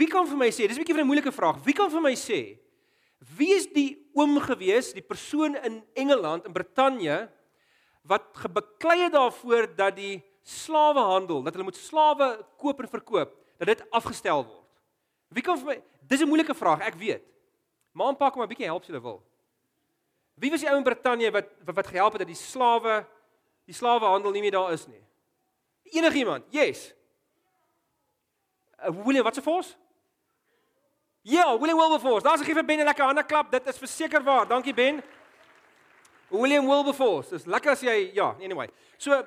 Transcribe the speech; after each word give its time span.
Wie 0.00 0.08
kan 0.08 0.24
vir 0.26 0.38
my 0.40 0.48
sê, 0.48 0.64
dis 0.64 0.78
'n 0.78 0.82
bietjie 0.82 0.96
van 0.96 1.04
'n 1.04 1.10
moeilike 1.12 1.32
vraag. 1.32 1.60
Wie 1.64 1.76
kan 1.76 1.90
vir 1.90 2.00
my 2.00 2.14
sê 2.16 2.58
wie 3.36 3.52
is 3.52 3.66
die 3.66 4.00
oom 4.16 4.40
gewees, 4.40 4.94
die 4.96 5.04
persoon 5.04 5.54
in 5.56 5.84
Engeland 5.94 6.46
in 6.46 6.52
Brittanje 6.52 7.28
wat 8.02 8.24
gebeklei 8.32 9.02
het 9.02 9.12
daarvoor 9.12 9.68
dat 9.76 9.96
die 9.96 10.24
slawehandel, 10.42 11.42
dat 11.42 11.52
hulle 11.52 11.68
moet 11.68 11.76
slawe 11.76 12.46
koop 12.56 12.80
en 12.80 12.88
verkoop, 12.88 13.36
dat 13.58 13.66
dit 13.66 13.90
afgestel 13.92 14.44
word? 14.44 14.68
Wie 15.28 15.42
kan 15.42 15.58
vir 15.58 15.66
my 15.66 15.82
Dis 16.10 16.20
'n 16.20 16.26
moeilike 16.26 16.54
vraag, 16.54 16.80
ek 16.80 16.94
weet. 16.94 17.22
Maar 17.92 18.06
aanpak 18.06 18.34
hom 18.34 18.42
'n 18.42 18.48
bietjie 18.48 18.66
help 18.66 18.82
as 18.82 18.88
jy 18.88 19.00
wil. 19.00 19.22
Wie 20.34 20.50
was 20.50 20.60
die 20.60 20.68
ou 20.68 20.76
in 20.76 20.82
Brittanje 20.82 21.30
wat 21.30 21.46
wat 21.64 21.86
gehelp 21.86 22.12
het 22.12 22.18
dat 22.18 22.34
die 22.34 22.36
slawe 22.36 23.06
die 23.64 23.74
slawehandel 23.74 24.32
nie 24.32 24.40
meer 24.40 24.50
daar 24.50 24.72
is 24.72 24.86
nie? 24.86 25.04
Enigiemand? 25.82 26.44
Yes. 26.50 26.94
Uh, 28.80 29.04
William, 29.04 29.24
wat 29.24 29.34
se 29.34 29.42
fors? 29.42 29.76
Ja, 31.22 31.58
William 31.58 31.76
Wilberforce. 31.76 32.22
Daar's 32.22 32.40
'n 32.40 32.44
gee 32.44 32.54
vir 32.54 32.64
Ben 32.64 32.78
'n 32.78 32.84
lekker 32.84 33.04
hande 33.04 33.24
klap. 33.24 33.50
Dit 33.50 33.66
is 33.66 33.78
verseker 33.78 34.22
waar. 34.22 34.48
Dankie 34.48 34.74
Ben. 34.74 35.02
William 36.28 36.66
Wilberforce. 36.66 37.30
Dis 37.30 37.44
lekker 37.44 37.70
as 37.70 37.80
jy 37.80 38.10
ja, 38.14 38.34
anyway. 38.40 38.68
So 38.96 39.10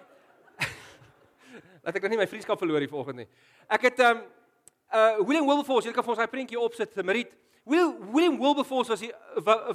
laat 1.83 1.95
ek 1.95 2.01
nog 2.01 2.09
nie 2.09 2.17
my 2.17 2.27
vriendskap 2.27 2.57
verloor 2.57 2.79
hier 2.79 2.89
vanoggend 2.89 3.15
nie. 3.15 3.27
Ek 3.67 3.81
het 3.81 3.99
um 3.99 4.23
uh 4.93 5.17
William 5.25 5.45
Wilberforce, 5.45 5.87
jy 5.87 5.93
kan 5.93 6.03
vir 6.03 6.13
ons 6.13 6.21
daai 6.21 6.31
prentjie 6.31 6.59
opsit, 6.59 6.95
Marit. 7.03 7.31
William 7.63 8.11
William 8.11 8.39
Wilberforce 8.39 8.89
was 8.89 8.99
die 8.99 9.13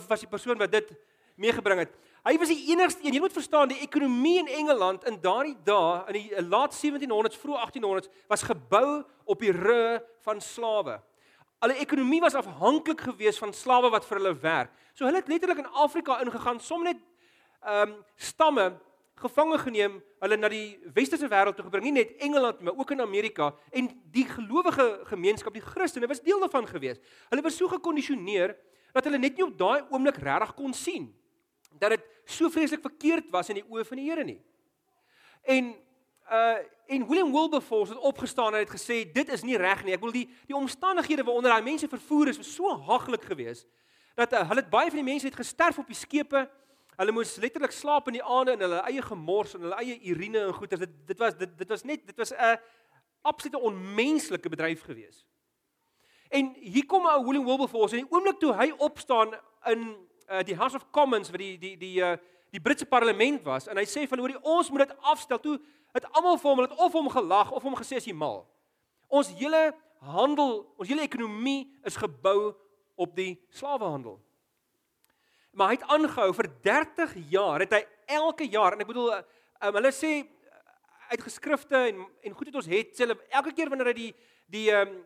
was 0.08 0.20
die 0.20 0.28
persoon 0.28 0.58
wat 0.58 0.72
dit 0.72 0.90
meegebring 1.36 1.78
het. 1.78 1.92
Hy 2.26 2.34
was 2.38 2.50
die 2.50 2.72
enigste 2.72 3.04
een. 3.04 3.14
Jy 3.14 3.20
moet 3.20 3.32
verstaan, 3.32 3.70
die 3.70 3.80
ekonomie 3.80 4.38
in 4.38 4.48
Engeland 4.48 5.04
in 5.06 5.20
daardie 5.22 5.56
dae 5.64 6.02
in 6.08 6.18
die 6.18 6.42
laat 6.48 6.74
1700s, 6.74 7.38
vroeg 7.38 7.62
1800s 7.68 8.10
was 8.26 8.42
gebou 8.42 9.04
op 9.24 9.40
die 9.40 9.54
rug 9.54 10.02
van 10.26 10.40
slawe. 10.40 10.98
Hulle 11.58 11.78
ekonomie 11.82 12.20
was 12.22 12.36
afhanklik 12.38 13.00
geweest 13.00 13.42
van 13.42 13.52
slawe 13.52 13.90
wat 13.90 14.04
vir 14.06 14.20
hulle 14.20 14.34
werk. 14.42 14.74
So 14.94 15.06
hulle 15.06 15.18
het 15.18 15.30
letterlik 15.30 15.58
in 15.64 15.72
Afrika 15.74 16.20
ingegaan, 16.22 16.60
som 16.60 16.84
net 16.86 17.00
ehm 17.66 17.90
um, 17.90 17.96
stamme 18.14 18.70
gevange 19.18 19.58
geneem, 19.58 19.98
hulle 20.22 20.36
na 20.38 20.48
die 20.52 20.78
westerse 20.94 21.26
wêreld 21.26 21.56
toe 21.58 21.64
gebring, 21.66 21.88
nie 21.88 21.96
net 21.96 22.12
Engeland 22.22 22.60
maar 22.62 22.76
ook 22.78 22.92
in 22.94 23.02
Amerika 23.02 23.50
en 23.74 23.88
die 24.14 24.24
gelowige 24.28 24.86
gemeenskap, 25.10 25.54
die 25.54 25.64
Christene 25.64 26.06
was 26.06 26.22
deel 26.22 26.38
daarvan 26.38 26.68
geweest. 26.70 27.02
Hulle 27.32 27.42
was 27.42 27.56
so 27.58 27.66
gekondisioneer 27.72 28.54
dat 28.94 29.08
hulle 29.08 29.18
net 29.18 29.36
nie 29.36 29.46
op 29.46 29.56
daai 29.58 29.82
oomblik 29.90 30.20
regtig 30.22 30.54
kon 30.54 30.74
sien 30.74 31.10
dat 31.78 31.96
dit 31.96 32.06
so 32.26 32.50
vreeslik 32.50 32.82
verkeerd 32.82 33.28
was 33.34 33.50
in 33.50 33.60
die 33.60 33.66
oë 33.66 33.84
van 33.86 34.00
die 34.00 34.06
Here 34.08 34.24
nie. 34.24 34.38
En 35.46 35.74
uh 36.30 36.58
en 36.88 37.06
William 37.06 37.32
Wilberforce 37.32 37.92
het 37.92 38.00
opgestaan 38.00 38.54
en 38.54 38.58
het 38.58 38.70
gesê 38.70 39.12
dit 39.12 39.28
is 39.28 39.42
nie 39.42 39.56
reg 39.56 39.84
nie. 39.84 39.92
Ek 39.92 40.00
wil 40.00 40.12
die 40.12 40.28
die 40.46 40.56
omstandighede 40.56 41.24
waaronder 41.24 41.52
daai 41.52 41.62
mense 41.66 41.88
vervoer 41.88 42.28
is 42.32 42.40
so 42.54 42.70
haglik 42.88 43.26
geweest 43.28 43.66
dat 44.16 44.32
uh, 44.32 44.40
hulle 44.48 44.64
baie 44.66 44.88
van 44.88 44.98
die 44.98 45.10
mense 45.10 45.26
het 45.28 45.36
gesterf 45.36 45.78
op 45.78 45.86
die 45.86 45.96
skepe. 45.96 46.46
Hulle 46.96 47.12
moes 47.12 47.36
letterlik 47.36 47.72
slaap 47.76 48.08
in 48.08 48.16
die 48.16 48.24
aande 48.24 48.56
in 48.56 48.64
hulle 48.64 48.80
eie 48.88 49.02
gemors 49.04 49.52
en 49.54 49.66
hulle 49.66 49.76
eie 49.82 49.98
urine 50.10 50.46
en 50.46 50.56
goeters. 50.56 50.80
Dit 50.80 50.96
dit 51.12 51.20
was 51.20 51.36
dit 51.36 51.52
dit 51.58 51.68
was 51.68 51.84
net 51.84 52.06
dit 52.06 52.16
was 52.16 52.32
'n 52.32 52.56
absolute 53.22 53.60
onmenslike 53.60 54.48
bedryf 54.48 54.82
geweest. 54.82 55.26
En 56.28 56.54
hier 56.60 56.86
kom 56.86 57.06
ou 57.06 57.24
William 57.24 57.44
Wilberforce 57.44 57.96
en 57.96 58.04
die 58.04 58.12
oomblik 58.12 58.38
toe 58.38 58.54
hy 58.54 58.72
opstaan 58.76 59.36
in 59.64 59.96
uh, 60.28 60.42
die 60.44 60.56
House 60.56 60.76
of 60.76 60.90
Commons 60.90 61.30
wat 61.30 61.40
die 61.40 61.58
die 61.58 61.76
die 61.76 62.00
uh, 62.00 62.16
die 62.54 62.60
Britse 62.60 62.86
parlement 62.88 63.42
was 63.44 63.68
en 63.68 63.76
hy 63.80 63.84
sê 63.88 64.06
van 64.08 64.22
hoor 64.22 64.36
ons 64.42 64.70
moet 64.72 64.86
dit 64.86 65.10
afstel 65.12 65.40
toe 65.42 65.58
het 65.96 66.06
almal 66.12 66.38
vir 66.40 66.50
hom 66.50 66.62
het 66.64 66.78
of 66.78 66.96
hom 66.96 67.10
gelag 67.12 67.52
of 67.52 67.64
hom 67.64 67.76
gesê 67.78 67.98
as 67.98 68.06
jy 68.08 68.14
mal. 68.16 68.42
Ons 69.08 69.32
hele 69.38 69.70
handel, 70.04 70.62
ons 70.78 70.88
hele 70.88 71.04
ekonomie 71.06 71.66
is 71.88 71.96
gebou 71.98 72.52
op 72.98 73.14
die 73.16 73.36
slawehandel. 73.54 74.18
Maar 75.56 75.72
hy 75.72 75.78
het 75.78 75.86
aangehou 75.96 76.32
vir 76.36 76.50
30 76.64 77.14
jaar 77.32 77.64
het 77.64 77.76
hy 77.76 77.82
elke 78.18 78.48
jaar 78.48 78.76
en 78.76 78.84
ek 78.84 78.90
bedoel 78.90 79.14
um, 79.18 79.78
hulle 79.78 79.92
sê 79.94 80.20
uit 81.08 81.22
geskrifte 81.24 81.78
en 81.88 82.04
en 82.04 82.36
goed 82.36 82.50
wat 82.50 82.60
ons 82.62 82.72
het 82.72 82.92
sê 82.94 83.06
hulle 83.06 83.16
elke 83.28 83.54
keer 83.56 83.72
wanneer 83.72 83.92
hy 83.92 83.96
die 83.96 84.10
die 84.48 84.66
um, 84.76 84.98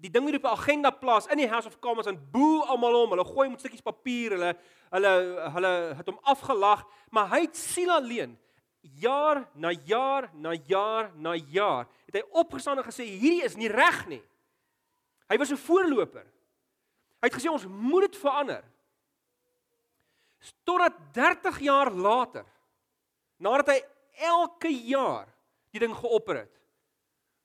die 0.00 0.10
ding 0.10 0.26
hier 0.28 0.36
op 0.36 0.44
'n 0.44 0.56
agenda 0.58 0.90
plaas 0.90 1.26
in 1.26 1.38
die 1.38 1.48
House 1.48 1.66
of 1.66 1.78
Commons 1.78 2.06
en 2.06 2.30
boe 2.30 2.64
almal 2.64 3.02
om, 3.02 3.10
hulle 3.10 3.24
gooi 3.24 3.48
met 3.48 3.60
stukkies 3.60 3.82
papier, 3.82 4.30
hulle 4.30 4.56
hulle 4.90 5.12
hulle 5.54 5.94
het 5.96 6.06
hom 6.06 6.18
afgelag, 6.22 6.84
maar 7.10 7.28
hy 7.28 7.40
het 7.40 7.56
siel 7.56 7.90
alleen 7.90 8.38
jaar 8.80 9.48
na 9.54 9.70
jaar 9.70 10.30
na 10.34 10.52
jaar 10.52 11.10
na 11.16 11.34
jaar 11.34 11.86
het 12.06 12.14
hy 12.14 12.22
opgestaan 12.30 12.78
en 12.78 12.84
gesê 12.84 13.04
hierdie 13.04 13.44
is 13.44 13.56
nie 13.56 13.68
reg 13.68 14.06
nie. 14.06 14.22
Hy 15.28 15.38
was 15.38 15.50
'n 15.50 15.56
voorloper. 15.56 16.26
Hy 17.20 17.28
het 17.28 17.34
gesê 17.34 17.50
ons 17.50 17.66
moet 17.66 18.10
dit 18.10 18.20
verander. 18.20 18.64
Totdat 20.64 20.92
30 21.12 21.60
jaar 21.60 21.90
later 21.90 22.44
nadat 23.36 23.68
hy 23.68 23.80
elke 24.28 24.68
jaar 24.68 25.28
die 25.70 25.80
ding 25.80 25.94
geopper 25.94 26.36
het, 26.36 26.60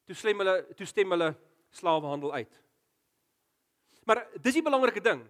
toe 0.06 0.16
stem 0.16 0.38
hulle 0.38 0.68
toe 0.76 0.86
stem 0.86 1.10
hulle 1.10 1.36
slawehandel 1.70 2.34
uit. 2.34 2.62
Maar 4.04 4.26
dis 4.42 4.58
die 4.58 4.66
belangrike 4.66 5.02
ding. 5.02 5.22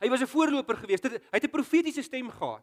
Hy 0.00 0.08
was 0.12 0.20
'n 0.20 0.28
voorloper 0.28 0.76
geweest. 0.76 1.04
Hy 1.04 1.20
het 1.30 1.44
'n 1.44 1.50
profetiese 1.50 2.02
stem 2.02 2.30
gehad. 2.30 2.62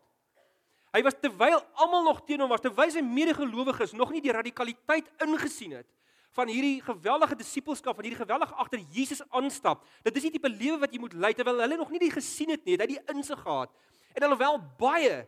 Hy 0.93 1.01
was 1.01 1.15
terwyl 1.19 1.63
almal 1.73 2.03
nog 2.03 2.21
teen 2.25 2.39
hom 2.39 2.49
was, 2.49 2.61
terwyl 2.61 2.91
sy 2.91 3.01
medegelowiges 3.01 3.91
nog 3.91 4.11
nie 4.11 4.21
die 4.21 4.31
radikaliteit 4.31 5.09
ingesien 5.25 5.71
het 5.71 5.87
van 6.33 6.49
hierdie 6.49 6.81
geweldige 6.81 7.35
disippelskap 7.37 7.95
van 7.95 8.07
hierdie 8.07 8.21
geweldige 8.25 8.57
agter 8.61 8.81
Jesus 8.93 9.21
aanstap. 9.29 9.83
Dit 10.05 10.17
is 10.17 10.23
nie 10.23 10.31
tipe 10.31 10.49
lewe 10.49 10.79
wat 10.81 10.93
jy 10.93 10.99
moet 10.99 11.13
lei 11.13 11.33
terwyl 11.33 11.61
hulle 11.61 11.77
nog 11.77 11.91
nie 11.93 12.01
dit 12.01 12.13
gesien 12.13 12.49
het 12.49 12.63
nie, 12.65 12.73
het 12.73 12.81
hy 12.81 12.87
die 12.95 13.13
insig 13.13 13.41
gehad. 13.41 13.69
En 14.13 14.23
alhoewel 14.23 14.57
baie 14.77 15.27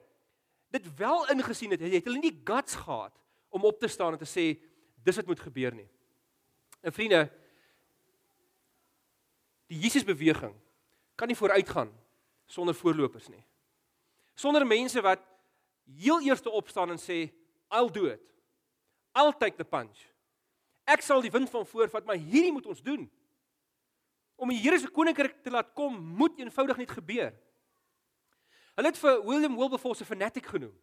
dit 0.74 0.88
wel 0.98 1.30
ingesien 1.34 1.72
het, 1.72 1.82
het 1.82 2.10
hulle 2.10 2.22
nie 2.22 2.34
guts 2.44 2.76
gehad 2.76 3.14
om 3.54 3.66
op 3.70 3.80
te 3.80 3.88
staan 3.88 4.18
en 4.18 4.22
te 4.22 4.30
sê 4.30 4.48
dis 5.06 5.20
wat 5.22 5.30
moet 5.30 5.44
gebeur 5.46 5.78
nie. 5.78 5.88
En 6.82 6.94
vriende, 6.94 7.30
Die 9.72 9.80
Jesusbeweging 9.82 10.54
kan 11.16 11.28
nie 11.28 11.38
vooruitgaan 11.38 11.92
sonder 12.46 12.76
voorlopers 12.76 13.28
nie. 13.28 13.44
Sonder 14.36 14.66
mense 14.68 15.02
wat 15.02 15.24
heel 15.98 16.22
eerste 16.22 16.50
opstaan 16.50 16.92
en 16.94 17.02
sê 17.02 17.32
I'll 17.72 17.92
do 17.92 18.06
it. 18.06 18.22
Take 19.40 19.56
the 19.56 19.64
punch. 19.64 19.98
Ek 20.86 21.02
sal 21.02 21.24
die 21.24 21.32
wind 21.32 21.50
van 21.50 21.66
voorvat, 21.66 22.06
maar 22.06 22.20
hierdie 22.20 22.52
moet 22.52 22.68
ons 22.70 22.82
doen. 22.84 23.08
Om 24.36 24.52
die 24.52 24.60
Here 24.60 24.78
se 24.80 24.92
koninkryk 24.92 25.40
te 25.44 25.50
laat 25.50 25.72
kom, 25.74 25.96
moet 25.96 26.38
eenvoudig 26.40 26.78
net 26.84 26.92
gebeur. 26.92 27.32
Hulle 28.76 28.92
het 28.92 29.00
vir 29.00 29.22
William 29.24 29.56
Wilberforce 29.56 30.04
'n 30.04 30.06
fanatic 30.06 30.46
genoem. 30.46 30.76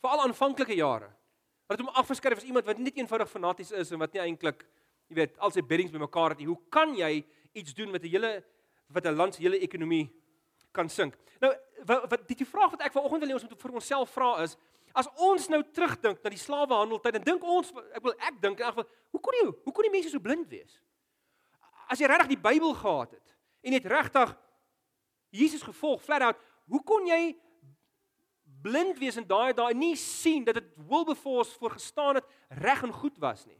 Vir 0.00 0.10
al 0.10 0.22
aanvanklike 0.22 0.74
jare. 0.74 1.10
Hulle 1.66 1.76
het 1.76 1.80
hom 1.80 1.94
afgeskryf 1.94 2.38
as 2.38 2.44
iemand 2.44 2.64
wat 2.64 2.78
net 2.78 2.96
eenvoudig 2.96 3.28
fanaties 3.28 3.72
is 3.72 3.90
en 3.90 3.98
wat 3.98 4.12
nie 4.12 4.22
eintlik, 4.22 4.64
jy 5.08 5.14
weet, 5.14 5.38
al 5.38 5.50
sy 5.50 5.60
beddings 5.60 5.92
bymekaar 5.92 6.30
het 6.30 6.38
nie. 6.38 6.46
Hoe 6.46 6.60
kan 6.70 6.94
jy 6.94 7.24
iets 7.52 7.74
doen 7.74 7.90
met 7.90 8.02
'n 8.02 8.08
hele 8.08 8.44
wat 8.88 9.04
'n 9.04 9.14
land 9.14 9.34
se 9.34 9.42
hele 9.42 9.58
ekonomie 9.58 10.10
kan 10.72 10.88
sink. 10.88 11.16
Nou 11.40 11.54
wat, 11.84 12.10
wat 12.10 12.28
die, 12.28 12.36
die 12.36 12.46
vraag 12.46 12.70
wat 12.70 12.82
ek 12.82 12.92
vanoggend 12.92 13.22
wil 13.22 13.30
hê 13.30 13.34
ons 13.34 13.46
moet 13.48 13.62
vir 13.62 13.72
onsself 13.72 14.10
vra 14.10 14.42
is 14.42 14.56
as 14.92 15.08
ons 15.16 15.48
nou 15.48 15.62
terugdink 15.62 16.22
na 16.24 16.30
die 16.32 16.40
slawehandeltyd 16.40 17.18
en 17.20 17.24
dink 17.24 17.44
ons 17.44 17.72
ek 17.94 18.02
wil 18.02 18.14
ek 18.18 18.40
dink 18.42 18.58
in 18.58 18.66
elk 18.66 18.74
geval 18.74 18.88
hoe 19.14 19.20
kon 19.20 19.38
jy 19.38 19.44
hoe 19.50 19.72
kon 19.72 19.86
die 19.86 19.94
mense 19.94 20.10
so 20.10 20.22
blind 20.22 20.48
wees? 20.48 20.80
As 21.88 22.00
jy 22.00 22.06
regtig 22.06 22.34
die 22.34 22.44
Bybel 22.48 22.74
gehad 22.74 23.12
het 23.16 23.36
en 23.62 23.76
het 23.76 23.86
regtig 23.86 24.36
Jesus 25.30 25.62
gevolg 25.62 26.00
flat 26.00 26.24
out, 26.24 26.38
hoe 26.72 26.80
kon 26.88 27.06
jy 27.06 27.36
blind 28.64 28.98
wees 28.98 29.18
en 29.20 29.26
daai 29.28 29.52
daai 29.52 29.74
nie 29.76 29.94
sien 29.96 30.44
dat 30.46 30.56
dit 30.56 30.68
Wilberforce 30.88 31.58
voorgestaan 31.60 32.20
het 32.20 32.28
reg 32.48 32.82
en 32.82 32.92
goed 32.92 33.18
was 33.20 33.44
nie? 33.46 33.58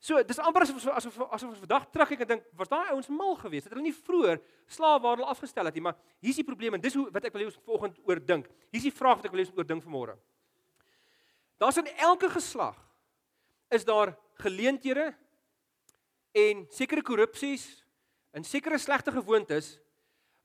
So, 0.00 0.22
dis 0.24 0.38
amper 0.40 0.64
asof 0.64 0.86
asof 0.96 1.16
asof 1.28 1.48
ons 1.50 1.60
vandag 1.60 1.84
terugkyk 1.92 2.22
en 2.24 2.28
dink, 2.30 2.44
was 2.56 2.70
daai 2.70 2.88
ouens 2.94 3.08
mal 3.12 3.34
geweest? 3.36 3.66
Het 3.68 3.74
hulle 3.74 3.84
nie 3.84 3.96
vroeër 3.96 4.38
slaafhandel 4.72 5.28
afgestel 5.28 5.68
het 5.68 5.76
nie, 5.76 5.84
maar 5.84 5.98
hier's 6.24 6.38
die 6.40 6.46
probleem 6.46 6.78
en 6.78 6.80
dis 6.80 6.96
hoe 6.96 7.04
wat 7.12 7.26
ek 7.28 7.34
wil 7.34 7.44
hê 7.44 7.48
ons 7.50 7.58
vanoggend 7.66 7.98
oor 8.08 8.22
dink. 8.30 8.48
Hier's 8.72 8.86
die 8.88 8.94
vraag 8.96 9.20
wat 9.20 9.28
ek 9.28 9.34
wil 9.34 9.42
hê 9.42 9.44
ons 9.44 9.58
oor 9.60 9.68
dink 9.68 9.84
vanmôre. 9.84 10.14
Daar's 11.60 11.76
in 11.82 11.90
elke 12.00 12.30
geslag 12.32 12.78
is 13.68 13.84
daar 13.84 14.14
geleenthede 14.40 15.10
en 16.32 16.64
sekere 16.72 17.04
korrupsies 17.04 17.68
en 18.32 18.46
sekere 18.46 18.78
slegte 18.80 19.12
gewoontes 19.12 19.74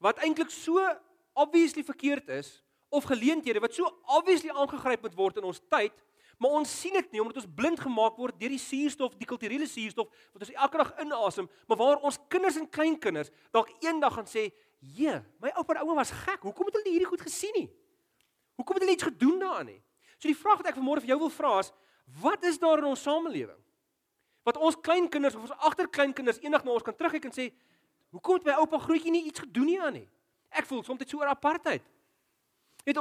wat 0.03 0.19
eintlik 0.25 0.51
so 0.51 0.83
obviously 1.31 1.85
verkeerd 1.87 2.27
is 2.29 2.57
of 2.91 3.07
geleenthede 3.07 3.63
wat 3.63 3.73
so 3.73 3.87
obviously 4.17 4.51
aangegryp 4.51 5.07
moet 5.07 5.15
word 5.15 5.39
in 5.39 5.47
ons 5.47 5.63
tyd 5.71 5.95
Maar 6.37 6.57
ons 6.59 6.71
sien 6.81 6.93
dit 6.93 7.11
nie 7.13 7.21
omdat 7.23 7.39
ons 7.39 7.53
blind 7.55 7.79
gemaak 7.79 8.17
word 8.19 8.37
deur 8.39 8.51
die 8.51 8.59
suurstof, 8.59 9.15
die 9.19 9.27
kulturele 9.27 9.67
suurstof 9.69 10.09
wat 10.33 10.43
ons 10.43 10.51
elke 10.51 10.81
dag 10.81 10.91
inasem, 11.03 11.47
maar 11.67 11.79
waar 11.79 12.03
ons 12.03 12.19
kinders 12.31 12.59
en 12.59 12.67
kleinkinders 12.69 13.31
dalk 13.55 13.71
eendag 13.83 14.13
gaan 14.17 14.27
sê, 14.27 14.51
"Jee, 14.79 15.21
my 15.39 15.51
oupa 15.55 15.73
en 15.73 15.81
ouma 15.81 15.95
was 15.95 16.11
gek. 16.11 16.41
Hoekom 16.41 16.65
het 16.65 16.75
hulle 16.75 16.91
hierdie 16.91 17.07
goed 17.07 17.21
gesien 17.21 17.53
nie? 17.55 17.69
Hoekom 18.57 18.75
het 18.75 18.83
hulle 18.83 18.95
iets 18.95 19.03
gedoen 19.03 19.39
daaraan 19.39 19.65
nie?" 19.65 19.81
So 20.19 20.27
die 20.27 20.37
vraag 20.37 20.57
wat 20.57 20.67
ek 20.67 20.75
vanmôre 20.75 21.01
vir 21.01 21.07
jou 21.07 21.19
wil 21.19 21.29
vra 21.29 21.59
is, 21.59 21.71
wat 22.21 22.43
is 22.43 22.59
daar 22.59 22.77
in 22.77 22.85
ons 22.85 23.01
samelewing? 23.01 23.61
Wat 24.43 24.57
ons 24.57 24.75
kleinkinders 24.75 25.35
of 25.35 25.41
ons 25.41 25.51
agterkleinkinders 25.51 26.39
eendag 26.39 26.63
na 26.63 26.71
ons 26.71 26.83
kan 26.83 26.95
terugkyk 26.95 27.25
en 27.25 27.31
sê, 27.31 27.53
"Hoekom 28.11 28.35
het 28.35 28.45
my 28.45 28.53
oupa 28.53 28.77
grootjie 28.77 29.11
nie 29.11 29.25
iets 29.25 29.39
gedoen 29.39 29.65
nie 29.65 29.81
aan 29.81 29.93
nie?" 29.93 30.09
Ek 30.51 30.65
voel 30.65 30.83
soms 30.83 30.99
dit 30.99 31.09
so 31.09 31.19
oor 31.19 31.27
apartheid. 31.27 31.83
Weet 32.85 32.97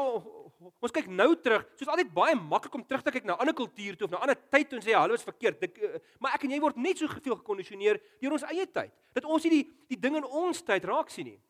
ons 0.80 0.92
kyk 0.94 1.08
nou 1.10 1.30
terug, 1.42 1.64
soos 1.78 1.90
altyd 1.90 2.12
baie 2.14 2.34
maklik 2.38 2.74
om 2.78 2.84
terug 2.86 3.02
te 3.04 3.12
kyk 3.14 3.26
na 3.28 3.36
ander 3.40 3.56
kultuur 3.56 3.96
toe 3.96 4.06
of 4.06 4.12
na 4.14 4.20
ander 4.24 4.38
tyd 4.52 4.68
toe 4.70 4.78
en 4.78 4.84
sê, 4.84 4.94
"Hallo, 4.94 5.14
is 5.14 5.24
verkeerd." 5.24 5.60
Dik, 5.60 5.78
uh, 5.78 5.98
maar 6.20 6.34
ek 6.34 6.44
en 6.44 6.50
jy 6.50 6.60
word 6.60 6.76
net 6.76 6.98
so 6.98 7.08
veel 7.08 7.36
gekondisioneer 7.36 8.00
deur 8.20 8.32
ons 8.32 8.42
eie 8.42 8.66
tyd. 8.66 8.92
Dat 9.12 9.24
ons 9.24 9.44
nie 9.44 9.50
die 9.50 9.70
die 9.88 10.00
ding 10.00 10.16
in 10.16 10.24
ons 10.24 10.62
tyd 10.62 10.84
raak 10.84 11.10
sien 11.10 11.26
nie. 11.26 11.40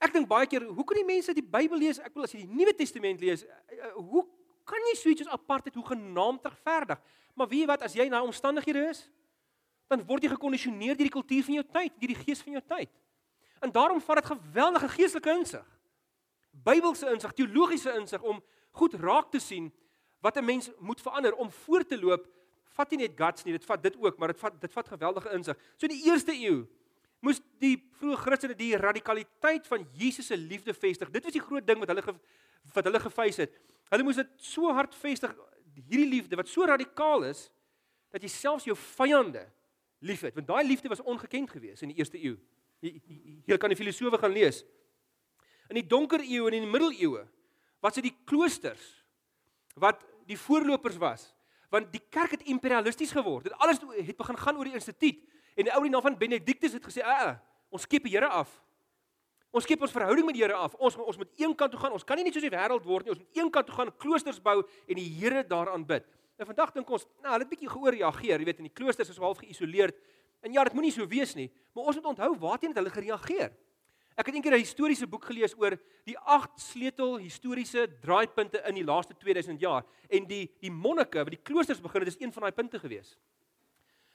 Ek 0.00 0.12
dink 0.12 0.28
baie 0.28 0.46
keer, 0.46 0.62
hoe 0.62 0.84
kan 0.84 0.96
die 0.96 1.04
mense 1.04 1.32
die 1.34 1.42
Bybel 1.42 1.78
lees? 1.78 1.98
Ek 1.98 2.14
wil 2.14 2.24
as 2.24 2.32
jy 2.32 2.44
die 2.44 2.54
Nuwe 2.54 2.74
Testament 2.76 3.20
lees, 3.20 3.44
eh, 3.44 3.78
eh, 3.78 3.92
hoe 3.94 4.26
kan 4.64 4.78
jy 4.90 4.96
so 4.96 5.08
iets 5.08 5.20
as 5.22 5.32
apartheid 5.32 5.74
hoe 5.74 5.86
genaamd 5.86 6.44
regverdig? 6.44 7.00
Maar 7.34 7.48
weet 7.48 7.60
jy 7.60 7.66
wat, 7.66 7.82
as 7.82 7.94
jy 7.94 8.08
na 8.08 8.22
omstandighede 8.22 8.88
is, 8.90 9.08
dan 9.88 10.02
word 10.06 10.22
jy 10.22 10.28
gekondisioneer 10.28 10.96
deur 10.96 11.08
die 11.08 11.14
kultuur 11.14 11.44
van 11.44 11.54
jou 11.54 11.64
tyd, 11.64 11.92
deur 12.00 12.12
die 12.12 12.24
gees 12.24 12.42
van 12.42 12.52
jou 12.52 12.62
tyd. 12.66 12.90
En 13.62 13.72
daarom 13.72 14.00
vat 14.00 14.20
dit 14.20 14.26
geweldige 14.26 14.88
geestelike 14.88 15.30
insig. 15.30 15.75
Bybelse 16.66 17.10
insig, 17.12 17.34
teologiese 17.38 17.94
insig 17.98 18.22
om 18.26 18.40
goed 18.76 18.96
raak 19.00 19.30
te 19.32 19.40
sien 19.40 19.70
wat 20.24 20.36
'n 20.36 20.44
mens 20.44 20.70
moet 20.78 21.00
verander 21.00 21.34
om 21.34 21.50
voor 21.50 21.86
te 21.86 21.98
loop. 22.00 22.26
Vat 22.76 22.90
nie 22.90 22.98
net 22.98 23.16
guts 23.16 23.44
nie, 23.44 23.52
dit 23.52 23.64
vat 23.64 23.82
dit 23.82 23.96
ook, 23.96 24.18
maar 24.18 24.28
dit 24.28 24.38
vat 24.38 24.60
dit 24.60 24.72
vat 24.72 24.88
geweldige 24.88 25.32
insig. 25.32 25.56
So 25.76 25.86
in 25.86 25.94
die 25.94 26.10
eerste 26.10 26.32
eeu 26.32 26.66
moes 27.20 27.40
die 27.58 27.76
vroeë 27.98 28.16
Christene 28.16 28.54
die 28.54 28.76
radikaliteit 28.76 29.66
van 29.66 29.86
Jesus 29.92 30.26
se 30.26 30.36
liefde 30.36 30.74
vestig. 30.74 31.10
Dit 31.10 31.24
was 31.24 31.32
die 31.32 31.42
groot 31.42 31.66
ding 31.66 31.78
wat 31.78 31.88
hulle 31.88 32.02
wat 32.74 32.84
hulle 32.84 33.00
gefeis 33.00 33.36
het. 33.36 33.52
Hulle 33.90 34.02
moes 34.02 34.16
dit 34.16 34.28
so 34.36 34.72
hard 34.72 34.94
vestig 34.94 35.34
hierdie 35.84 36.08
liefde 36.08 36.36
wat 36.36 36.48
so 36.48 36.64
radikaal 36.66 37.24
is 37.28 37.50
dat 38.14 38.22
jy 38.22 38.30
selfs 38.32 38.64
jou 38.64 38.76
vyande 38.76 39.44
liefhet. 40.00 40.34
Want 40.34 40.48
daai 40.48 40.64
liefde 40.66 40.88
was 40.88 41.02
ongekend 41.02 41.50
geweest 41.50 41.82
in 41.82 41.92
die 41.92 41.98
eerste 42.00 42.18
eeu. 42.18 42.36
Jy 42.80 43.58
kan 43.58 43.72
die 43.72 43.78
filosowe 43.78 44.18
gaan 44.18 44.34
lees. 44.34 44.62
In 45.68 45.80
die 45.80 45.86
donker 45.86 46.20
eeue 46.20 46.46
en 46.50 46.58
in 46.60 46.66
die 46.66 46.70
middeleeue 46.70 47.24
was 47.80 47.98
dit 47.98 48.08
die 48.08 48.16
kloosters 48.24 48.84
wat 49.74 50.04
die 50.26 50.38
voorlopers 50.38 50.98
was 51.00 51.32
want 51.70 51.90
die 51.92 52.02
kerk 52.14 52.36
het 52.36 52.44
imperialisties 52.46 53.10
geword. 53.12 53.48
Dit 53.48 53.56
alles 53.58 53.80
het 54.06 54.16
begin 54.16 54.38
gaan 54.38 54.56
oor 54.56 54.68
die 54.68 54.76
instituut. 54.78 55.18
En 55.56 55.66
die 55.66 55.72
ou 55.74 55.82
die 55.82 55.90
naam 55.90 56.04
van 56.04 56.18
Benedictus 56.18 56.72
het 56.72 56.84
gesê, 56.84 57.02
"Ag, 57.02 57.22
ah, 57.26 57.36
ons 57.70 57.82
skep 57.82 58.02
die 58.02 58.12
Here 58.12 58.28
af. 58.28 58.62
Ons 59.50 59.64
skep 59.64 59.80
ons 59.80 59.90
verhouding 59.90 60.26
met 60.26 60.34
die 60.34 60.42
Here 60.42 60.54
af. 60.54 60.74
Ons 60.74 60.96
ons 60.96 61.16
moet 61.16 61.28
een 61.36 61.54
kant 61.54 61.70
toe 61.70 61.80
gaan. 61.80 61.92
Ons 61.92 62.04
kan 62.04 62.16
nie 62.16 62.24
net 62.24 62.32
soos 62.32 62.42
die 62.42 62.50
wêreld 62.50 62.84
word 62.84 63.04
nie. 63.04 63.10
Ons 63.10 63.18
moet 63.18 63.36
een 63.36 63.50
kant 63.50 63.66
toe 63.66 63.74
gaan, 63.74 63.96
kloosters 63.96 64.42
bou 64.42 64.62
en 64.86 64.94
die 64.94 65.08
Here 65.18 65.46
daaraan 65.46 65.86
bid." 65.86 66.04
Nou 66.36 66.46
vandag 66.46 66.72
dink 66.72 66.90
ons, 66.90 67.06
nou, 67.22 67.32
hulle 67.32 67.44
het 67.46 67.48
bietjie 67.48 67.68
geoorreageer, 67.68 68.40
jy 68.40 68.44
weet, 68.44 68.58
in 68.58 68.68
die 68.68 68.76
kloosters 68.76 69.08
is 69.08 69.16
half 69.16 69.38
geïsoleerd. 69.38 69.96
En 70.44 70.52
ja, 70.52 70.64
dit 70.64 70.76
moenie 70.76 70.92
so 70.92 71.06
wees 71.08 71.34
nie, 71.34 71.48
maar 71.74 71.84
ons 71.84 71.96
moet 71.96 72.04
onthou 72.04 72.36
waarteen 72.38 72.74
het 72.74 72.76
hulle 72.76 72.90
gereageer. 72.90 73.54
Ek 74.16 74.30
het 74.30 74.34
eendag 74.34 74.54
'n 74.56 74.64
historiese 74.64 75.06
boek 75.06 75.24
gelees 75.28 75.52
oor 75.58 75.76
die 76.04 76.16
agt 76.18 76.60
sleutel 76.60 77.18
historiese 77.18 77.86
draaipunte 78.00 78.62
in 78.64 78.74
die 78.74 78.84
laaste 78.84 79.14
2000 79.14 79.60
jaar 79.60 79.84
en 80.08 80.24
die 80.24 80.50
die 80.60 80.70
monnike 80.70 81.18
wat 81.18 81.34
die 81.34 81.42
kloosters 81.42 81.80
begin 81.80 82.00
het, 82.00 82.08
is 82.08 82.20
een 82.20 82.32
van 82.32 82.42
daai 82.42 82.52
punte 82.52 82.78
gewees. 82.78 83.18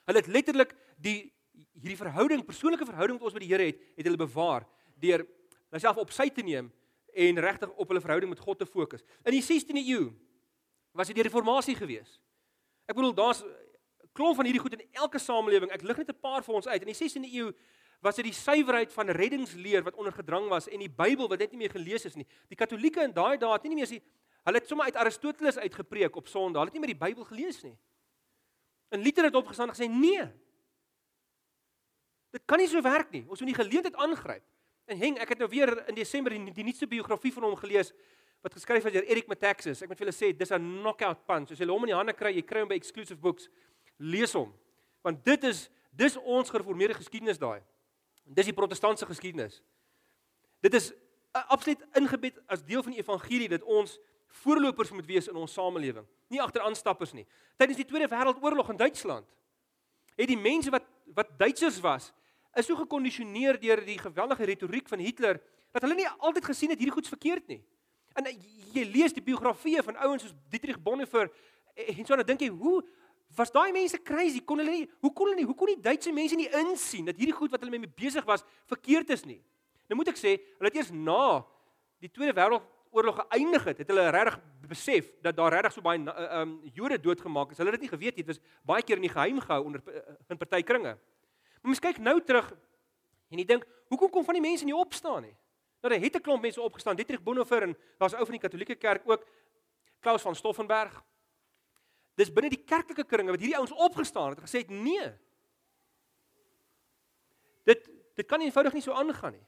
Hulle 0.04 0.18
het 0.18 0.26
letterlik 0.26 0.74
die 0.98 1.32
hierdie 1.52 1.96
verhouding, 1.96 2.44
persoonlike 2.44 2.84
verhouding 2.84 3.18
wat 3.18 3.24
ons 3.24 3.32
met 3.32 3.42
die 3.42 3.52
Here 3.54 3.64
het, 3.64 3.78
het 3.96 4.06
hulle 4.06 4.16
bewaar 4.16 4.66
deur 4.98 5.26
hulself 5.70 5.96
op 5.96 6.10
sy 6.10 6.28
te 6.30 6.42
neem 6.42 6.72
en 7.14 7.38
regtig 7.38 7.70
op 7.70 7.88
hulle 7.88 8.00
verhouding 8.00 8.30
met 8.32 8.40
God 8.40 8.58
te 8.58 8.66
fokus. 8.66 9.04
In 9.24 9.36
die 9.36 9.42
16de 9.42 9.86
eeu 9.86 10.10
was 10.92 11.06
dit 11.06 11.16
die 11.16 11.22
reformatie 11.22 11.76
gewees. 11.76 12.20
Ek 12.88 12.96
bedoel 12.96 13.14
daar's 13.14 13.44
klomp 14.12 14.36
van 14.36 14.44
hierdie 14.44 14.60
goed 14.60 14.72
in 14.72 14.88
elke 14.92 15.18
samelewing. 15.18 15.70
Ek 15.70 15.82
lig 15.82 15.96
net 15.96 16.10
'n 16.10 16.20
paar 16.20 16.42
vir 16.42 16.54
ons 16.54 16.66
uit. 16.66 16.82
In 16.82 16.92
die 16.92 16.98
16de 16.98 17.32
eeu 17.32 17.52
was 18.02 18.18
dit 18.18 18.26
die 18.26 18.34
suiwerheid 18.34 18.92
van 18.92 19.10
reddingsleer 19.14 19.84
wat 19.86 19.94
onder 19.94 20.12
gedrang 20.12 20.48
was 20.50 20.66
en 20.68 20.82
die 20.82 20.90
Bybel 20.90 21.28
wat 21.30 21.38
net 21.38 21.52
nie 21.54 21.62
meer 21.62 21.70
gelees 21.70 22.04
is 22.08 22.16
nie. 22.18 22.26
Die 22.50 22.58
Katolieke 22.58 23.04
in 23.06 23.14
daai 23.14 23.38
dae 23.38 23.52
het 23.54 23.66
nie 23.68 23.78
meer 23.78 23.86
as 23.86 23.94
hulle 24.42 24.58
het 24.58 24.66
sommer 24.66 24.90
uit 24.90 24.96
Aristoteles 24.98 25.58
uitgepreek 25.62 26.16
op 26.18 26.26
Sondag. 26.26 26.64
Hulle 26.64 26.72
het 26.72 26.78
nie 26.78 26.82
meer 26.82 26.94
die 26.96 27.02
Bybel 27.04 27.28
gelees 27.28 27.60
nie. 27.62 27.76
En 28.90 29.00
Luther 29.00 29.24
het 29.24 29.38
opgestaan 29.38 29.70
en 29.70 29.76
gesê 29.76 29.86
nee. 29.86 30.24
Dit 32.34 32.42
kan 32.44 32.58
nie 32.58 32.66
so 32.66 32.82
werk 32.82 33.12
nie. 33.14 33.22
Ons 33.28 33.40
moet 33.40 33.52
die 33.52 33.60
geleentheid 33.60 33.96
aangryp. 34.02 34.42
En 34.90 34.98
Heng, 34.98 35.20
ek 35.22 35.36
het 35.36 35.38
nou 35.44 35.48
weer 35.52 35.70
in 35.86 35.94
Desember 35.94 36.34
die, 36.34 36.52
die 36.56 36.66
nuutste 36.66 36.88
biografie 36.90 37.32
van 37.32 37.46
hom 37.46 37.54
gelees 37.60 37.92
wat 38.42 38.56
geskryf 38.58 38.88
is 38.88 38.96
deur 38.96 39.06
Eric 39.06 39.28
Metaxas. 39.30 39.84
Ek 39.84 39.92
moet 39.92 40.00
vir 40.00 40.08
julle 40.08 40.16
sê 40.16 40.32
dis 40.34 40.50
'n 40.50 40.58
knockout 40.82 41.22
punch. 41.26 41.52
As 41.52 41.60
jy 41.60 41.68
hom 41.70 41.86
in 41.86 41.94
die 41.94 41.96
hande 41.96 42.12
kry, 42.12 42.34
jy 42.34 42.42
kry 42.42 42.60
hom 42.60 42.68
by 42.68 42.74
exclusive 42.74 43.20
books. 43.20 43.48
Lees 43.98 44.32
hom. 44.34 44.52
Want 45.04 45.24
dit 45.24 45.44
is 45.44 45.70
dis 45.92 46.16
ons 46.16 46.50
gereformeerde 46.50 46.98
geskiedenis 46.98 47.38
daai. 47.38 47.62
Dis 48.24 48.48
die 48.48 48.56
protestantse 48.56 49.06
geskiedenis. 49.06 49.62
Dit 50.62 50.74
is 50.74 50.92
absoluut 51.32 51.82
ingebed 51.98 52.38
as 52.46 52.64
deel 52.64 52.82
van 52.82 52.94
die 52.94 53.00
evangelie 53.00 53.48
dat 53.48 53.62
ons 53.62 53.98
voorlopers 54.42 54.90
moet 54.90 55.06
wees 55.06 55.28
in 55.28 55.36
ons 55.36 55.52
samelewing, 55.52 56.06
nie 56.32 56.40
agteraanstappers 56.40 57.12
nie. 57.16 57.26
Tydens 57.60 57.80
die 57.80 57.86
Tweede 57.88 58.08
Wêreldoorlog 58.08 58.70
in 58.72 58.80
Duitsland 58.80 59.28
het 60.16 60.28
die 60.28 60.38
mense 60.38 60.72
wat 60.72 60.88
wat 61.12 61.32
Duitsers 61.36 61.80
was, 61.84 62.06
is 62.56 62.64
so 62.64 62.76
gekondisioneer 62.78 63.58
deur 63.60 63.82
die 63.84 63.98
geweldige 64.00 64.46
retoriek 64.48 64.88
van 64.88 65.02
Hitler 65.02 65.40
dat 65.72 65.84
hulle 65.84 65.96
nie 65.98 66.08
altyd 66.08 66.46
gesien 66.46 66.72
het 66.72 66.80
hierdie 66.80 66.94
goeds 66.94 67.12
verkeerd 67.12 67.50
nie. 67.50 67.60
En 68.16 68.28
jy 68.72 68.84
lees 68.88 69.12
die 69.12 69.24
biografieë 69.24 69.82
van 69.84 69.98
ouens 70.06 70.24
soos 70.24 70.34
Dietrich 70.52 70.78
Bonhoeffer 70.80 71.28
en 71.74 72.04
so 72.06 72.16
dan 72.16 72.28
dink 72.28 72.44
jy, 72.44 72.48
hoe 72.48 72.80
was 73.36 73.52
daai 73.52 73.72
mense 73.72 73.98
crazy? 74.02 74.40
Kon 74.44 74.58
hulle 74.58 74.70
nie 74.70 74.90
hoe 75.00 75.12
kon 75.12 75.30
hulle 75.30 75.40
nie 75.40 75.46
hoe 75.48 75.56
kon 75.56 75.70
die 75.72 75.80
Duitse 75.80 76.12
mense 76.12 76.36
nie 76.36 76.50
insien 76.62 77.08
dat 77.08 77.16
hierdie 77.16 77.36
goed 77.36 77.50
wat 77.50 77.62
hulle 77.64 77.78
mee 77.78 77.88
besig 77.88 78.24
was 78.28 78.44
verkeerd 78.70 79.10
is 79.10 79.24
nie? 79.24 79.40
Nou 79.88 79.98
moet 80.00 80.12
ek 80.12 80.20
sê, 80.20 80.38
hulle 80.58 80.70
het 80.70 80.78
eers 80.78 80.92
na 80.92 81.42
die 82.02 82.10
Tweede 82.10 82.34
Wêreld 82.36 82.64
oorlog 82.92 83.22
geëindig 83.22 83.64
het, 83.70 83.78
het 83.80 83.88
hulle 83.88 84.10
regtig 84.12 84.38
besef 84.68 85.08
dat 85.24 85.36
daar 85.36 85.52
regtig 85.52 85.74
so 85.76 85.84
baie 85.84 86.00
uh, 86.00 86.42
um 86.42 86.58
Jode 86.76 86.98
doodgemaak 87.00 87.52
is. 87.52 87.60
Hulle 87.60 87.72
het 87.72 87.80
dit 87.80 87.88
nie 87.88 87.92
geweet. 87.92 88.18
Dit 88.20 88.28
was 88.28 88.40
baie 88.68 88.84
keer 88.84 89.00
in 89.00 89.06
die 89.06 89.12
geheim 89.12 89.40
gehou 89.40 89.62
onder 89.64 89.80
uh, 89.88 90.02
in 90.28 90.40
party 90.40 90.62
kringe. 90.62 90.96
Maar 91.62 91.70
mens 91.72 91.82
kyk 91.82 92.00
nou 92.04 92.18
terug 92.20 92.50
en 93.32 93.40
jy 93.40 93.46
dink, 93.48 93.64
hoekom 93.88 94.10
kom 94.12 94.26
van 94.26 94.36
die 94.36 94.44
mense 94.44 94.66
nie 94.68 94.76
opstaan 94.76 95.24
nie? 95.24 95.36
Nou 95.82 95.92
daar 95.92 96.00
het 96.00 96.16
'n 96.16 96.20
klomp 96.20 96.42
mense 96.42 96.60
opgestaan. 96.60 96.96
Dietrich 96.96 97.22
Bonhoeffer 97.22 97.62
en 97.62 97.76
daar's 97.98 98.14
ou 98.14 98.24
van 98.24 98.36
die 98.36 98.40
Katolieke 98.40 98.74
Kerk 98.74 99.02
ook 99.04 99.26
Klaus 100.00 100.22
van 100.22 100.34
Stoffenberg. 100.34 101.02
Dis 102.18 102.32
binne 102.32 102.50
die 102.52 102.64
kerklike 102.64 103.04
kringe 103.08 103.32
wat 103.32 103.40
hierdie 103.40 103.56
ouens 103.56 103.72
opgestaan 103.72 104.34
het 104.34 104.42
en 104.42 104.48
gesê 104.48 104.64
het 104.64 104.72
nee. 104.74 105.08
Dit 107.68 107.88
dit 108.12 108.28
kan 108.28 108.42
eenvoudig 108.44 108.74
nie 108.76 108.84
so 108.84 108.92
aangaan 108.92 109.32
nie. 109.32 109.46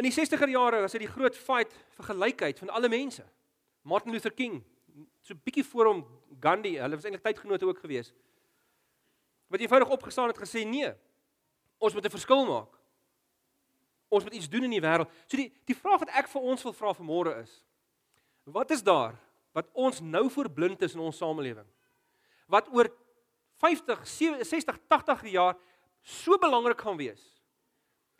In 0.00 0.06
die 0.06 0.14
60er 0.14 0.48
jare 0.48 0.80
was 0.80 0.94
dit 0.96 1.02
die 1.04 1.10
groot 1.10 1.36
fight 1.36 1.74
vir 1.98 2.06
gelykheid 2.08 2.62
van 2.62 2.70
alle 2.72 2.88
mense. 2.88 3.24
Martin 3.82 4.14
Luther 4.14 4.32
King, 4.32 4.62
so 5.26 5.34
bietjie 5.34 5.64
voor 5.66 5.90
hom 5.90 6.00
Gandhi, 6.40 6.76
hulle 6.78 6.96
was 6.96 7.04
eintlik 7.04 7.24
tydgenote 7.26 7.66
ook 7.66 7.82
geweest. 7.84 8.14
Wat 9.48 9.60
eenvoudig 9.60 9.92
opgestaan 9.92 10.32
het 10.32 10.40
gesê 10.40 10.64
nee. 10.64 10.92
Ons 11.78 11.94
moet 11.94 12.04
'n 12.04 12.16
verskil 12.16 12.46
maak. 12.46 12.78
Ons 14.08 14.24
moet 14.24 14.34
iets 14.34 14.48
doen 14.48 14.64
in 14.64 14.70
die 14.70 14.80
wêreld. 14.80 15.10
So 15.26 15.36
die 15.36 15.52
die 15.64 15.76
vraag 15.76 15.98
wat 15.98 16.14
ek 16.16 16.28
vir 16.28 16.42
ons 16.42 16.62
wil 16.62 16.72
vra 16.72 16.94
vanmôre 16.94 17.42
is: 17.42 17.64
Wat 18.44 18.70
is 18.70 18.82
daar 18.82 19.18
wat 19.58 19.68
ons 19.74 20.00
nou 20.00 20.26
verblind 20.30 20.82
is 20.86 20.94
in 20.94 21.02
ons 21.02 21.18
samelewing? 21.18 21.66
Wat 22.46 22.70
oor 22.72 22.88
50, 23.58 24.06
60, 24.06 24.78
80 24.88 25.26
jaar 25.34 25.58
so 26.02 26.38
belangrik 26.38 26.80
gaan 26.80 26.96
wees? 26.96 27.38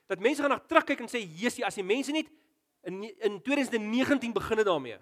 dat 0.08 0.18
mense 0.18 0.40
gaan 0.40 0.54
na 0.56 0.60
terugkyk 0.60 1.04
en 1.04 1.10
sê 1.10 1.20
Jesusie 1.20 1.66
as 1.68 1.76
die 1.76 1.84
mense 1.84 2.12
net 2.14 2.30
in 2.88 3.02
in 3.28 3.36
2019 3.44 4.32
begin 4.32 4.62
het 4.62 4.68
daarmee 4.68 4.96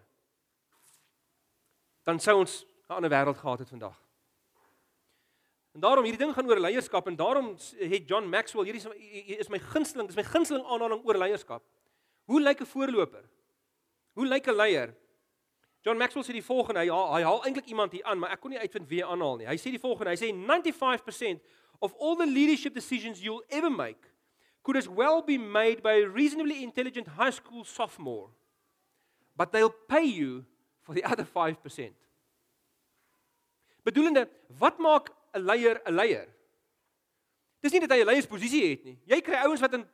dan 2.09 2.19
sou 2.21 2.41
ons 2.41 2.65
'n 2.89 2.99
ander 2.99 3.11
wêreld 3.11 3.39
gehad 3.39 3.59
het 3.59 3.69
vandag. 3.69 3.97
En 5.75 5.81
daarom 5.81 6.05
hierdie 6.05 6.25
ding 6.25 6.35
gaan 6.35 6.49
oor 6.49 6.61
leierskap 6.61 7.07
en 7.07 7.17
daarom 7.17 7.57
het 7.79 8.09
John 8.09 8.29
Maxwell 8.29 8.65
hierdie 8.65 9.39
is 9.39 9.49
my 9.49 9.59
gunsteling, 9.59 10.07
dis 10.07 10.17
my 10.17 10.23
gunsteling 10.23 10.65
aanhaling 10.65 11.05
oor 11.05 11.19
leierskap. 11.19 11.63
Hoe 12.25 12.41
lyk 12.41 12.61
'n 12.61 12.67
voorloper? 12.67 13.25
Hoe 14.13 14.27
lyk 14.27 14.47
'n 14.47 14.55
leier? 14.55 14.95
John 15.87 15.99
Maxwell 15.99 16.25
sê 16.27 16.35
die 16.35 16.43
volgende, 16.43 16.83
hy 16.83 16.89
haal, 16.91 17.13
hy 17.15 17.23
haal 17.23 17.45
eintlik 17.47 17.69
iemand 17.71 17.93
hier 17.95 18.03
aan, 18.11 18.19
maar 18.19 18.33
ek 18.35 18.41
kon 18.43 18.51
nie 18.51 18.59
uitvind 18.59 18.89
wie 18.91 18.99
hy 19.05 19.07
aanhaal 19.07 19.37
nie. 19.39 19.47
Hy 19.47 19.55
sê 19.63 19.71
die 19.71 19.79
volgende, 19.79 20.11
hy 20.11 20.19
sê 20.19 20.33
95% 20.35 21.45
of 21.79 21.95
all 22.03 22.17
the 22.19 22.27
leadership 22.27 22.75
decisions 22.75 23.21
you'll 23.23 23.45
ever 23.55 23.71
make 23.71 24.11
could 24.67 24.75
as 24.81 24.89
well 24.91 25.23
be 25.23 25.39
made 25.39 25.85
by 25.85 26.01
a 26.03 26.09
reasonably 26.11 26.65
intelligent 26.65 27.07
high 27.15 27.31
school 27.31 27.63
sophomore. 27.63 28.33
But 29.39 29.53
they'll 29.53 29.71
pay 29.87 30.03
you 30.03 30.43
for 30.83 30.93
the 30.93 31.05
other 31.07 31.23
5%. 31.23 31.95
Bedoelende, 33.87 34.27
wat 34.59 34.83
maak 34.83 35.15
'n 35.39 35.47
leier 35.47 35.79
'n 35.87 35.95
leier? 35.95 36.27
Dis 37.63 37.71
nie 37.71 37.81
dat 37.87 37.95
hy 37.95 38.03
'n 38.03 38.11
leiersposisie 38.11 38.71
het 38.71 38.85
nie. 38.85 38.99
Jy 39.07 39.21
kry 39.21 39.39
ouens 39.47 39.63
wat 39.63 39.75
in 39.75 39.87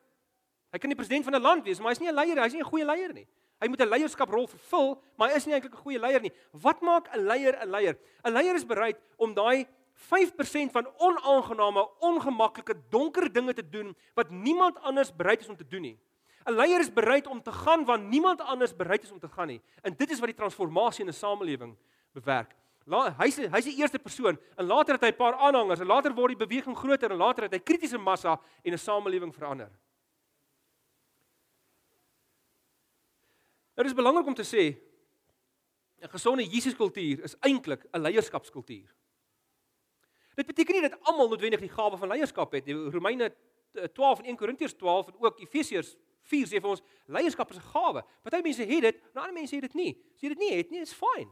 hy 0.72 0.78
kan 0.78 0.88
die 0.88 0.96
president 0.96 1.24
van 1.24 1.36
'n 1.36 1.42
land 1.42 1.64
wees, 1.64 1.80
maar 1.80 1.92
hy's 1.92 2.00
nie 2.00 2.08
'n 2.08 2.14
leier, 2.14 2.40
hy's 2.40 2.56
nie 2.56 2.64
'n 2.64 2.72
goeie 2.72 2.84
leier 2.84 3.12
nie. 3.12 3.28
Hy 3.62 3.68
moet 3.70 3.80
'n 3.80 3.88
leierskaprol 3.88 4.48
vervul, 4.50 4.96
maar 5.16 5.30
hy 5.30 5.36
is 5.36 5.46
nie 5.46 5.54
eintlik 5.54 5.74
'n 5.74 5.84
goeie 5.84 5.98
leier 5.98 6.20
nie. 6.20 6.32
Wat 6.50 6.80
maak 6.82 7.06
'n 7.14 7.22
leier 7.22 7.54
'n 7.62 7.70
leier? 7.70 7.96
'n 8.24 8.32
Leier 8.32 8.54
is 8.54 8.66
bereid 8.66 8.98
om 9.16 9.34
daai 9.34 9.66
5% 9.94 10.72
van 10.72 10.88
onaangename, 10.98 11.88
ongemaklike, 12.00 12.74
donker 12.90 13.32
dinge 13.32 13.54
te 13.54 13.68
doen 13.68 13.96
wat 14.14 14.30
niemand 14.30 14.80
anders 14.80 15.14
bereid 15.14 15.40
is 15.40 15.48
om 15.48 15.56
te 15.56 15.66
doen 15.68 15.82
nie. 15.82 15.98
'n 16.46 16.52
Leier 16.52 16.80
is 16.80 16.92
bereid 16.92 17.26
om 17.26 17.42
te 17.42 17.52
gaan 17.52 17.84
waar 17.84 18.00
niemand 18.00 18.40
anders 18.40 18.74
bereid 18.76 19.02
is 19.02 19.12
om 19.12 19.18
te 19.18 19.28
gaan 19.28 19.46
nie. 19.46 19.60
En 19.82 19.94
dit 19.96 20.10
is 20.10 20.18
wat 20.18 20.28
die 20.28 20.36
transformasie 20.36 21.04
in 21.04 21.10
'n 21.10 21.14
samelewing 21.14 21.76
bewerk. 22.12 22.56
Hy's 23.18 23.36
hy's 23.36 23.64
die 23.64 23.78
eerste 23.78 23.98
persoon 23.98 24.38
en 24.58 24.66
later 24.66 24.94
het 24.94 25.02
hy 25.02 25.08
'n 25.08 25.16
paar 25.16 25.34
aanhangers 25.34 25.80
en 25.80 25.86
later 25.86 26.12
word 26.14 26.36
die 26.36 26.46
beweging 26.46 26.76
groter 26.76 27.10
en 27.10 27.16
later 27.16 27.44
het 27.44 27.52
hy 27.52 27.58
kritiese 27.58 27.98
massa 27.98 28.40
en 28.64 28.72
'n 28.72 28.78
samelewing 28.78 29.32
verander. 29.32 29.70
Dit 33.74 33.86
is 33.86 33.94
belangrik 33.94 34.26
om 34.26 34.34
te 34.34 34.44
sê 34.44 34.76
'n 36.02 36.08
gesonde 36.08 36.44
Jesuskultuur 36.44 37.22
is 37.22 37.36
eintlik 37.40 37.84
'n 37.92 38.00
leierskapskultuur. 38.00 38.94
Dit 40.34 40.46
beteken 40.46 40.74
nie 40.74 40.88
dat 40.88 41.00
almal 41.00 41.28
noodwendig 41.28 41.60
die 41.60 41.68
gawe 41.68 41.96
van 41.96 42.08
leierskap 42.08 42.52
het. 42.52 42.64
Die 42.64 42.74
Romeine 42.74 43.34
12 43.92 44.18
en 44.18 44.24
1 44.24 44.36
Korintiërs 44.36 44.74
12 44.74 45.06
en 45.06 45.14
ook 45.18 45.40
Efesiërs 45.40 45.96
4 46.22 46.46
sê 46.46 46.60
vir 46.60 46.70
ons 46.70 46.82
leierskap 47.06 47.50
is 47.50 47.56
'n 47.56 47.70
gawe. 47.72 48.04
Party 48.22 48.40
mense 48.42 48.62
het 48.62 48.82
dit, 48.82 48.96
en 49.14 49.20
ander 49.20 49.32
mense 49.32 49.54
het 49.54 49.62
dit 49.62 49.74
nie. 49.74 49.96
As 50.14 50.20
jy 50.20 50.28
dit 50.28 50.38
nie 50.38 50.52
het 50.56 50.70
nie, 50.70 50.80
is 50.80 50.92
fyn. 50.92 51.28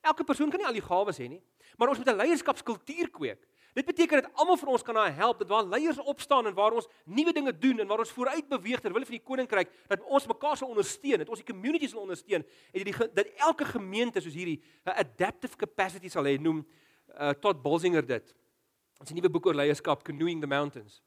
Elke 0.00 0.24
persoon 0.24 0.50
kan 0.50 0.58
nie 0.58 0.66
al 0.66 0.72
die 0.72 0.82
gawes 0.82 1.18
hê 1.18 1.28
nie, 1.28 1.42
maar 1.76 1.88
ons 1.88 1.98
moet 1.98 2.08
'n 2.08 2.16
leierskapskultuur 2.16 3.10
kweek. 3.10 3.46
Dit 3.74 3.84
beteken 3.84 4.22
dat 4.22 4.30
almal 4.38 4.56
van 4.56 4.68
ons 4.68 4.82
kan 4.86 4.94
daai 4.94 5.12
help 5.12 5.38
dat 5.38 5.48
waar 5.50 5.64
leiers 5.66 5.98
opstaan 5.98 6.46
en 6.46 6.54
waar 6.54 6.76
ons 6.78 6.86
nuwe 7.04 7.32
dinge 7.34 7.58
doen 7.58 7.80
en 7.82 7.86
waar 7.90 7.98
ons 7.98 8.12
vooruit 8.14 8.48
beweeg 8.48 8.80
ter 8.80 8.92
wille 8.92 9.06
van 9.08 9.16
die 9.16 9.26
koninkryk 9.26 9.72
dat 9.90 10.04
ons 10.06 10.26
mekaar 10.30 10.56
sal 10.56 10.70
ondersteun, 10.70 11.18
dat 11.18 11.28
ons 11.28 11.42
die 11.42 11.48
communities 11.48 11.90
sal 11.90 12.04
ondersteun 12.04 12.46
en 12.72 12.84
dat, 12.86 13.10
dat 13.16 13.32
elke 13.48 13.66
gemeente 13.66 14.22
soos 14.22 14.36
hierdie 14.38 14.62
'n 14.86 14.94
adaptive 14.94 15.56
capacity 15.56 16.08
sal 16.08 16.24
hê 16.24 16.38
noem 16.38 16.62
uh, 17.18 17.30
tot 17.30 17.62
Bolsinger 17.62 18.06
dit. 18.06 18.34
Ons 19.00 19.10
nuwe 19.10 19.28
boek 19.28 19.46
oor 19.46 19.54
leierskap, 19.54 20.04
Canoeing 20.04 20.40
the 20.40 20.46
Mountains. 20.46 21.02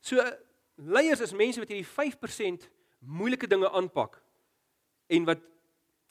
So 0.00 0.20
leiers 0.74 1.20
is 1.20 1.32
mense 1.32 1.58
wat 1.58 1.72
hierdie 1.72 1.88
5% 1.88 2.68
moeilike 2.98 3.48
dinge 3.48 3.70
aanpak 3.70 4.20
en 5.06 5.24
wat 5.24 5.40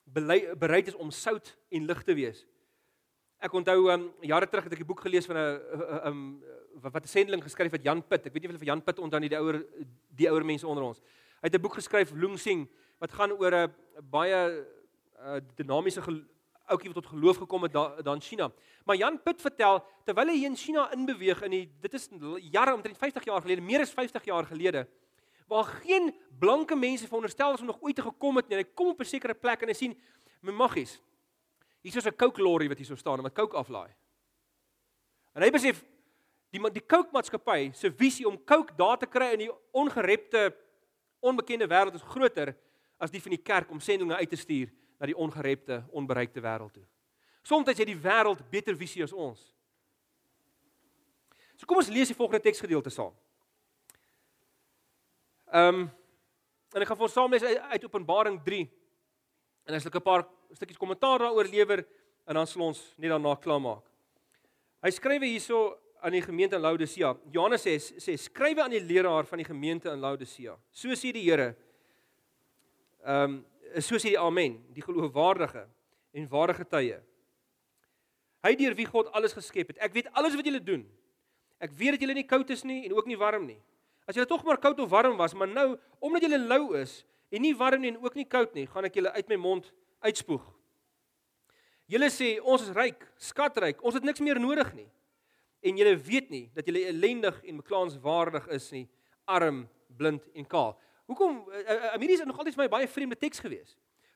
bereid 0.05 0.87
is 0.87 0.95
om 0.95 1.11
sout 1.11 1.57
en 1.69 1.85
lig 1.85 2.03
te 2.03 2.13
wees. 2.13 2.45
Ek 3.39 3.53
onthou 3.53 3.91
um 3.91 4.11
jare 4.21 4.47
terug 4.47 4.63
het 4.63 4.73
ek 4.73 4.79
'n 4.79 4.85
boek 4.85 5.01
gelees 5.01 5.25
van 5.25 5.37
'n 5.37 5.61
um 6.07 6.43
wat 6.81 7.03
'n 7.03 7.07
sendeling 7.07 7.43
geskryf 7.43 7.71
het 7.71 7.83
Jan 7.83 8.01
Pit. 8.07 8.25
Ek 8.25 8.33
weet 8.33 8.41
nie 8.41 8.49
of 8.49 8.53
jy 8.53 8.65
van 8.65 8.67
Jan 8.67 8.83
Pit 8.83 8.99
onthou 8.99 9.19
nie, 9.19 9.29
die 9.29 9.37
ouer 9.37 9.65
die 10.15 10.29
ouer 10.29 10.45
mense 10.45 10.67
onder 10.67 10.83
ons. 10.83 10.99
Hy 11.41 11.49
het 11.49 11.55
'n 11.55 11.61
boek 11.61 11.73
geskryf 11.73 12.11
Loong 12.13 12.39
Sing 12.39 12.69
wat 12.99 13.11
gaan 13.11 13.31
oor 13.31 13.53
'n 13.53 13.73
baie 14.09 14.65
uh, 15.19 15.39
dinamiese 15.55 16.01
ouetjie 16.65 16.91
wat 16.93 17.03
tot 17.03 17.13
geloof 17.13 17.37
gekom 17.37 17.63
het 17.63 17.73
daar 17.73 18.03
da 18.03 18.13
in 18.13 18.21
China. 18.21 18.51
Maar 18.85 18.95
Jan 18.95 19.21
Pit 19.21 19.41
vertel 19.41 19.83
terwyl 20.05 20.27
hy 20.27 20.45
in 20.45 20.55
China 20.55 20.91
inbeweeg 20.93 21.41
in 21.45 21.51
die 21.51 21.65
dit 21.81 21.93
is 21.93 22.09
jare 22.51 22.73
omtrent 22.73 22.97
50 22.97 23.25
jaar 23.25 23.41
gelede, 23.41 23.61
meer 23.61 23.81
as 23.81 23.93
50 23.93 24.25
jaar 24.25 24.45
gelede, 24.45 24.87
waar 25.47 25.63
geen 25.63 26.15
blanke 26.39 26.75
mense 26.75 27.05
veronderstel 27.05 27.53
is 27.53 27.59
om 27.59 27.65
nog 27.65 27.81
ooit 27.81 27.95
te 27.95 28.01
gekom 28.01 28.35
het 28.35 28.47
nie. 28.47 28.57
Hy 28.57 28.63
kom 28.73 28.87
op 28.87 28.99
'n 28.99 29.05
sekere 29.05 29.33
plek 29.33 29.61
en 29.61 29.67
hy 29.67 29.73
sien 29.73 30.01
my 30.41 30.51
maggies. 30.51 31.01
Hier 31.81 31.95
is 31.95 32.05
'n 32.05 32.15
Coke 32.15 32.41
lorry 32.41 32.67
wat 32.67 32.77
hier 32.77 32.87
so 32.87 32.95
staan 32.95 33.17
en 33.17 33.23
wat 33.23 33.33
Coke 33.33 33.57
aflaai. 33.57 33.93
En 35.33 35.41
hy 35.41 35.49
besef 35.49 35.83
die 36.51 36.61
die 36.71 36.85
Coke 36.85 37.09
maatskappy 37.11 37.71
se 37.73 37.91
visie 37.91 38.27
om 38.27 38.43
Coke 38.43 38.73
daar 38.75 38.97
te 38.97 39.05
kry 39.05 39.33
in 39.33 39.39
die 39.39 39.51
ongerepte 39.71 40.55
onbekende 41.19 41.67
wêreld 41.67 41.93
is 41.93 42.01
groter 42.01 42.55
as 42.97 43.11
die 43.11 43.21
van 43.21 43.33
die 43.35 43.41
kerk 43.43 43.71
om 43.71 43.79
sendinge 43.79 44.15
uit 44.15 44.29
te 44.29 44.35
stuur 44.35 44.71
na 44.99 45.05
die 45.05 45.17
ongerepte, 45.17 45.83
onbereikte 45.91 46.41
wêreld 46.41 46.73
toe. 46.73 46.85
Soms 47.43 47.67
het 47.67 47.87
die 47.87 47.99
wêreld 47.99 48.41
beter 48.49 48.75
visie 48.77 49.03
as 49.03 49.13
ons. 49.13 49.53
So 51.55 51.65
kom 51.65 51.77
ons 51.77 51.91
lees 51.91 52.11
die 52.11 52.17
volgende 52.17 52.43
teksgedeelte 52.43 52.89
saam. 52.89 53.13
Ehm 55.53 55.85
um, 55.85 55.91
en 56.75 56.81
ek 56.83 56.89
gaan 56.89 56.97
vir 56.97 57.07
ons 57.07 57.13
saam 57.15 57.31
lees 57.31 57.43
uit, 57.43 57.59
uit 57.71 57.83
Openbaring 57.87 58.41
3. 58.43 58.65
En 59.65 59.75
as 59.77 59.85
ek 59.85 59.95
'n 59.95 60.01
paar 60.01 60.25
stukkies 60.51 60.77
kommentaar 60.77 61.19
daaroor 61.19 61.47
lewer 61.47 61.85
en 62.27 62.35
dan 62.35 62.47
sal 62.47 62.61
ons 62.61 62.93
net 62.97 63.09
daarna 63.09 63.35
klaarmaak. 63.35 63.83
Hy 64.83 64.91
skryf 64.91 65.21
hierso 65.21 65.77
aan 66.01 66.11
die 66.11 66.21
gemeente 66.21 66.55
in 66.55 66.61
Laodicea. 66.61 67.15
Johannes 67.31 67.63
sê 67.65 67.77
sê 67.79 68.17
skrywe 68.17 68.61
aan 68.61 68.71
die 68.71 68.83
leraar 68.83 69.25
van 69.25 69.37
die 69.37 69.47
gemeente 69.47 69.89
in 69.89 69.99
Laodicea. 69.99 70.57
So 70.71 70.89
sê 70.89 71.11
die 71.13 71.23
Here. 71.23 71.55
Ehm 73.05 73.23
um, 73.23 73.45
so 73.81 73.95
sê 73.95 74.13
die 74.13 74.19
Amen, 74.19 74.63
die 74.73 74.81
geloofwaardige 74.81 75.67
en 76.13 76.29
ware 76.29 76.53
getuie. 76.53 76.99
Hy 78.45 78.55
deur 78.55 78.75
wie 78.77 78.85
God 78.85 79.09
alles 79.11 79.33
geskep 79.33 79.73
het. 79.73 79.77
Ek 79.81 79.93
weet 79.93 80.11
alles 80.13 80.35
wat 80.35 80.45
julle 80.45 80.61
doen. 80.61 80.85
Ek 81.59 81.71
weet 81.73 81.95
dat 81.95 82.03
julle 82.05 82.13
nie 82.13 82.27
koud 82.27 82.49
is 82.53 82.63
nie 82.63 82.85
en 82.85 82.93
ook 82.93 83.07
nie 83.09 83.17
warm 83.17 83.47
nie. 83.47 83.59
As 84.05 84.15
julle 84.15 84.29
tog 84.29 84.43
maar 84.45 84.61
koud 84.61 84.79
of 84.79 84.89
warm 84.89 85.17
was, 85.17 85.33
maar 85.33 85.49
nou 85.49 85.77
omdat 85.99 86.21
julle 86.27 86.39
lou 86.39 86.77
is 86.77 87.03
en 87.33 87.41
nie 87.41 87.55
warm 87.57 87.81
nie 87.81 87.91
en 87.93 88.01
ook 88.03 88.15
nie 88.15 88.27
koud 88.29 88.53
nie, 88.53 88.67
gaan 88.69 88.85
ek 88.85 88.99
julle 88.99 89.11
uit 89.15 89.31
my 89.33 89.37
mond 89.41 89.71
uitspoeg. 90.05 90.43
Julle 91.89 92.09
sê 92.13 92.35
ons 92.41 92.61
is 92.61 92.73
ryk, 92.73 93.01
skatryk, 93.21 93.81
ons 93.85 93.97
het 93.97 94.05
niks 94.05 94.21
meer 94.21 94.39
nodig 94.41 94.71
nie. 94.77 94.87
En 95.65 95.77
julle 95.77 95.95
weet 95.97 96.29
nie 96.33 96.45
dat 96.53 96.65
julle 96.69 96.85
ellendig 96.89 97.37
en 97.45 97.61
beklaanswaardig 97.61 98.47
is 98.53 98.69
nie, 98.73 98.85
arm, 99.25 99.65
blind 99.97 100.25
en 100.37 100.45
kaal. 100.49 100.75
Hoekom 101.09 101.43
Amiris 101.93 102.21
is 102.21 102.29
nog 102.29 102.37
altyd 102.41 102.57
vir 102.57 102.65
my 102.65 102.71
baie 102.77 102.89
vreemde 102.89 103.17
teks 103.17 103.41
gewees. 103.41 103.75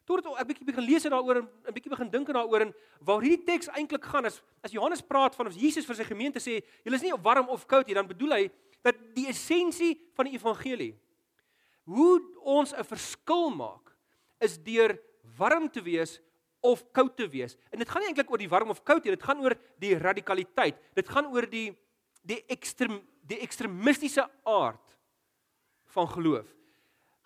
Totdat 0.09 0.39
ek 0.41 0.47
bietjie 0.49 0.65
begin 0.65 0.85
lees 0.85 1.05
daaroor 1.05 1.43
en 1.43 1.49
'n 1.69 1.73
bietjie 1.73 1.93
begin 1.93 2.09
dink 2.09 2.29
daaroor 2.33 2.61
en 2.65 2.73
waar 3.05 3.21
hierdie 3.21 3.45
teks 3.45 3.69
eintlik 3.77 4.05
gaan 4.05 4.25
is 4.25 4.41
as 4.63 4.71
Johannes 4.71 5.01
praat 5.01 5.35
van 5.35 5.47
of 5.47 5.53
Jesus 5.53 5.85
vir 5.85 5.95
sy 5.95 6.03
gemeente 6.03 6.39
sê, 6.39 6.63
julle 6.83 6.95
is 6.95 7.03
nie 7.03 7.13
warm 7.13 7.49
of 7.49 7.67
koud 7.67 7.85
nie, 7.85 7.93
dan 7.93 8.07
bedoel 8.07 8.33
hy 8.33 8.49
dat 8.81 8.95
die 9.15 9.27
essensie 9.27 9.95
van 10.15 10.25
die 10.25 10.37
evangelie 10.37 10.93
hoe 11.89 12.21
ons 12.45 12.73
'n 12.73 12.83
verskil 12.83 13.49
maak 13.49 13.95
is 14.39 14.57
deur 14.57 14.99
warm 15.37 15.69
te 15.69 15.81
wees 15.81 16.19
of 16.59 16.83
koud 16.91 17.15
te 17.15 17.27
wees. 17.27 17.57
En 17.71 17.79
dit 17.79 17.89
gaan 17.89 18.01
nie 18.01 18.11
eintlik 18.11 18.31
oor 18.31 18.37
die 18.37 18.51
warm 18.51 18.69
of 18.69 18.83
koud 18.83 19.03
nie, 19.03 19.15
dit 19.15 19.23
gaan 19.23 19.41
oor 19.43 19.55
die 19.79 19.95
radikaliteit. 19.97 20.79
Dit 20.95 21.09
gaan 21.09 21.25
oor 21.31 21.47
die 21.49 21.77
die 22.21 22.43
ekstrem 22.51 22.99
die 23.29 23.39
ekstremistiese 23.39 24.25
aard 24.43 24.97
van 25.93 26.07
geloof. 26.09 26.47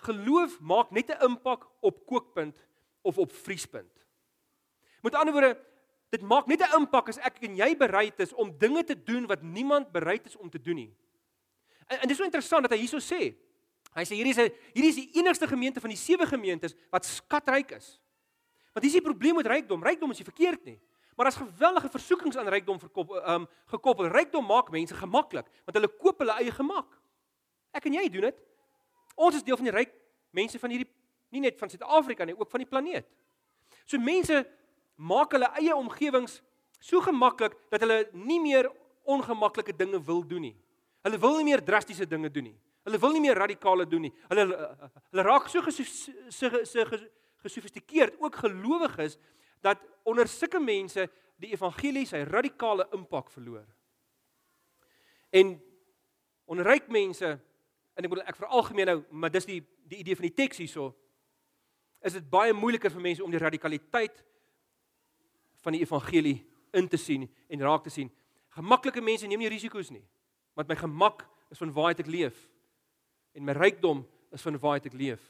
Geloof 0.05 0.59
maak 0.59 0.91
net 0.91 1.09
'n 1.09 1.25
impak 1.25 1.67
op 1.81 2.05
kookpunt 2.05 2.67
of 3.01 3.17
op 3.17 3.31
vriespunt. 3.31 4.05
Met 5.01 5.15
ander 5.15 5.33
woorde, 5.33 5.57
dit 6.09 6.21
maak 6.21 6.47
net 6.47 6.61
'n 6.61 6.75
impak 6.79 7.09
as 7.09 7.17
ek 7.17 7.41
en 7.41 7.55
jy 7.55 7.75
bereid 7.77 8.19
is 8.19 8.33
om 8.33 8.57
dinge 8.57 8.83
te 8.83 9.03
doen 9.03 9.25
wat 9.27 9.41
niemand 9.41 9.91
bereid 9.91 10.25
is 10.25 10.35
om 10.35 10.49
te 10.49 10.61
doen 10.61 10.75
nie. 10.75 10.95
En, 11.87 11.99
en 11.99 12.07
dis 12.07 12.17
so 12.17 12.27
interessant 12.27 12.65
dat 12.65 12.75
hy 12.75 12.83
hierso 12.83 13.01
sê. 13.03 13.33
Hy 13.93 14.05
sê 14.07 14.17
hierdie 14.17 14.33
is 14.33 14.55
hierdie 14.73 14.89
is 14.89 14.99
die 15.01 15.09
enigste 15.21 15.47
gemeente 15.49 15.81
van 15.83 15.91
die 15.93 15.99
sewe 15.99 16.25
gemeentes 16.29 16.73
wat 16.93 17.05
skatryk 17.05 17.75
is. 17.77 17.97
Want 18.73 18.85
dis 18.87 18.97
die 18.97 19.05
probleem 19.05 19.37
met 19.37 19.49
rykdom. 19.49 19.83
Rykdom 19.85 20.13
is 20.15 20.23
nie 20.23 20.29
verkeerd 20.29 20.63
nie. 20.65 20.79
Maar 21.17 21.29
as 21.29 21.37
geweldige 21.37 21.91
versoekings 21.93 22.37
aan 22.37 22.49
rykdom 22.49 22.79
verkoppel, 22.81 23.19
ehm 23.21 23.43
um, 23.43 23.47
gekoppel. 23.75 24.09
Rykdom 24.09 24.45
maak 24.49 24.71
mense 24.73 24.97
gemaklik 24.97 25.49
want 25.65 25.77
hulle 25.77 25.91
koop 25.99 26.23
hulle 26.25 26.39
eie 26.41 26.51
gemak. 26.51 26.89
Ek 27.73 27.85
en 27.89 27.99
jy 27.99 28.07
doen 28.09 28.29
dit. 28.29 28.41
Ons 29.15 29.37
is 29.37 29.45
deel 29.45 29.59
van 29.59 29.69
die 29.69 29.75
ryk 29.75 29.93
mense 30.33 30.59
van 30.59 30.73
hierdie 30.73 30.89
nie 31.33 31.41
net 31.41 31.57
van 31.57 31.69
Suid-Afrika 31.69 32.25
nie, 32.25 32.35
ook 32.37 32.49
van 32.49 32.61
die 32.61 32.69
planeet. 32.69 33.07
So 33.89 33.97
mense 34.01 34.43
maak 34.95 35.33
hulle 35.33 35.49
eie 35.57 35.73
omgewings 35.75 36.39
so 36.83 37.01
gemaklik 37.01 37.55
dat 37.73 37.81
hulle 37.85 38.03
nie 38.13 38.39
meer 38.41 38.69
ongemaklike 39.09 39.73
dinge 39.77 40.01
wil 40.05 40.21
doen 40.27 40.49
nie. 40.49 40.55
Hulle 41.03 41.19
wil 41.19 41.37
nie 41.37 41.51
meer 41.51 41.63
drastiese 41.63 42.07
dinge 42.07 42.31
doen 42.31 42.47
nie. 42.47 42.57
Hulle 42.87 42.99
wil 42.99 43.15
nie 43.15 43.23
meer 43.23 43.39
radikale 43.39 43.85
doen 43.87 44.07
nie. 44.07 44.13
Hulle 44.31 44.45
hulle 45.11 45.25
raak 45.27 45.49
so 45.51 45.63
gesofistikeerd 47.43 48.19
ook 48.23 48.39
gelowiges 48.39 49.17
dat 49.63 49.83
onder 50.07 50.27
sulke 50.27 50.59
mense 50.63 51.07
die 51.39 51.51
evangelie 51.51 52.05
sy 52.07 52.23
radikale 52.27 52.87
impak 52.95 53.31
verloor. 53.31 53.65
En 55.31 55.57
onder 56.47 56.67
ryk 56.67 56.87
mense 56.91 57.33
en 57.93 58.05
ek 58.05 58.09
bedoel 58.11 58.27
ek 58.27 58.39
veralgemeen 58.39 58.91
nou, 58.91 58.99
maar 59.11 59.31
dis 59.31 59.47
die 59.49 59.61
die 59.83 59.99
idee 59.99 60.15
van 60.15 60.29
die 60.29 60.35
teks 60.35 60.61
hierso 60.63 60.93
is 62.03 62.15
dit 62.15 62.27
baie 62.31 62.55
moeiliker 62.55 62.91
vir 62.91 63.03
mense 63.03 63.23
om 63.23 63.31
die 63.31 63.41
radikaliteit 63.41 64.23
van 65.63 65.75
die 65.75 65.83
evangelie 65.83 66.37
in 66.75 66.87
te 66.87 66.97
sien 66.97 67.27
en 67.27 67.63
raak 67.63 67.83
te 67.83 67.91
sien. 67.91 68.09
Gemaklike 68.55 69.03
mense 69.03 69.27
neem 69.27 69.43
nie 69.43 69.51
risiko's 69.51 69.91
nie 69.91 70.03
want 70.53 70.69
my 70.69 70.77
gemak 70.77 71.25
is 71.51 71.61
van 71.61 71.71
waar 71.73 71.93
ek 71.93 72.09
leef 72.09 72.37
en 73.33 73.45
my 73.45 73.55
rykdom 73.57 74.03
is 74.33 74.41
van 74.41 74.57
waar 74.61 74.81
ek 74.81 74.93
leef. 74.93 75.21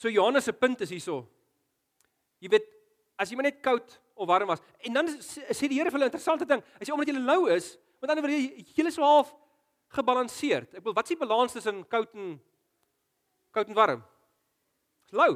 So 0.00 0.08
Johannes 0.08 0.44
se 0.48 0.52
punt 0.52 0.80
is 0.80 0.92
hierso. 0.92 1.26
Jy 2.40 2.48
weet, 2.48 2.68
as 3.20 3.28
jy 3.28 3.36
maar 3.36 3.50
net 3.50 3.60
koud 3.60 3.98
of 4.16 4.28
warm 4.28 4.48
was 4.48 4.62
en 4.84 4.96
dan 4.96 5.10
sê 5.20 5.68
die 5.68 5.76
Here 5.76 5.92
vir 5.92 5.98
hulle 5.98 6.08
interessante 6.08 6.48
ding. 6.48 6.62
Hy 6.80 6.88
sê 6.88 6.94
omdat 6.94 7.12
jy 7.12 7.20
lou 7.20 7.42
is, 7.52 7.74
met 8.00 8.12
ander 8.12 8.24
woorde 8.24 8.40
jy 8.40 8.86
is 8.86 8.96
so 8.96 9.04
half 9.04 9.34
gebalanseerd. 9.96 10.70
Ek 10.72 10.84
bedoel, 10.84 10.96
wat 10.96 11.08
is 11.08 11.14
die 11.14 11.20
balans 11.20 11.56
tussen 11.56 11.82
koud 11.90 12.12
en 12.14 12.34
koud 13.52 13.68
en 13.68 13.76
warm? 13.76 14.04
Dis 15.08 15.18
lou. 15.18 15.34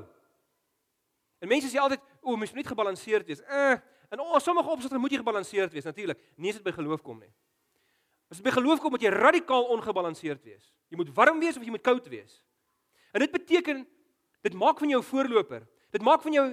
En 1.42 1.50
mense 1.50 1.68
sê 1.68 1.80
altyd, 1.82 2.02
o, 2.22 2.36
mens 2.38 2.52
moet 2.54 2.62
net 2.62 2.70
gebalanseerd 2.72 3.28
wees. 3.28 3.42
Eh, 3.44 3.74
en 4.14 4.22
o, 4.22 4.38
sommige 4.38 4.70
opsigte 4.70 4.98
moet 5.02 5.14
jy 5.14 5.20
gebalanseerd 5.22 5.72
wees 5.74 5.86
natuurlik. 5.88 6.20
Nie 6.38 6.52
as 6.54 6.60
dit 6.60 6.66
by 6.66 6.72
geloof 6.76 7.02
kom 7.02 7.18
nie. 7.18 7.32
As 8.30 8.38
dit 8.38 8.46
by 8.46 8.52
geloof 8.54 8.80
kom, 8.82 8.94
moet 8.94 9.02
jy 9.02 9.10
radikaal 9.12 9.66
ongebalanseerd 9.74 10.42
wees. 10.46 10.70
Jy 10.92 11.00
moet 11.00 11.10
warm 11.16 11.40
wees 11.42 11.58
of 11.58 11.66
jy 11.66 11.74
moet 11.74 11.84
koud 11.84 12.06
wees. 12.12 12.38
En 13.14 13.22
dit 13.24 13.32
beteken 13.32 13.82
dit 14.46 14.56
maak 14.58 14.78
van 14.82 14.92
jou 14.94 15.00
voorloper. 15.02 15.66
Dit 15.94 16.02
maak 16.06 16.22
van 16.22 16.36
jou 16.36 16.46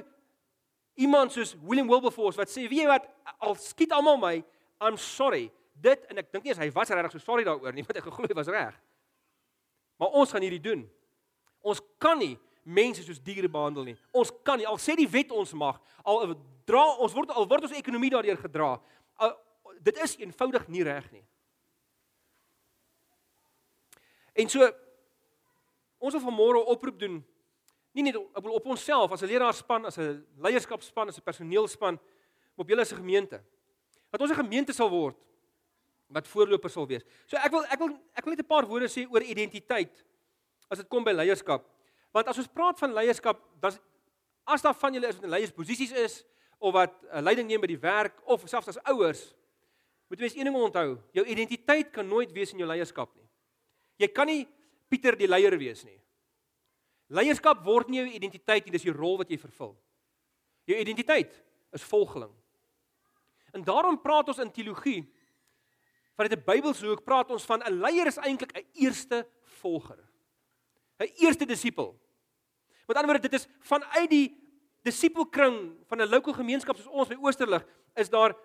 iemand 1.02 1.34
soos 1.34 1.56
William 1.62 1.90
Wilberforce 1.90 2.40
wat 2.40 2.50
sê, 2.50 2.68
"Wie 2.70 2.88
wat 2.88 3.08
al 3.40 3.56
skiet 3.56 3.92
almal 3.92 4.18
my, 4.18 4.44
I'm 4.82 4.98
sorry." 4.98 5.52
Dit 5.74 6.06
en 6.06 6.18
ek 6.18 6.32
dink 6.32 6.44
nie 6.44 6.52
as 6.52 6.58
hy 6.58 6.70
was 6.72 6.90
regtig 6.90 7.12
so 7.12 7.20
sorry 7.20 7.44
daaroor 7.44 7.74
nie, 7.74 7.84
want 7.88 7.98
ek 7.98 8.04
geglo 8.04 8.28
hy 8.28 8.34
was 8.34 8.48
reg. 8.48 8.80
Maar 9.98 10.10
ons 10.10 10.32
gaan 10.32 10.42
hierdie 10.42 10.62
doen. 10.62 10.90
Ons 11.62 11.82
kan 11.98 12.18
nie 12.18 12.38
mense 12.64 13.04
soos 13.04 13.20
diere 13.20 13.50
behandel 13.50 13.84
nie. 13.84 13.98
Ons 14.12 14.32
kan 14.44 14.58
nie 14.58 14.68
al 14.68 14.80
sê 14.82 14.96
die 14.96 15.10
wet 15.10 15.32
ons 15.32 15.54
mag, 15.54 15.80
al 16.06 16.36
dra 16.66 16.84
ons 17.02 17.14
word 17.14 17.34
al 17.34 17.48
word 17.50 17.68
ons 17.68 17.78
ekonomie 17.78 18.12
daardeur 18.14 18.38
gedra. 18.38 18.76
Al, 19.18 19.36
dit 19.82 19.98
is 20.04 20.18
eenvoudig 20.22 20.68
nie 20.68 20.84
reg 20.86 21.12
nie. 21.12 21.24
En 24.34 24.50
so 24.50 24.68
ons 26.02 26.16
wil 26.16 26.24
vanmôre 26.24 26.62
oproep 26.74 27.00
doen 27.00 27.20
nie 27.92 28.06
net 28.08 28.16
op 28.18 28.46
op 28.46 28.70
onsself 28.72 29.12
as 29.12 29.22
'n 29.22 29.28
leraarspan, 29.28 29.86
as 29.86 29.98
'n 29.98 30.26
leierskapspan, 30.38 31.08
as 31.08 31.18
'n 31.18 31.24
personeelspan, 31.24 32.00
maar 32.56 32.64
op 32.64 32.70
julle 32.70 32.82
as 32.82 32.94
'n 32.94 33.02
gemeente. 33.04 33.44
Dat 34.10 34.22
ons 34.22 34.32
'n 34.32 34.44
gemeente 34.44 34.74
sal 34.74 34.90
word 34.90 35.18
wat 36.08 36.28
voorloper 36.28 36.70
sal 36.70 36.88
wees. 36.88 37.04
So 37.26 37.38
ek 37.38 37.52
wil 37.52 37.64
ek 37.66 37.80
wil 37.80 38.00
ek 38.14 38.24
wil 38.24 38.34
net 38.36 38.40
'n 38.40 38.48
paar 38.48 38.66
woorde 38.66 38.88
sê 38.88 39.08
oor 39.10 39.22
identiteit 39.22 40.04
as 40.70 40.78
dit 40.78 40.88
kom 40.88 41.04
by 41.04 41.12
leierskap. 41.12 41.66
Want 42.12 42.28
as 42.28 42.38
ons 42.38 42.52
praat 42.52 42.80
van 42.80 42.94
leierskap, 42.94 43.40
dan 43.60 43.78
as 44.52 44.62
daar 44.62 44.76
van 44.76 44.94
julle 44.94 45.08
is 45.08 45.16
wat 45.16 45.24
in 45.24 45.34
leiersposisies 45.34 45.92
is 45.92 46.24
of 46.60 46.74
wat 46.74 46.94
'n 47.04 47.18
uh, 47.18 47.22
leiding 47.22 47.48
neem 47.48 47.62
by 47.62 47.68
die 47.68 47.80
werk 47.80 48.22
of 48.26 48.44
selfs 48.46 48.68
as 48.68 48.84
ouers, 48.84 49.34
moet 50.10 50.20
jy 50.20 50.24
mens 50.24 50.36
een 50.36 50.44
ding 50.44 50.56
onthou, 50.56 51.00
jou 51.12 51.26
identiteit 51.26 51.92
kan 51.92 52.08
nooit 52.08 52.32
wees 52.32 52.52
in 52.52 52.60
jou 52.60 52.68
leierskap 52.68 53.16
nie. 53.16 53.28
Jy 53.98 54.08
kan 54.08 54.28
nie 54.28 54.48
Pieter 54.92 55.16
die 55.16 55.28
leier 55.28 55.56
wees 55.56 55.86
nie. 55.88 55.96
Leierskap 57.16 57.64
word 57.64 57.88
nie 57.88 58.02
jou 58.02 58.10
identiteit 58.12 58.66
nie, 58.66 58.74
dis 58.76 58.84
jou 58.84 58.94
rol 58.96 59.18
wat 59.22 59.30
jy 59.32 59.38
vervul. 59.40 59.72
Jou 60.68 60.76
identiteit 60.76 61.32
is 61.72 61.84
volgeling. 61.84 62.34
En 63.56 63.64
daarom 63.64 64.02
praat 64.04 64.28
ons 64.28 64.40
in 64.44 64.52
teologie 64.52 65.08
vanuit 66.16 66.34
'n 66.36 66.44
Bybelse 66.46 66.86
hoek 66.86 67.06
praat 67.06 67.32
ons 67.32 67.46
van 67.46 67.64
'n 67.64 67.80
leier 67.80 68.08
is 68.08 68.18
eintlik 68.18 68.52
'n 68.52 68.68
eerste 68.74 69.26
volger. 69.62 70.11
'n 71.02 71.12
Eerste 71.16 71.46
disipel. 71.46 72.00
Met 72.88 72.98
ander 72.98 73.12
woorde, 73.12 73.30
dit 73.30 73.40
is 73.40 73.48
vanuit 73.60 74.10
die 74.10 74.38
disipelkring 74.84 75.78
van 75.88 76.02
'n 76.02 76.10
lokale 76.10 76.36
gemeenskap 76.36 76.78
soos 76.78 76.88
ons 76.88 77.08
by 77.08 77.18
Oosterlig, 77.22 77.66
is 77.96 78.10
daar 78.10 78.36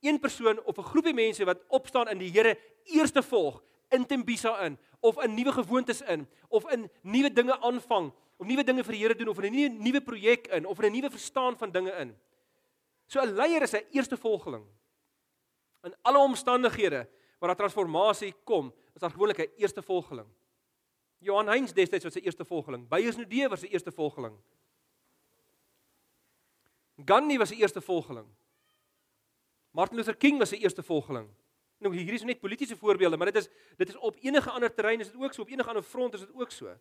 een 0.00 0.18
persoon 0.18 0.62
of 0.64 0.78
'n 0.78 0.82
groepie 0.82 1.14
mense 1.14 1.44
wat 1.44 1.62
opstaan 1.68 2.08
in 2.08 2.18
die 2.18 2.30
Here 2.30 2.58
eerste 2.84 3.22
volg 3.22 3.62
in 3.88 4.06
Tembisa 4.06 4.58
in 4.60 4.78
of 5.00 5.22
in 5.22 5.34
nuwe 5.34 5.52
gewoontes 5.52 6.00
in 6.00 6.28
of 6.48 6.70
in 6.70 6.90
nuwe 7.02 7.32
dinge 7.32 7.60
aanvang 7.60 8.12
of 8.36 8.46
nuwe 8.46 8.64
dinge 8.64 8.84
vir 8.84 8.92
die 8.92 9.02
Here 9.02 9.14
doen 9.14 9.28
of 9.28 9.38
in 9.38 9.52
'n 9.52 9.56
nuwe 9.56 9.68
nuwe 9.68 10.00
projek 10.00 10.46
in 10.46 10.66
of 10.66 10.80
in 10.80 10.86
'n 10.86 10.92
nuwe 10.92 11.10
verstaan 11.10 11.56
van 11.56 11.70
dinge 11.70 11.90
in. 11.90 12.16
So 13.06 13.20
'n 13.20 13.34
leier 13.34 13.62
is 13.62 13.74
'n 13.74 13.86
eerste 13.90 14.16
volgeling. 14.16 14.66
In 15.82 15.94
alle 16.02 16.18
omstandighede 16.18 17.08
waar 17.38 17.48
daar 17.48 17.56
transformasie 17.56 18.34
kom, 18.44 18.72
is 18.94 19.00
daar 19.00 19.10
gewoonlik 19.10 19.38
'n 19.38 19.50
eerste 19.56 19.82
volgeling. 19.82 20.28
Johan 21.22 21.50
Heinz 21.52 21.72
destyds 21.72 22.04
was 22.04 22.16
sy 22.16 22.22
eerste 22.24 22.44
volgeling. 22.44 22.84
Beyers 22.90 23.16
Nudee 23.16 23.48
was 23.50 23.62
sy 23.62 23.70
eerste 23.70 23.92
volgeling. 23.94 24.34
Gandhi 27.06 27.38
was 27.38 27.52
sy 27.52 27.60
eerste 27.62 27.80
volgeling. 27.80 28.26
Martin 29.72 29.96
Luther 29.96 30.16
King 30.18 30.38
was 30.42 30.52
sy 30.52 30.60
eerste 30.62 30.82
volgeling. 30.82 31.28
Nou 31.82 31.90
hier 31.94 32.14
is 32.14 32.26
net 32.26 32.40
politieke 32.40 32.76
voorbeelde, 32.78 33.16
maar 33.18 33.32
dit 33.32 33.40
is 33.42 33.48
dit 33.78 33.88
is 33.88 33.98
op 33.98 34.18
enige 34.22 34.50
ander 34.50 34.70
terrein 34.74 35.00
is 35.00 35.10
dit 35.10 35.20
ook 35.20 35.34
so, 35.34 35.42
op 35.42 35.50
enige 35.50 35.68
ander 35.68 35.82
front 35.82 36.14
is 36.14 36.20
dit 36.26 36.34
ook 36.34 36.50
so. 36.50 36.74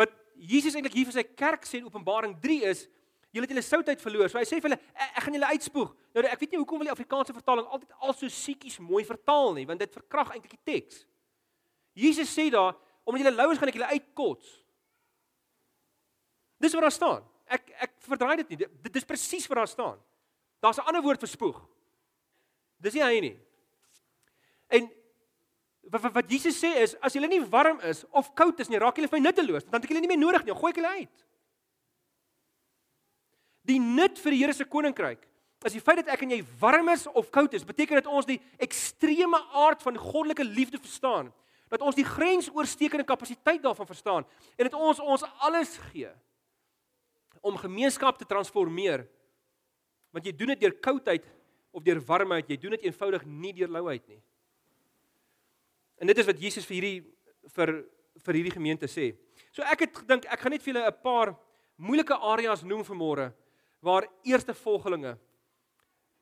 Wat 0.00 0.12
Jesus 0.36 0.74
eintlik 0.74 0.96
hier 0.96 1.08
vir 1.08 1.18
sy 1.18 1.24
kerk 1.36 1.66
sê 1.68 1.80
in 1.80 1.88
Openbaring 1.88 2.38
3 2.40 2.70
is, 2.70 2.86
julle 3.32 3.48
het 3.48 3.52
julle 3.52 3.64
southeid 3.64 4.00
verloor. 4.00 4.30
So 4.32 4.40
hy 4.40 4.46
sê 4.48 4.60
vir 4.60 4.70
hulle, 4.70 4.80
ek, 4.94 5.10
ek 5.18 5.26
gaan 5.26 5.36
julle 5.36 5.50
uitspoeg. 5.56 5.92
Nou 6.14 6.24
ek 6.28 6.40
weet 6.40 6.54
nie 6.54 6.60
hoekom 6.62 6.82
wil 6.82 6.88
die 6.88 6.94
Afrikaanse 6.94 7.36
vertaling 7.36 7.68
altyd 7.68 7.92
al 8.00 8.16
so 8.16 8.32
siekies 8.32 8.78
mooi 8.80 9.04
vertaal 9.08 9.52
nie, 9.58 9.66
want 9.68 9.82
dit 9.82 10.00
verkrag 10.00 10.32
eintlik 10.32 10.56
die 10.56 10.64
teks. 10.72 11.04
Jesus 11.92 12.30
sê 12.32 12.48
daar, 12.50 12.76
omdat 13.04 13.22
julle 13.22 13.36
louers 13.36 13.58
gaan 13.60 13.68
ek 13.72 13.78
julle 13.78 13.92
uitkots. 13.92 14.48
Dis 16.62 16.74
wat 16.76 16.86
daar 16.86 16.94
staan. 16.94 17.22
Ek 17.52 17.72
ek 17.84 17.94
verdraai 18.06 18.36
dit 18.42 18.52
nie. 18.54 18.58
Dit, 18.86 18.96
is 18.96 19.08
presies 19.08 19.48
wat 19.50 19.62
daar 19.62 19.70
staan. 19.70 19.98
Daar's 20.62 20.78
'n 20.78 20.86
ander 20.86 21.02
woord 21.02 21.20
vir 21.20 21.28
spoeg. 21.28 21.58
Dis 22.78 22.94
nie 22.94 23.02
hy 23.02 23.20
nie. 23.20 23.36
En 24.68 24.90
wat, 25.90 26.12
wat 26.12 26.30
Jesus 26.30 26.58
sê 26.58 26.70
is 26.82 26.94
as 27.00 27.12
julle 27.12 27.28
nie 27.28 27.42
warm 27.44 27.80
is 27.80 28.04
of 28.10 28.32
koud 28.34 28.60
is 28.60 28.68
nie, 28.68 28.78
raak 28.78 28.96
julle 28.96 29.08
vir 29.08 29.18
my 29.18 29.26
nutteloos, 29.26 29.64
dan 29.64 29.80
het 29.80 29.84
ek 29.84 29.90
julle 29.90 30.00
nie 30.00 30.08
meer 30.08 30.22
nodig 30.22 30.44
nie, 30.44 30.54
gooi 30.54 30.70
ek 30.70 30.80
julle 30.80 30.94
uit. 31.02 31.26
Die 33.64 33.78
nut 33.78 34.18
vir 34.18 34.30
die 34.30 34.38
Here 34.38 34.52
se 34.52 34.64
koninkryk 34.64 35.28
is 35.66 35.76
die 35.76 35.80
feit 35.80 36.00
dat 36.00 36.08
ek 36.08 36.24
en 36.24 36.32
jy 36.34 36.40
warm 36.58 36.88
is 36.88 37.06
of 37.06 37.30
koud 37.30 37.52
is, 37.54 37.62
beteken 37.62 38.00
dat 38.00 38.10
ons 38.10 38.26
die 38.26 38.40
ekstreme 38.58 39.38
aard 39.54 39.82
van 39.84 39.98
goddelike 39.98 40.42
liefde 40.42 40.80
verstaan, 40.82 41.32
dat 41.72 41.80
ons 41.80 41.96
die 41.96 42.04
grensoorsteekende 42.04 43.06
kapasiteit 43.08 43.62
daarvan 43.64 43.88
verstaan 43.88 44.26
en 44.56 44.68
dat 44.68 44.76
ons 44.76 45.00
ons 45.00 45.24
alles 45.40 45.78
gee 45.90 46.10
om 47.40 47.56
gemeenskap 47.58 48.18
te 48.18 48.28
transformeer. 48.28 49.06
Want 50.12 50.28
jy 50.28 50.34
doen 50.36 50.52
dit 50.52 50.60
deur 50.66 50.76
koudheid 50.84 51.24
of 51.72 51.82
deur 51.82 52.02
warmheid, 52.04 52.50
jy 52.52 52.58
doen 52.60 52.76
dit 52.76 52.84
eenvoudig 52.86 53.24
nie 53.24 53.54
deur 53.56 53.72
louheid 53.72 54.04
nie. 54.06 54.20
En 55.96 56.10
dit 56.10 56.18
is 56.18 56.28
wat 56.28 56.40
Jesus 56.44 56.68
vir 56.68 56.76
hierdie 56.78 56.98
vir 57.56 57.74
vir 58.22 58.36
hierdie 58.36 58.54
gemeente 58.54 58.86
sê. 58.90 59.14
So 59.54 59.64
ek 59.64 59.86
het 59.86 60.02
gedink 60.02 60.28
ek 60.28 60.42
gaan 60.42 60.52
net 60.52 60.62
vir 60.62 60.74
julle 60.74 60.86
'n 60.86 61.02
paar 61.02 61.34
moeilike 61.76 62.14
areas 62.14 62.62
noem 62.62 62.84
vanmôre 62.84 63.32
waar 63.80 64.06
eerste 64.22 64.54
volgelinge 64.54 65.16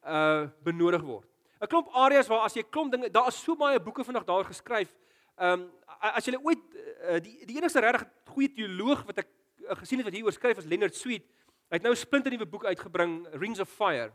uh 0.06 0.48
benodig 0.62 1.02
word. 1.02 1.26
'n 1.60 1.66
Klomp 1.66 1.90
areas 1.92 2.28
waar 2.28 2.46
as 2.46 2.54
jy 2.54 2.62
klomp 2.62 2.92
dinge, 2.92 3.10
daar 3.10 3.28
is 3.28 3.42
so 3.42 3.56
baie 3.56 3.80
boeke 3.80 4.04
vandag 4.04 4.24
daar 4.24 4.44
geskryf. 4.44 4.94
Um 5.40 5.68
as 6.00 6.26
jy 6.28 6.36
ooit 6.36 6.62
uh, 7.08 7.18
die 7.20 7.46
die 7.48 7.58
enigste 7.58 7.80
regtig 7.80 8.06
goeie 8.32 8.48
teoloog 8.52 9.04
wat 9.08 9.22
ek 9.22 9.28
uh, 9.28 9.76
gesien 9.80 10.00
het 10.00 10.08
wat 10.08 10.16
hieroor 10.16 10.36
skryf 10.36 10.60
is 10.60 10.68
Leonard 10.68 10.96
Sweet. 10.96 11.24
Hy 11.70 11.78
het 11.78 11.84
nou 11.86 11.92
'n 11.92 11.96
splinte 11.96 12.30
nuwe 12.30 12.46
boek 12.46 12.64
uitgebring, 12.64 13.26
Rings 13.38 13.60
of 13.60 13.68
Fire. 13.68 14.12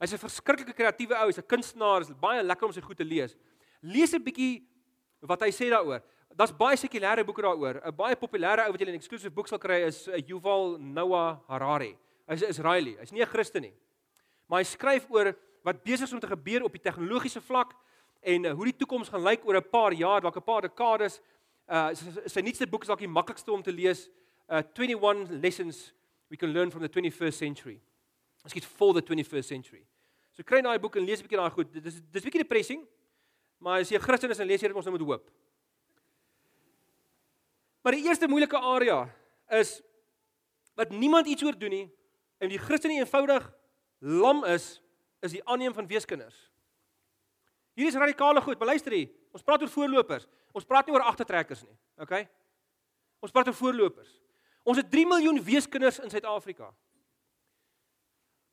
Hy's 0.00 0.12
'n 0.12 0.18
verskriklike 0.18 0.74
kreatiewe 0.74 1.14
ou, 1.14 1.26
hy's 1.26 1.38
'n 1.38 1.46
kunstenaar, 1.46 2.00
is 2.00 2.10
baie 2.10 2.42
lekker 2.42 2.66
om 2.66 2.72
sy 2.72 2.80
goed 2.80 2.96
te 2.96 3.04
lees. 3.04 3.36
Lees 3.82 4.14
'n 4.14 4.22
bietjie 4.22 4.66
wat 5.20 5.40
hy 5.40 5.50
sê 5.50 5.70
daaroor. 5.70 6.02
Daar's 6.34 6.52
baie 6.52 6.76
sekulêre 6.76 7.24
boeke 7.24 7.42
daaroor. 7.42 7.80
'n 7.84 7.96
Baie 7.96 8.16
populêre 8.16 8.66
ou 8.66 8.72
wat 8.72 8.80
jy 8.80 8.86
in 8.88 8.94
'n 8.94 9.00
eksklusiewe 9.00 9.34
boek 9.34 9.48
sal 9.48 9.58
kry 9.58 9.86
is 9.86 10.08
eh, 10.08 10.22
Yuval 10.26 10.78
Noah 10.78 11.40
Harari. 11.48 11.96
Hy's 12.28 12.42
'n 12.42 12.50
Israeli. 12.50 12.96
Hy's 12.98 13.12
nie 13.12 13.22
'n 13.22 13.26
Christen 13.26 13.62
nie. 13.62 13.74
Maar 14.48 14.60
hy 14.60 14.64
skryf 14.64 15.10
oor 15.10 15.34
wat 15.62 15.82
besig 15.82 16.06
is 16.06 16.12
om 16.12 16.20
te 16.20 16.26
gebeur 16.26 16.62
op 16.64 16.72
die 16.72 16.82
tegnologiese 16.82 17.40
vlak 17.40 17.74
en 18.26 18.44
uh, 18.44 18.52
hoe 18.58 18.64
die 18.64 18.76
toekoms 18.76 19.08
gaan 19.12 19.22
lyk 19.22 19.44
oor 19.46 19.56
'n 19.56 19.70
paar 19.70 19.92
jaar, 19.94 20.20
dalk 20.20 20.36
'n 20.36 20.42
paar 20.42 20.62
dekades. 20.62 21.20
Uh 21.66 21.94
sy 22.26 22.40
nuutste 22.40 22.66
boek 22.66 22.82
is 22.82 22.88
dalk 22.88 23.02
die 23.02 23.10
maklikste 23.10 23.52
om 23.52 23.62
te 23.62 23.72
lees. 23.72 24.08
Uh 24.48 24.62
21 24.74 25.30
lessons 25.42 25.92
we 26.28 26.36
can 26.36 26.50
learn 26.50 26.70
from 26.70 26.82
the 26.82 26.88
21st 26.88 27.38
century. 27.38 27.80
Miskien 28.42 28.62
for 28.62 28.94
the 28.94 29.02
21st 29.02 29.44
century. 29.44 29.86
So 30.32 30.42
kry 30.42 30.60
daai 30.60 30.78
boek 30.78 30.96
en 30.96 31.04
lees 31.04 31.20
'n 31.20 31.26
bietjie 31.26 31.38
daai 31.38 31.50
goed. 31.50 31.72
Dis 31.72 32.00
dis 32.10 32.22
bietjie 32.22 32.42
depressing. 32.42 32.86
Maar 33.58 33.80
as 33.80 33.90
jy 33.90 33.96
'n 33.96 34.02
Christen 34.02 34.30
is 34.30 34.38
en 34.38 34.46
lees 34.46 34.60
dit 34.60 34.72
ons 34.72 34.84
nou 34.84 34.98
met 34.98 35.06
hoop. 35.06 35.30
Maar 37.82 37.92
die 37.92 38.04
eerste 38.08 38.28
moeilike 38.28 38.58
area 38.58 39.08
is 39.48 39.82
wat 40.74 40.90
niemand 40.90 41.26
iets 41.26 41.42
oor 41.42 41.58
doen 41.58 41.70
nie 41.70 41.90
en 42.38 42.48
die 42.48 42.58
Christen 42.58 42.90
eenvoudig 42.90 43.52
lam 43.98 44.44
is, 44.44 44.82
is 45.22 45.32
die 45.32 45.44
aanneem 45.44 45.74
van 45.74 45.86
weeskinders. 45.86 46.50
Hier 47.76 47.90
is 47.90 47.98
radikale 47.98 48.40
goed. 48.40 48.58
Beluister 48.58 48.94
hier. 48.96 49.10
Ons 49.36 49.44
praat 49.44 49.62
oor 49.62 49.70
voorlopers. 49.70 50.24
Ons 50.56 50.64
praat 50.64 50.88
nie 50.88 50.94
oor 50.96 51.04
agtertrekkers 51.04 51.62
nie. 51.66 51.76
OK? 52.00 52.14
Ons 53.20 53.34
praat 53.34 53.50
oor 53.52 53.58
voorlopers. 53.58 54.14
Ons 54.66 54.80
het 54.80 54.88
3 54.90 55.04
miljoen 55.06 55.38
weeskinders 55.44 56.00
in 56.00 56.10
Suid-Afrika. 56.10 56.70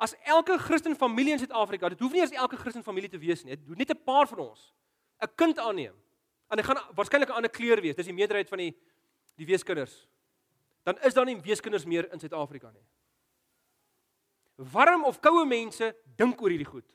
As 0.03 0.13
elke 0.27 0.57
Christen 0.59 0.97
familie 0.99 1.37
in 1.37 1.39
Suid-Afrika, 1.39 1.93
dit 1.93 2.01
hoef 2.03 2.11
nie 2.11 2.21
eens 2.21 2.35
elke 2.35 2.59
Christen 2.59 2.83
familie 2.83 3.09
te 3.09 3.21
wees 3.21 3.45
nie. 3.47 3.55
Dit 3.55 3.77
net 3.79 3.91
'n 3.95 4.03
paar 4.03 4.27
van 4.27 4.39
ons 4.39 4.73
'n 5.21 5.31
kind 5.35 5.59
aanneem. 5.59 5.95
En 6.51 6.57
hy 6.57 6.63
gaan 6.63 6.83
waarskynlik 6.95 7.29
'n 7.29 7.39
ander 7.39 7.49
kleur 7.51 7.81
wees. 7.81 7.95
Dis 7.95 8.05
die 8.05 8.13
meerderheid 8.13 8.49
van 8.49 8.57
die 8.57 8.75
die 9.35 9.45
weeskinders. 9.45 10.07
Dan 10.83 10.99
is 11.01 11.13
daar 11.13 11.25
nie 11.25 11.39
weeskinders 11.41 11.85
meer 11.85 12.11
in 12.11 12.19
Suid-Afrika 12.19 12.69
nie. 12.69 12.85
Warm 14.55 15.05
of 15.05 15.19
koue 15.19 15.45
mense 15.45 15.95
dink 16.15 16.41
oor 16.41 16.49
hierdie 16.49 16.69
goed. 16.69 16.85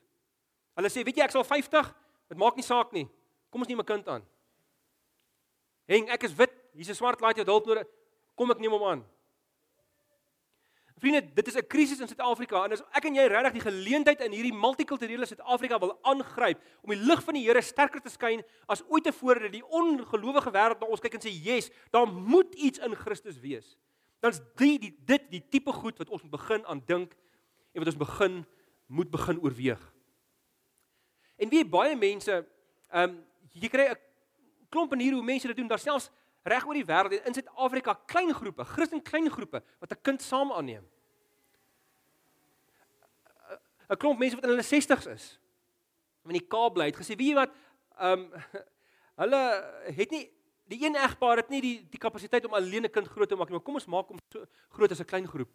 Hulle 0.75 0.89
sê, 0.89 1.03
weet 1.03 1.17
jy, 1.17 1.23
ek 1.23 1.31
sal 1.31 1.43
50, 1.43 1.93
dit 2.29 2.37
maak 2.37 2.55
nie 2.55 2.65
saak 2.65 2.93
nie. 2.95 3.07
Kom 3.49 3.61
ons 3.61 3.69
neem 3.69 3.79
'n 3.79 3.85
kind 3.85 4.07
aan. 4.07 4.23
Heng, 5.89 6.09
ek 6.09 6.23
is 6.23 6.35
wit. 6.35 6.53
Hier's 6.73 6.89
'n 6.89 6.95
swart 6.95 7.21
laat 7.21 7.35
jou 7.35 7.45
hulp 7.45 7.65
nodig. 7.65 7.87
Kom 8.35 8.51
ek 8.51 8.59
neem 8.59 8.71
hom 8.71 8.83
aan. 8.83 9.05
Vriende, 10.99 11.21
dit 11.33 11.47
is 11.47 11.55
'n 11.55 11.67
krisis 11.67 11.99
in 11.99 12.07
Suid-Afrika 12.07 12.65
en 12.65 12.71
as 12.71 12.83
ek 12.91 13.05
en 13.05 13.15
jy 13.15 13.27
regtig 13.27 13.53
die 13.53 13.71
geleentheid 13.71 14.21
in 14.21 14.31
hierdie 14.31 14.53
multikulturele 14.53 15.25
Suid-Afrika 15.25 15.79
wil 15.79 15.97
aangryp 16.03 16.59
om 16.83 16.89
die 16.89 16.99
lig 16.99 17.23
van 17.23 17.33
die 17.33 17.43
Here 17.43 17.61
sterker 17.61 18.01
te 18.01 18.09
skyn 18.09 18.43
as 18.67 18.83
ooit 18.89 19.03
tevore 19.03 19.39
dat 19.39 19.51
die 19.51 19.63
ongelowige 19.63 20.51
wêreld 20.51 20.79
na 20.79 20.87
ons 20.87 20.99
kyk 20.99 21.13
en 21.13 21.21
sê, 21.21 21.31
"Yes, 21.31 21.71
daar 21.91 22.07
moet 22.07 22.53
iets 22.55 22.79
in 22.79 22.95
Christus 22.95 23.39
wees." 23.39 23.77
Dan's 24.19 24.41
die, 24.55 24.77
die 24.79 24.91
dit 25.05 25.31
die 25.31 25.43
tipe 25.49 25.71
goed 25.71 25.97
wat 25.97 26.09
ons 26.09 26.21
moet 26.21 26.31
begin 26.31 26.65
aan 26.65 26.81
dink 26.85 27.15
en 27.73 27.83
wat 27.83 27.87
ons 27.87 27.97
begin 27.97 28.45
moet 28.87 29.11
begin 29.11 29.39
oorweeg. 29.39 29.93
En 31.39 31.49
wie 31.49 31.65
baie 31.65 31.95
mense, 31.95 32.41
ehm 32.91 33.09
um, 33.09 33.17
jy 33.55 33.69
kry 33.71 33.87
'n 33.89 33.97
klomp 34.69 34.91
maniere 34.91 35.15
hoe 35.15 35.25
mense 35.25 35.47
dit 35.47 35.55
doen, 35.55 35.67
daar 35.67 35.79
selfs 35.79 36.11
reg 36.43 36.65
oor 36.65 36.77
die 36.77 36.85
wêreld 36.85 37.25
in 37.25 37.33
Suid-Afrika 37.33 37.93
klein 38.05 38.33
groepe, 38.33 38.65
Christen 38.65 39.01
klein 39.01 39.29
groepe 39.31 39.63
wat 39.79 39.91
'n 39.91 40.01
kind 40.01 40.21
saam 40.21 40.51
aanneem. 40.51 40.85
'n 43.89 43.97
Klomp 43.97 44.19
mense 44.19 44.35
wat 44.35 44.43
in 44.43 44.49
hulle 44.53 44.63
60's 44.63 45.07
is. 45.07 45.39
In 46.27 46.37
die 46.37 46.47
Kaap 46.47 46.73
bly 46.73 46.91
het 46.91 46.99
gesê, 46.99 47.15
"Wie 47.15 47.33
wat 47.35 47.49
ehm 47.97 48.19
um, 48.19 48.31
hulle 49.21 49.41
het 49.95 50.11
nie 50.11 50.29
die 50.69 50.85
een 50.85 50.95
egpaar 50.95 51.37
het 51.37 51.49
nie 51.49 51.61
die 51.61 51.87
die 51.89 51.99
kapasiteit 51.99 52.45
om 52.45 52.53
alleen 52.53 52.85
'n 52.85 52.91
kind 52.91 53.07
groot 53.07 53.29
te 53.29 53.35
maak 53.35 53.49
nie, 53.49 53.57
maar 53.57 53.65
kom 53.65 53.75
ons 53.75 53.85
maak 53.85 54.07
hom 54.07 54.19
so 54.31 54.45
groot 54.69 54.91
as 54.91 54.99
'n 54.99 55.05
klein 55.05 55.27
groep." 55.27 55.49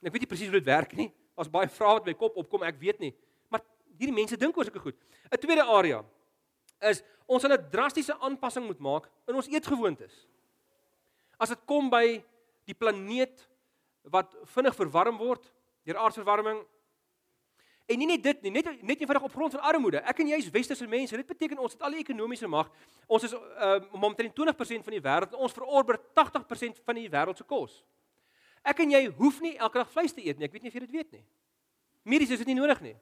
En 0.00 0.06
ek 0.06 0.12
weet 0.12 0.20
nie 0.20 0.32
presies 0.32 0.48
hoe 0.48 0.58
dit 0.58 0.64
werk 0.64 0.92
nie. 0.92 1.12
Daar's 1.36 1.50
baie 1.50 1.68
vrae 1.68 1.92
wat 1.92 2.06
my 2.06 2.14
kop 2.14 2.36
opkom, 2.36 2.62
ek 2.62 2.78
weet 2.78 2.98
nie. 2.98 3.14
Hierdie 4.00 4.16
mense 4.16 4.38
dink 4.40 4.56
oor 4.56 4.64
sulke 4.64 4.80
goed. 4.80 4.96
'n 5.28 5.38
Tweede 5.38 5.64
area 5.68 6.00
is 6.88 7.02
ons 7.28 7.42
sal 7.42 7.52
'n 7.52 7.70
drastiese 7.70 8.16
aanpassing 8.16 8.64
moet 8.64 8.80
maak 8.80 9.10
in 9.28 9.34
ons 9.34 9.48
eetgewoontes. 9.48 10.26
As 11.38 11.50
dit 11.50 11.60
kom 11.66 11.90
by 11.90 12.24
die 12.64 12.74
planeet 12.74 13.46
wat 14.08 14.34
vinnig 14.56 14.74
verwarm 14.74 15.18
word 15.18 15.44
deur 15.84 15.96
aardverwarming 15.96 16.64
en 17.90 17.98
nie 17.98 18.06
net 18.06 18.22
dit 18.22 18.42
nie, 18.42 18.50
net 18.50 18.82
net 18.82 19.00
eenvoudig 19.00 19.26
op 19.26 19.34
grond 19.34 19.52
van 19.52 19.60
armoede. 19.66 20.00
Ek 20.06 20.20
en 20.22 20.28
jy 20.28 20.38
is 20.38 20.50
westerse 20.50 20.86
mense. 20.86 21.16
Dit 21.16 21.26
beteken 21.26 21.58
ons 21.58 21.72
het 21.72 21.82
al 21.82 21.90
die 21.90 22.04
ekonomiese 22.04 22.48
mag. 22.48 22.70
Ons 23.06 23.24
is 23.24 23.34
uh 23.34 23.80
omtrent 23.92 24.34
20% 24.34 24.86
van 24.86 24.94
die 24.94 25.02
wêreld. 25.02 25.34
Ons 25.34 25.52
verorber 25.52 25.98
80% 26.14 26.80
van 26.84 26.94
die 26.94 27.08
wêreld 27.10 27.36
se 27.36 27.44
kos. 27.44 27.82
Ek 28.62 28.80
en 28.80 28.90
jy 28.90 29.06
hoef 29.18 29.40
nie 29.40 29.56
elke 29.58 29.78
dag 29.82 29.90
vleis 29.90 30.12
te 30.12 30.24
eet 30.24 30.38
nie. 30.38 30.46
Ek 30.46 30.52
weet 30.52 30.62
nie 30.62 30.70
of 30.70 30.74
jy 30.74 30.84
dit 30.86 30.96
weet 30.98 31.12
nie. 31.12 31.24
Medies 32.04 32.30
is 32.30 32.38
dit 32.38 32.46
nie 32.46 32.60
nodig 32.60 32.80
nie. 32.80 32.96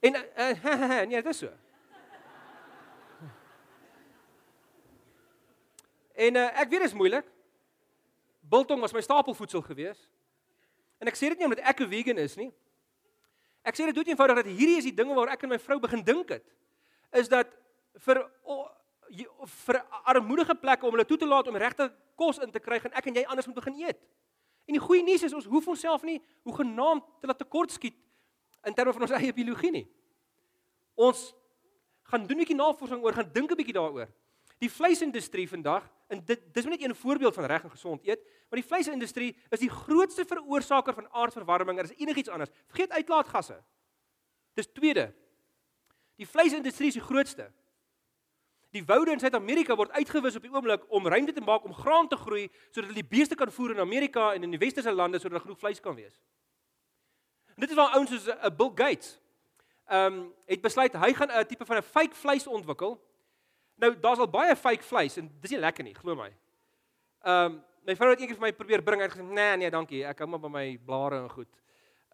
En 0.00 0.14
uh, 0.14 0.20
uh, 0.64 1.00
nee, 1.10 1.22
dit 1.22 1.26
is 1.26 1.38
so. 1.38 1.50
En 6.18 6.34
uh, 6.34 6.46
ek 6.60 6.70
weet 6.70 6.80
dit 6.82 6.90
is 6.90 6.96
moeilik. 6.98 7.26
Biltong 8.40 8.80
was 8.80 8.94
my 8.94 9.02
stapelvoedsel 9.02 9.62
gewees. 9.62 10.00
En 10.98 11.10
ek 11.10 11.18
sê 11.18 11.30
dit 11.30 11.38
nie 11.38 11.46
omdat 11.46 11.62
ek 11.62 11.82
'n 11.84 11.90
vegan 11.90 12.18
is 12.18 12.34
nie. 12.36 12.50
Ek 13.62 13.76
sê 13.76 13.86
dit 13.86 13.94
dood 13.94 14.08
eenvoudig 14.08 14.42
dat 14.42 14.50
hierdie 14.50 14.78
is 14.78 14.88
die 14.88 14.94
dinge 14.94 15.14
waar 15.14 15.34
ek 15.34 15.42
en 15.42 15.52
my 15.54 15.58
vrou 15.58 15.78
begin 15.78 16.02
dink 16.02 16.28
het. 16.28 16.44
Is 17.12 17.28
dat 17.28 17.52
vir 18.02 18.22
oh, 18.42 18.66
vir 19.66 19.80
armoedige 20.04 20.54
plekke 20.54 20.86
om 20.86 20.94
hulle 20.94 21.06
toe 21.06 21.18
te 21.18 21.26
laat 21.26 21.48
om 21.48 21.56
regte 21.56 21.92
kos 22.14 22.38
in 22.38 22.50
te 22.50 22.60
kry 22.60 22.80
en 22.82 22.92
ek 22.92 23.06
en 23.06 23.14
jy 23.14 23.24
anders 23.26 23.46
moet 23.46 23.60
begin 23.60 23.78
eet. 23.86 24.00
En 24.66 24.76
die 24.76 24.82
goeie 24.82 25.02
nuus 25.02 25.22
is 25.22 25.32
ons 25.32 25.46
hoef 25.46 25.68
onsself 25.68 26.02
nie 26.02 26.18
hoe 26.42 26.54
genaamd 26.54 27.04
te 27.20 27.26
laat 27.26 27.38
tekort 27.38 27.72
skiet 27.72 27.96
in 28.68 28.76
terme 28.76 28.92
van 28.92 29.06
ons 29.06 29.16
eie 29.16 29.34
biologie 29.34 29.72
nie. 29.74 29.86
Ons 30.98 31.32
gaan 32.08 32.26
doen 32.26 32.36
'n 32.36 32.44
bietjie 32.44 32.56
navorsing 32.56 33.02
oor, 33.02 33.12
gaan 33.12 33.32
dink 33.32 33.50
'n 33.50 33.56
bietjie 33.56 33.76
daaroor. 33.76 34.08
Die 34.58 34.70
vleisindustrie 34.70 35.48
vandag 35.48 35.86
en 36.08 36.24
dit 36.24 36.40
dis 36.54 36.64
net 36.64 36.82
een 36.82 36.94
voorbeeld 36.94 37.34
van 37.34 37.44
reg 37.44 37.62
en 37.62 37.70
gesond 37.70 38.06
eet, 38.06 38.20
maar 38.48 38.60
die 38.60 38.68
vleisindustrie 38.68 39.36
is 39.50 39.60
die 39.60 39.70
grootste 39.70 40.24
veroorsaker 40.24 40.94
van 40.94 41.08
aardverwarming. 41.12 41.78
Er 41.78 41.84
is 41.84 41.96
enigiets 41.96 42.28
anders. 42.28 42.50
Vergeet 42.66 42.90
uitlaatgasse. 42.90 43.62
Dis 44.54 44.66
tweede. 44.72 45.14
Die 46.16 46.26
vleisindustrie 46.26 46.88
is 46.88 46.98
die 46.98 47.02
grootste. 47.02 47.52
Die 48.74 48.84
woude 48.84 49.12
in 49.12 49.20
Suid-Amerika 49.20 49.76
word 49.76 49.94
uitgewis 49.96 50.36
op 50.36 50.42
die 50.44 50.52
oomblik 50.52 50.82
om 50.92 51.06
ruimte 51.06 51.32
te 51.32 51.40
maak 51.40 51.64
om 51.64 51.74
graan 51.74 52.08
te 52.08 52.16
groei 52.16 52.48
sodat 52.70 52.90
hulle 52.90 53.00
die 53.00 53.16
beeste 53.16 53.34
kan 53.38 53.52
voer 53.52 53.76
in 53.76 53.80
Amerika 53.80 54.32
en 54.34 54.42
in 54.42 54.50
die 54.50 54.60
westerse 54.60 54.92
lande 54.92 55.18
sodat 55.18 55.38
daar 55.38 55.46
genoeg 55.46 55.58
vleis 55.58 55.80
kan 55.80 55.94
wees. 55.96 56.18
En 57.58 57.66
dit 57.66 57.70
is 57.70 57.76
waar 57.76 57.94
ouens 57.98 58.10
soos 58.10 58.26
'n 58.26 58.38
uh, 58.46 58.56
Bill 58.56 58.70
Gates 58.74 59.18
ehm 59.88 60.12
um, 60.12 60.34
het 60.46 60.60
besluit 60.60 60.92
hy 60.92 61.12
gaan 61.12 61.30
'n 61.32 61.46
tipe 61.46 61.64
van 61.64 61.76
'n 61.76 61.82
fake 61.82 62.14
vleis 62.14 62.46
ontwikkel. 62.46 63.04
Nou 63.74 63.98
daar's 64.00 64.18
al 64.18 64.30
baie 64.30 64.56
fake 64.56 64.82
vleis 64.82 65.16
en 65.16 65.30
dis 65.40 65.50
nie 65.50 65.58
lekker 65.58 65.84
nie, 65.84 65.94
glo 65.94 66.14
my. 66.14 66.30
Ehm 67.22 67.44
um, 67.44 67.64
my 67.82 67.96
vrou 67.96 68.10
het 68.10 68.20
eendag 68.20 68.36
vir 68.36 68.46
my 68.46 68.52
probeer 68.52 68.82
bring 68.82 69.02
en 69.02 69.10
gesê 69.10 69.22
nee 69.22 69.56
nee, 69.56 69.70
dankie, 69.70 70.04
ek 70.04 70.18
hou 70.18 70.28
maar 70.28 70.40
by 70.40 70.48
my 70.48 70.78
blare 70.86 71.16
en 71.16 71.30
goed. 71.30 71.48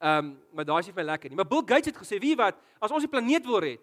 Ehm 0.01 0.19
um, 0.19 0.43
maar 0.53 0.65
daai 0.65 0.79
is 0.79 0.87
nie 0.87 0.95
vir 0.95 1.05
my 1.05 1.11
lekker 1.11 1.29
nie. 1.29 1.37
Maar 1.37 1.49
Bill 1.49 1.63
Gates 1.67 1.87
het 1.87 1.97
gesê, 1.97 2.19
"Wie 2.21 2.37
wat, 2.37 2.57
as 2.81 2.91
ons 2.91 3.03
die 3.03 3.11
planeet 3.11 3.45
wil 3.45 3.59
red, 3.59 3.81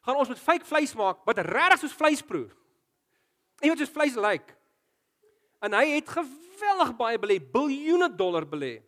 gaan 0.00 0.16
ons 0.16 0.28
met 0.28 0.38
fake 0.38 0.64
vleis 0.64 0.94
maak 0.94 1.24
wat 1.24 1.38
regtig 1.38 1.78
soos 1.78 1.92
vleis 1.92 2.22
proe." 2.22 2.48
En 3.60 3.68
wat 3.68 3.78
soos 3.78 3.90
vleis 3.90 4.14
lyk. 4.14 4.22
Like. 4.22 4.54
En 5.60 5.72
hy 5.72 5.86
het 5.86 6.08
geweldig 6.08 6.96
baie 6.96 7.18
belê, 7.18 7.40
biljoene 7.40 8.14
dollar 8.14 8.46
belê. 8.46 8.85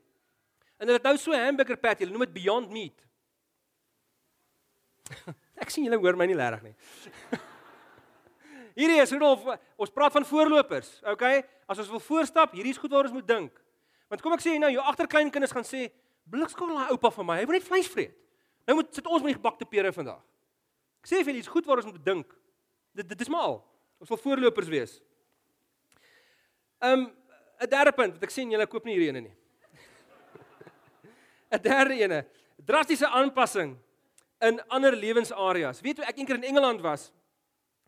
En 0.79 0.87
hulle 0.87 0.99
het 0.99 1.07
nou 1.07 1.17
so 1.19 1.33
'n 1.33 1.45
hamburger 1.45 1.77
patty, 1.77 2.05
hulle 2.05 2.15
noem 2.17 2.27
dit 2.27 2.43
Beyond 2.43 2.71
Meat. 2.71 2.99
Ek 5.63 5.71
sien 5.71 5.85
julle 5.85 5.99
hoor 5.99 6.17
my 6.17 6.27
nie 6.27 6.37
regtig 6.39 6.63
nie. 6.63 6.75
hierdie 8.79 9.01
is 9.03 9.11
Rudolf, 9.11 9.43
ons 9.77 9.91
praat 9.91 10.13
van 10.13 10.25
voorlopers, 10.25 11.01
okay? 11.03 11.43
As 11.67 11.79
ons 11.79 11.91
wil 11.91 12.01
voorstap, 12.01 12.53
hierdie 12.53 12.71
is 12.71 12.79
goed 12.79 12.91
waar 12.91 13.09
ons 13.09 13.17
moet 13.17 13.27
dink. 13.27 13.63
Want 14.09 14.23
kom 14.23 14.33
ek 14.33 14.45
sê 14.45 14.55
nou, 14.59 14.71
jou 14.73 14.85
agterkleinkinders 14.85 15.53
gaan 15.53 15.67
sê, 15.67 15.91
"Blikskol 16.25 16.69
daai 16.69 16.93
oupa 16.95 17.11
van 17.11 17.27
my, 17.27 17.39
hy 17.41 17.47
wil 17.47 17.59
net 17.59 17.67
vleis 17.67 17.89
vreet." 17.89 18.15
Nou 18.67 18.77
moet 18.77 18.95
sit 18.95 19.07
ons 19.07 19.23
met 19.23 19.33
die 19.33 19.41
gebakte 19.41 19.65
pere 19.65 19.93
vandag. 19.93 20.23
Ek 21.03 21.09
sê 21.09 21.25
vir 21.25 21.33
julle, 21.33 21.43
dis 21.43 21.49
goed 21.49 21.67
waar 21.67 21.81
ons 21.81 21.87
moet 21.87 22.05
dink. 22.05 22.35
Dit 22.95 23.09
dit 23.09 23.21
is 23.21 23.29
maar 23.29 23.41
al. 23.41 23.65
Ons 23.99 24.09
wil 24.09 24.19
voorlopers 24.19 24.69
wees. 24.69 25.03
Um 26.79 27.11
'n 27.61 27.69
derde 27.69 27.93
punt 27.93 28.15
wat 28.15 28.23
ek 28.23 28.31
sien 28.31 28.51
julle 28.51 28.67
koop 28.67 28.85
nie 28.85 28.95
hierdie 28.95 29.09
ene 29.09 29.21
nie. 29.21 29.37
'n 31.51 31.63
Derde 31.63 31.95
ene, 31.95 32.27
drastiese 32.65 33.07
aanpassing 33.07 33.77
in 34.41 34.61
ander 34.69 34.97
lewensareas. 34.97 35.81
Weet 35.81 35.99
jy, 35.99 36.05
ek 36.05 36.19
eendag 36.19 36.37
in 36.37 36.51
Engeland 36.53 36.81
was, 36.81 37.13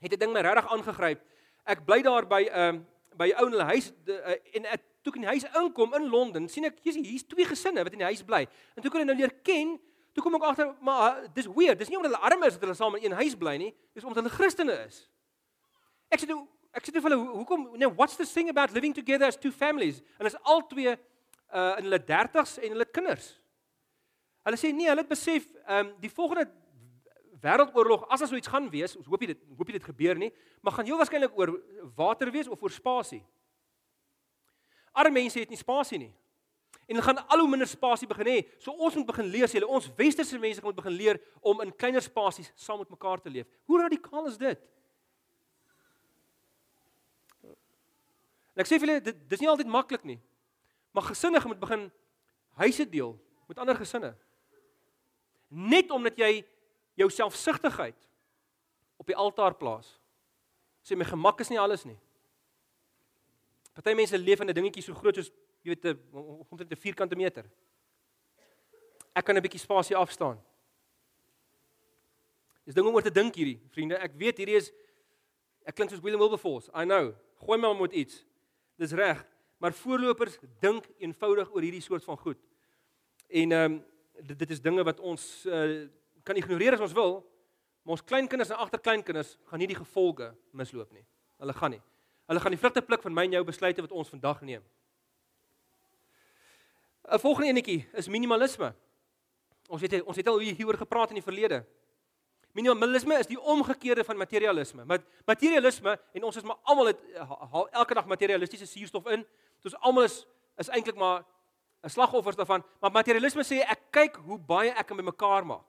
het 0.00 0.12
'n 0.12 0.18
ding 0.18 0.32
my 0.32 0.40
regtig 0.40 0.70
aangegryp. 0.70 1.20
Ek 1.64 1.84
bly 1.84 2.02
daar 2.02 2.26
by 2.26 2.42
'n 2.48 2.58
um, 2.58 2.86
by 3.16 3.28
'n 3.28 3.38
ou 3.42 3.50
hulle 3.50 3.64
huis 3.64 3.92
uh, 4.06 4.36
en 4.54 4.64
ek 4.66 4.82
toe 5.02 5.14
in 5.14 5.24
die 5.24 5.32
huis 5.32 5.44
inkom 5.56 5.94
in 5.94 6.08
Londen, 6.08 6.48
sien 6.48 6.64
ek 6.64 6.78
hier's 6.82 7.24
twee 7.24 7.44
gesinne 7.44 7.82
wat 7.84 7.92
in 7.92 7.98
die 7.98 8.10
huis 8.10 8.22
bly. 8.22 8.46
En 8.76 8.82
toe 8.82 8.90
kon 8.90 9.00
ek 9.00 9.06
nou 9.06 9.16
leer 9.16 9.32
ken, 9.42 9.78
toe 10.12 10.22
kom 10.22 10.34
ek 10.34 10.42
agter 10.42 10.74
maar 10.80 11.28
dis 11.34 11.46
weird. 11.46 11.78
Dis 11.78 11.88
nie 11.88 11.96
omdat 11.96 12.12
hulle 12.12 12.30
arm 12.30 12.42
is 12.44 12.54
dat 12.54 12.62
hulle 12.62 12.74
saam 12.74 12.96
in 12.96 13.08
een 13.08 13.18
huis 13.20 13.36
bly 13.36 13.56
nie, 13.56 13.74
dis 13.94 14.04
omdat 14.04 14.22
hulle 14.22 14.34
Christene 14.34 14.76
is. 14.86 15.08
Ek 16.10 16.20
sê 16.20 16.26
toe 16.26 16.46
ek 16.72 16.86
sê 16.86 16.92
toe 16.92 17.02
vir 17.02 17.10
hulle 17.10 17.22
hoekom 17.40 17.66
nou 17.80 17.90
what's 17.96 18.16
the 18.16 18.26
thing 18.26 18.48
about 18.48 18.72
living 18.72 18.94
together 18.94 19.26
as 19.26 19.36
two 19.36 19.52
families? 19.52 20.02
En 20.18 20.26
is 20.26 20.36
al 20.42 20.66
twee 20.66 20.96
uh 21.50 21.74
in 21.78 21.88
hulle 21.88 21.98
30's 21.98 22.58
en 22.58 22.76
hulle 22.76 22.86
kinders. 22.86 23.39
Hulle 24.46 24.56
sê 24.56 24.72
nee, 24.72 24.88
hulle 24.88 25.04
het 25.04 25.10
besef, 25.10 25.46
ehm 25.66 25.90
um, 25.90 25.94
die 26.00 26.12
volgende 26.12 26.48
wêreldoorlog 27.40 28.06
as 28.08 28.22
as 28.22 28.28
so 28.28 28.36
iets 28.36 28.48
gaan 28.52 28.68
wees, 28.72 28.96
ons 28.96 29.08
hoop 29.08 29.22
jy 29.24 29.32
dit 29.32 29.44
hoop 29.56 29.68
jy 29.68 29.78
dit 29.78 29.90
gebeur 29.90 30.18
nie, 30.20 30.30
maar 30.60 30.76
gaan 30.76 30.88
heel 30.88 30.98
waarskynlik 31.00 31.36
oor 31.38 31.54
water 31.96 32.30
wees 32.32 32.48
of 32.48 32.62
oor 32.62 32.72
spasie. 32.72 33.22
Arme 34.92 35.20
mense 35.20 35.40
het 35.40 35.52
nie 35.52 35.60
spasie 35.60 36.00
nie. 36.00 36.10
En 36.90 36.98
hulle 36.98 37.06
gaan 37.06 37.20
al 37.30 37.44
hoe 37.44 37.48
minder 37.48 37.68
spasie 37.70 38.08
begin 38.10 38.26
hê. 38.26 38.38
So 38.58 38.72
ons 38.72 38.96
moet 38.98 39.06
begin 39.06 39.28
leer, 39.30 39.48
sê 39.48 39.60
hulle, 39.60 39.68
ons 39.70 39.86
westerse 39.96 40.38
mense 40.42 40.64
moet 40.64 40.76
begin 40.76 40.96
leer 40.96 41.20
om 41.40 41.62
in 41.64 41.70
kleiner 41.72 42.02
spasies 42.02 42.50
saam 42.58 42.82
met 42.82 42.90
mekaar 42.90 43.22
te 43.22 43.30
leef. 43.30 43.46
Hoe 43.70 43.78
radikaal 43.84 44.26
is 44.32 44.40
dit? 44.40 44.64
En 48.56 48.64
ek 48.64 48.68
sê 48.68 48.80
vir 48.80 48.88
julle, 48.88 49.04
dit 49.06 49.22
dis 49.30 49.44
nie 49.44 49.52
altyd 49.52 49.70
maklik 49.70 50.02
nie. 50.08 50.18
Maar 50.96 51.12
gesinne 51.12 51.40
moet 51.46 51.62
begin 51.62 51.86
huise 52.58 52.88
deel 52.90 53.14
met 53.48 53.62
ander 53.62 53.78
gesinne 53.78 54.10
net 55.50 55.90
omdat 55.90 56.18
jy 56.18 56.44
jou 56.94 57.10
selfsugtigheid 57.10 57.96
op 59.00 59.06
die 59.06 59.16
altaar 59.16 59.56
plaas. 59.58 59.98
Sê 60.86 60.96
my 60.96 61.04
gemak 61.04 61.40
is 61.42 61.50
nie 61.50 61.60
alles 61.60 61.84
nie. 61.84 61.98
Party 63.74 63.94
mense 63.96 64.18
leef 64.18 64.40
in 64.40 64.48
'n 64.48 64.54
dingetjie 64.54 64.82
so 64.82 64.94
groot 64.94 65.14
soos 65.14 65.30
jy 65.62 65.74
weet 65.74 65.84
'n 65.84 65.98
omtrent 66.50 66.72
'n 66.72 66.76
vierkante 66.76 67.16
meter. 67.16 67.50
Ek 69.14 69.24
kan 69.24 69.36
'n 69.36 69.42
bietjie 69.42 69.60
spasie 69.60 69.96
afstaan. 69.96 70.40
Dis 72.64 72.74
ding 72.74 72.86
om 72.86 72.94
oor 72.94 73.02
te 73.02 73.10
dink 73.10 73.34
hierdie, 73.34 73.60
vriende. 73.70 73.96
Ek 73.96 74.12
weet 74.14 74.38
hierdie 74.38 74.56
is 74.56 74.72
ek 75.64 75.74
klink 75.74 75.90
soos 75.90 76.00
William 76.00 76.20
Wilberforce. 76.20 76.70
I 76.74 76.84
know. 76.84 77.14
Gooi 77.40 77.58
my 77.58 77.72
met 77.74 77.92
iets. 77.92 78.24
Dis 78.76 78.92
reg, 78.92 79.26
maar 79.58 79.72
voorlopers 79.72 80.38
dink 80.60 80.86
eenvoudig 80.98 81.50
oor 81.50 81.62
hierdie 81.62 81.80
soort 81.80 82.04
van 82.04 82.16
goed. 82.16 82.38
En 83.28 83.52
ehm 83.52 83.72
um, 83.72 83.84
dit 84.22 84.38
dit 84.38 84.50
is 84.50 84.60
dinge 84.60 84.84
wat 84.84 85.00
ons 85.00 85.46
uh, 85.46 85.88
kan 86.22 86.36
ignoreer 86.36 86.74
as 86.74 86.80
ons 86.80 86.92
wil, 86.92 87.20
Maar 87.82 87.92
ons 87.92 88.04
kleinkinders 88.04 88.48
en 88.48 88.56
agterkleinkinders 88.56 89.36
gaan 89.44 89.58
nie 89.58 89.70
die 89.70 89.78
gevolge 89.78 90.34
misloop 90.56 90.92
nie. 90.92 91.04
Hulle 91.40 91.54
gaan 91.56 91.74
nie. 91.74 91.80
Hulle 92.30 92.42
gaan 92.44 92.54
die 92.54 92.60
vrugte 92.60 92.82
pluk 92.84 93.02
van 93.02 93.14
my 93.16 93.24
en 93.26 93.38
jou 93.38 93.44
besluite 93.48 93.82
wat 93.82 93.94
ons 93.96 94.12
vandag 94.12 94.42
neem. 94.46 94.62
'n 97.10 97.18
Volgende 97.18 97.48
enetjie 97.48 97.88
is 97.92 98.08
minimalisme. 98.08 98.74
Ons 99.68 99.80
weet 99.80 100.02
ons 100.02 100.16
het 100.16 100.28
al 100.28 100.38
hieroor 100.38 100.76
gepraat 100.76 101.08
in 101.08 101.14
die 101.14 101.26
verlede. 101.26 101.64
Minimalisme 102.52 103.18
is 103.18 103.26
die 103.26 103.40
omgekeerde 103.40 104.04
van 104.04 104.16
materialisme. 104.16 104.84
Met 104.84 105.02
materialisme 105.26 105.98
en 106.12 106.22
ons 106.22 106.36
is 106.36 106.42
maar 106.42 106.58
almal 106.62 106.86
het 106.86 107.00
haal 107.16 107.68
elke 107.68 107.94
dag 107.94 108.06
materialistiese 108.06 108.66
suurstof 108.66 109.06
in. 109.06 109.26
Ons 109.64 109.74
almal 109.80 110.04
is 110.04 110.26
is 110.56 110.68
eintlik 110.68 110.96
maar 110.96 111.24
'n 111.82 111.88
slagoffers 111.88 112.36
daarvan, 112.36 112.64
maar 112.80 112.92
materialisme 112.92 113.42
sê 113.42 113.62
ek 113.64 113.90
kyk 113.90 114.16
hoe 114.16 114.38
baie 114.38 114.70
ek 114.70 114.86
kan 114.86 114.96
bymekaar 114.96 115.46
maak. 115.46 115.66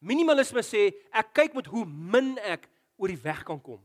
Minimalisme 0.00 0.62
sê 0.62 0.94
ek 1.12 1.34
kyk 1.34 1.54
met 1.54 1.66
hoe 1.66 1.84
min 1.84 2.38
ek 2.38 2.68
oor 2.96 3.08
die 3.08 3.20
weg 3.20 3.42
kan 3.44 3.60
kom. 3.60 3.82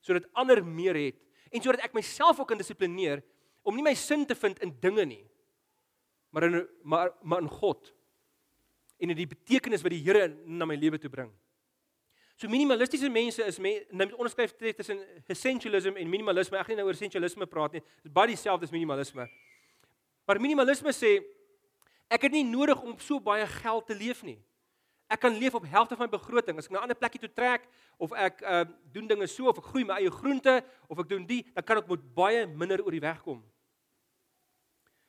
Sodat 0.00 0.28
ander 0.34 0.64
meer 0.64 0.94
het 0.94 1.20
en 1.52 1.62
sodat 1.62 1.84
ek 1.84 1.94
myself 1.94 2.40
ook 2.40 2.48
kan 2.48 2.58
dissiplineer 2.58 3.22
om 3.62 3.76
nie 3.76 3.84
my 3.84 3.94
sin 3.94 4.26
te 4.26 4.34
vind 4.34 4.58
in 4.64 4.74
dinge 4.80 5.04
nie, 5.06 5.24
maar 6.30 6.48
in 6.48 6.68
maar 6.82 7.12
maar 7.22 7.42
in 7.42 7.48
God 7.48 7.94
en 8.98 9.10
in 9.10 9.16
die 9.16 9.30
betekenis 9.30 9.82
wat 9.82 9.94
die 9.94 10.02
Here 10.02 10.28
na 10.46 10.66
my 10.66 10.74
lewe 10.74 10.98
toe 10.98 11.10
bring. 11.10 11.30
So 12.38 12.46
minimalistiese 12.46 13.08
mense 13.10 13.42
is 13.42 13.56
men, 13.58 13.80
nou 13.90 14.06
met 14.06 14.14
onderskryf 14.14 14.52
tussen 14.78 15.00
essentialism 15.26 15.96
en 15.98 16.10
minimalisme. 16.10 16.54
Ek 16.54 16.68
gaan 16.68 16.76
nie 16.76 16.82
nou 16.84 16.86
oor 16.86 16.94
essentialisme 16.94 17.48
praat 17.50 17.74
nie. 17.74 17.82
Dit 17.82 18.12
is 18.12 18.14
baie 18.14 18.30
dieselfde 18.30 18.68
as 18.68 18.74
minimalisme. 18.74 19.24
Maar 20.28 20.38
minimalisme 20.38 20.92
sê 20.94 21.16
ek 22.06 22.28
het 22.28 22.36
nie 22.36 22.44
nodig 22.46 22.78
om 22.78 22.94
so 23.02 23.18
baie 23.18 23.46
geld 23.58 23.88
te 23.90 23.96
leef 23.98 24.22
nie. 24.22 24.36
Ek 25.10 25.22
kan 25.24 25.34
leef 25.34 25.56
op 25.58 25.66
helfte 25.66 25.96
van 25.98 26.06
my 26.06 26.12
begroting. 26.12 26.60
As 26.60 26.68
ek 26.68 26.76
na 26.76 26.78
'n 26.78 26.86
ander 26.86 27.00
plekkie 27.00 27.18
toe 27.18 27.32
trek 27.32 27.66
of 27.98 28.12
ek 28.12 28.42
uh 28.42 28.64
doen 28.92 29.08
dinge 29.08 29.26
so 29.26 29.48
of 29.48 29.58
ek 29.58 29.64
groei 29.72 29.84
my 29.84 29.98
eie 29.98 30.10
groente 30.10 30.62
of 30.86 30.98
ek 30.98 31.08
doen 31.08 31.26
die, 31.26 31.42
dan 31.54 31.64
kan 31.64 31.78
ek 31.78 31.88
met 31.88 32.14
baie 32.14 32.46
minder 32.46 32.84
oor 32.84 32.94
die 32.94 33.00
weg 33.00 33.18
kom. 33.22 33.42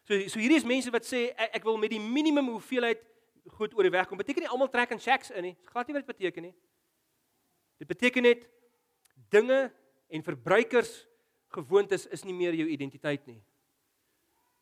So 0.07 0.17
so 0.27 0.39
hierdie 0.39 0.57
is 0.57 0.65
mense 0.65 0.89
wat 0.89 1.05
sê 1.05 1.35
ek, 1.37 1.61
ek 1.61 1.63
wil 1.63 1.77
met 1.77 1.91
die 1.91 1.99
minimum 1.99 2.49
hoeveelheid 2.57 3.05
goed 3.53 3.75
oor 3.75 3.83
die 3.83 3.93
weg 3.93 4.07
kom. 4.07 4.17
Beteken 4.17 4.41
nie 4.41 4.49
almal 4.49 4.69
trek 4.69 4.91
in 4.91 4.99
shacks 4.99 5.29
in 5.29 5.43
nie. 5.43 5.53
Dit 5.53 5.69
glad 5.69 5.87
nie 5.87 5.93
wat 5.93 6.07
dit 6.07 6.17
beteken 6.17 6.43
nie. 6.43 6.55
Dit 7.79 7.87
beteken 7.87 8.25
net 8.27 8.43
dinge 9.31 9.71
en 10.07 10.23
verbruikers 10.23 11.07
gewoontes 11.55 12.05
is 12.11 12.25
nie 12.27 12.35
meer 12.35 12.57
jou 12.57 12.67
identiteit 12.69 13.25
nie. 13.29 13.39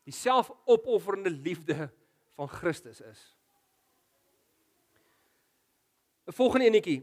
Die 0.08 0.14
selfopofferende 0.14 1.32
liefde 1.32 1.90
van 2.38 2.48
Christus 2.48 3.00
is. 3.00 3.20
'n 6.28 6.32
Volgende 6.32 6.66
enetjie. 6.66 7.02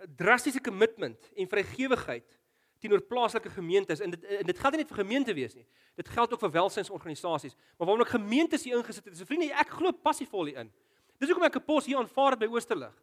'n 0.00 0.14
Drastiese 0.16 0.60
kommitment 0.60 1.30
en 1.36 1.48
vrygewigheid 1.48 2.38
teenoor 2.80 3.02
plaaslike 3.02 3.50
gemeentes 3.50 4.00
en 4.00 4.10
dit 4.10 4.24
en 4.24 4.46
dit 4.46 4.58
gaan 4.58 4.72
nie 4.72 4.80
net 4.80 4.88
vir 4.88 5.04
gemeente 5.04 5.34
wees 5.34 5.54
nie. 5.54 5.66
Dit 5.94 6.08
geld 6.08 6.32
ook 6.32 6.40
vir 6.40 6.50
welsynsorganisasies. 6.50 7.54
Maar 7.54 7.86
waarom 7.86 8.00
ek 8.00 8.16
gemeentes 8.16 8.64
hier 8.64 8.76
ingesit 8.76 9.04
het, 9.04 9.14
is 9.14 9.22
vriende, 9.28 9.52
ek 9.52 9.68
glo 9.68 9.92
passievol 9.92 10.44
hierin. 10.44 10.72
Dis 11.18 11.28
hoekom 11.28 11.44
ek 11.44 11.56
'n 11.56 11.64
pos 11.64 11.86
hier 11.86 11.98
aanvaar 11.98 12.30
het 12.30 12.40
by 12.40 12.46
Oosterlig 12.46 12.96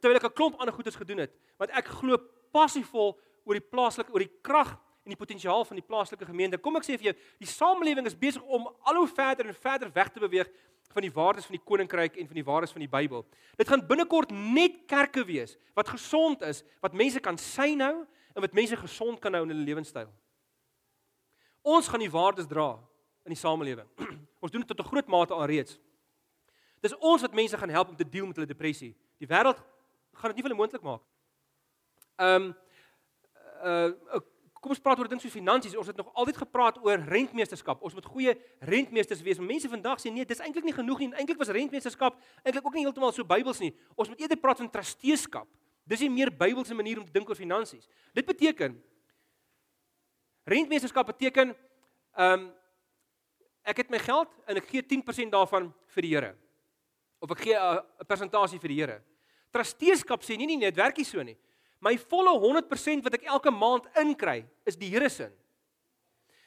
terwyl 0.00 0.16
ek 0.16 0.24
'n 0.24 0.36
klomp 0.36 0.60
ander 0.60 0.74
goedes 0.74 0.96
gedoen 0.96 1.18
het, 1.18 1.32
want 1.58 1.70
ek 1.70 1.86
glo 1.86 2.18
passievol 2.52 3.18
oor 3.44 3.54
die 3.54 3.68
plaaslike 3.70 4.12
oor 4.12 4.24
die 4.24 4.36
krag 4.42 4.76
en 5.04 5.14
die 5.14 5.16
potensiaal 5.16 5.64
van 5.64 5.76
die 5.76 5.86
plaaslike 5.86 6.26
gemeente. 6.26 6.58
Kom 6.58 6.76
ek 6.76 6.84
sê 6.84 6.98
vir 6.98 7.10
jou, 7.10 7.14
die 7.40 7.48
samelewing 7.48 8.06
is 8.06 8.16
besig 8.18 8.42
om 8.42 8.68
al 8.68 9.00
hoe 9.00 9.08
verder 9.08 9.46
en 9.46 9.54
verder 9.54 9.90
weg 9.92 10.12
te 10.12 10.20
beweeg 10.20 10.50
van 10.92 11.02
die 11.02 11.12
waardes 11.12 11.46
van 11.46 11.56
die 11.56 11.64
koninkryk 11.64 12.16
en 12.16 12.26
van 12.26 12.34
die 12.34 12.44
waardes 12.44 12.72
van 12.74 12.84
die 12.84 12.90
Bybel. 12.90 13.24
Dit 13.56 13.68
gaan 13.68 13.86
binnekort 13.86 14.30
net 14.30 14.84
kerke 14.90 15.24
wees 15.24 15.56
wat 15.74 15.88
gesond 15.88 16.42
is, 16.42 16.64
wat 16.82 16.96
mense 16.98 17.20
kan 17.20 17.38
syn 17.38 17.80
hou 17.80 17.94
en 18.34 18.42
wat 18.44 18.56
mense 18.56 18.76
gesond 18.76 19.20
kan 19.20 19.34
hou 19.34 19.44
in 19.46 19.54
hulle 19.54 19.66
lewenstyl. 19.66 20.10
Ons 21.62 21.88
gaan 21.88 22.02
die 22.02 22.10
waardes 22.10 22.48
dra 22.50 22.72
in 23.24 23.34
die 23.34 23.38
samelewing. 23.38 23.88
Ons 24.42 24.52
doen 24.52 24.64
dit 24.64 24.68
tot 24.68 24.80
'n 24.80 24.90
groot 24.90 25.08
mate 25.08 25.34
alreeds. 25.34 25.78
Dis 26.80 26.96
ons 26.96 27.20
wat 27.20 27.34
mense 27.36 27.56
gaan 27.56 27.68
help 27.68 27.88
om 27.88 27.96
te 27.96 28.08
deel 28.08 28.26
met 28.26 28.36
hulle 28.36 28.48
depressie. 28.48 28.94
Die 29.20 29.28
wêreld 29.28 29.60
gaan 30.16 30.32
dit 30.32 30.40
nie 30.40 30.44
vir 30.44 30.50
hulle 30.50 30.60
moontlik 30.60 30.84
maak. 30.84 31.04
Ehm 32.20 32.50
um, 32.50 32.52
uh 33.60 34.20
kom 34.60 34.74
ons 34.74 34.82
praat 34.84 34.98
oor 35.00 35.08
dinge 35.08 35.22
soos 35.24 35.32
finansies. 35.32 35.72
Ons 35.72 35.88
het 35.88 35.96
nog 35.96 36.10
altyd 36.20 36.36
gepraat 36.36 36.76
oor 36.84 37.00
rentmeesterskap. 37.08 37.80
Ons 37.80 37.94
moet 37.96 38.04
goeie 38.04 38.34
rentmeesters 38.68 39.22
wees. 39.24 39.38
Mense 39.40 39.70
vandag 39.72 40.02
sê 40.02 40.12
nee, 40.12 40.26
dis 40.28 40.42
eintlik 40.44 40.66
nie 40.68 40.74
genoeg 40.76 41.00
nie. 41.00 41.08
Eintlik 41.16 41.40
was 41.40 41.48
rentmeesterskap 41.56 42.18
eintlik 42.44 42.66
ook 42.68 42.76
nie 42.76 42.84
heeltemal 42.84 43.14
so 43.16 43.24
Bybels 43.24 43.62
nie. 43.64 43.70
Ons 43.96 44.12
moet 44.12 44.20
eerder 44.20 44.36
praat 44.36 44.60
van 44.60 44.68
trusteeskap. 44.68 45.48
Dis 45.88 46.04
'n 46.04 46.12
meer 46.12 46.28
Bybelse 46.28 46.74
manier 46.74 47.00
om 47.00 47.06
te 47.06 47.12
dink 47.12 47.28
oor 47.28 47.36
finansies. 47.36 47.88
Dit 48.12 48.26
beteken 48.26 48.76
rentmeesterskap 50.44 51.06
beteken 51.06 51.56
ehm 52.16 52.32
um, 52.32 52.52
ek 53.64 53.76
het 53.76 53.90
my 53.90 53.98
geld 53.98 54.28
en 54.46 54.56
ek 54.56 54.68
gee 54.68 54.82
10% 54.82 55.30
daarvan 55.30 55.72
vir 55.94 56.02
die 56.02 56.14
Here. 56.14 56.36
Of 57.20 57.30
ek 57.30 57.44
gee 57.44 57.56
'n 57.56 58.06
persentasie 58.08 58.58
vir 58.58 58.68
die 58.68 58.80
Here. 58.80 59.02
Trusteeskap 59.52 60.22
sê 60.22 60.36
nie 60.36 60.46
nie 60.46 60.56
net 60.56 60.76
werkie 60.76 61.04
so 61.04 61.22
nie. 61.22 61.36
My 61.80 61.96
volle 61.96 62.32
100% 62.38 63.04
wat 63.04 63.14
ek 63.14 63.24
elke 63.24 63.50
maand 63.50 63.88
inkry, 63.96 64.44
is 64.66 64.76
die 64.76 64.88
Here 64.88 65.08
se. 65.08 65.30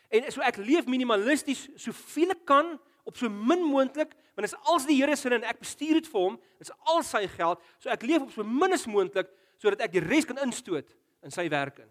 En 0.10 0.32
so 0.32 0.42
ek 0.42 0.58
leef 0.58 0.86
minimalisties 0.86 1.70
soveel 1.76 2.32
ek 2.32 2.46
kan 2.46 2.80
op 3.04 3.18
so 3.18 3.30
min 3.30 3.64
moontlik, 3.66 4.14
want 4.36 4.46
dit 4.46 4.54
is 4.54 4.60
als 4.70 4.86
die 4.86 4.96
Here 5.02 5.16
se 5.16 5.30
en 5.30 5.44
ek 5.44 5.60
bestuur 5.60 5.94
dit 6.00 6.08
vir 6.08 6.22
hom, 6.22 6.38
dit 6.60 6.68
is 6.68 6.76
al 6.86 7.04
sy 7.04 7.28
geld, 7.28 7.60
so 7.80 7.90
ek 7.90 8.04
leef 8.04 8.22
op 8.22 8.32
so 8.32 8.44
min 8.44 8.74
as 8.74 8.86
moontlik 8.88 9.30
sodat 9.58 9.82
ek 9.82 9.96
die 9.96 10.04
res 10.04 10.28
kan 10.28 10.40
instoot 10.44 10.90
in 11.24 11.32
sy 11.32 11.48
werk 11.50 11.80
in. 11.80 11.90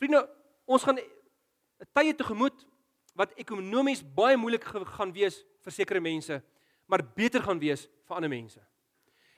Vriende, 0.00 0.22
ons 0.68 0.84
gaan 0.84 1.00
tye 1.96 2.14
tegemoet 2.16 2.64
wat 3.18 3.32
ekonomies 3.40 4.02
baie 4.16 4.38
moeilik 4.40 4.64
gaan 4.64 5.12
wees 5.12 5.40
vir 5.64 5.74
sekere 5.74 6.00
mense, 6.00 6.38
maar 6.90 7.04
beter 7.14 7.42
gaan 7.42 7.58
wees 7.62 7.86
vir 8.08 8.16
ander 8.18 8.30
mense. 8.30 8.60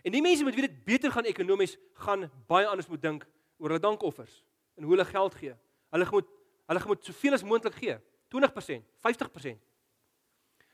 En 0.03 0.15
die 0.15 0.23
mense 0.25 0.45
met 0.45 0.57
wie 0.57 0.65
dit 0.67 0.79
beter 0.85 1.13
gaan 1.13 1.29
ekonomies 1.29 1.77
gaan 2.07 2.27
baie 2.51 2.67
anders 2.67 2.89
moet 2.91 3.03
dink 3.03 3.27
oor 3.61 3.71
hulle 3.71 3.83
dankoffers 3.83 4.41
en 4.77 4.87
hoe 4.87 4.95
hulle 4.97 5.07
geld 5.07 5.37
gee. 5.39 5.53
Hulle 5.93 6.09
moet 6.11 6.31
hulle 6.73 6.87
moet 6.89 7.05
soveel 7.05 7.37
as 7.37 7.45
moontlik 7.45 7.77
gee. 7.77 7.99
20%, 8.33 8.87
50%. 9.05 9.61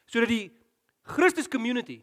Sodat 0.07 0.31
die 0.31 0.45
Christus 1.03 1.49
community 1.51 1.99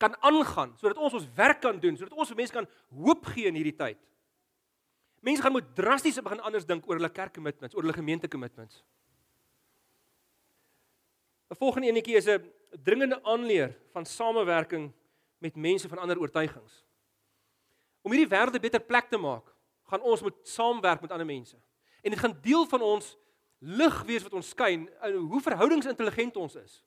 kan 0.00 0.14
aangaan, 0.24 0.76
sodat 0.78 1.00
ons 1.00 1.16
ons 1.18 1.26
werk 1.36 1.60
kan 1.64 1.80
doen, 1.80 1.96
sodat 1.98 2.14
ons 2.14 2.30
vir 2.30 2.38
mense 2.38 2.54
kan 2.54 2.68
hoop 3.02 3.26
gee 3.34 3.50
in 3.50 3.58
hierdie 3.58 3.76
tyd. 3.76 3.98
Mense 5.26 5.42
gaan 5.44 5.52
moet 5.52 5.74
drasties 5.76 6.20
begin 6.22 6.40
anders 6.46 6.68
dink 6.68 6.86
oor 6.88 6.96
hulle 6.96 7.12
kerk 7.12 7.34
commitments, 7.36 7.74
oor 7.74 7.84
hulle 7.84 7.96
gemeente 7.96 8.30
commitments. 8.30 8.84
'n 11.50 11.56
Volgende 11.56 11.88
enetjie 11.88 12.16
is 12.16 12.26
'n 12.26 12.52
dringende 12.82 13.22
aanleer 13.22 13.76
van 13.92 14.06
samewerking 14.06 14.92
met 15.38 15.56
mense 15.56 15.88
van 15.88 15.98
ander 15.98 16.18
oortuigings. 16.18 16.84
Om 18.02 18.12
hierdie 18.12 18.28
wêreld 18.28 18.54
'n 18.54 18.60
beter 18.60 18.80
plek 18.80 19.08
te 19.08 19.18
maak, 19.18 19.54
gaan 19.82 20.00
ons 20.00 20.22
moet 20.22 20.34
saamwerk 20.42 21.00
met 21.00 21.10
ander 21.10 21.26
mense. 21.26 21.56
En 22.02 22.10
dit 22.10 22.18
gaan 22.18 22.38
deel 22.40 22.66
van 22.66 22.80
ons 22.80 23.16
lig 23.58 24.02
wees 24.02 24.22
wat 24.22 24.32
ons 24.32 24.48
skyn 24.48 24.88
in 25.02 25.14
hoe 25.14 25.40
verhoudingsintelligent 25.40 26.36
ons 26.36 26.54
is. 26.54 26.84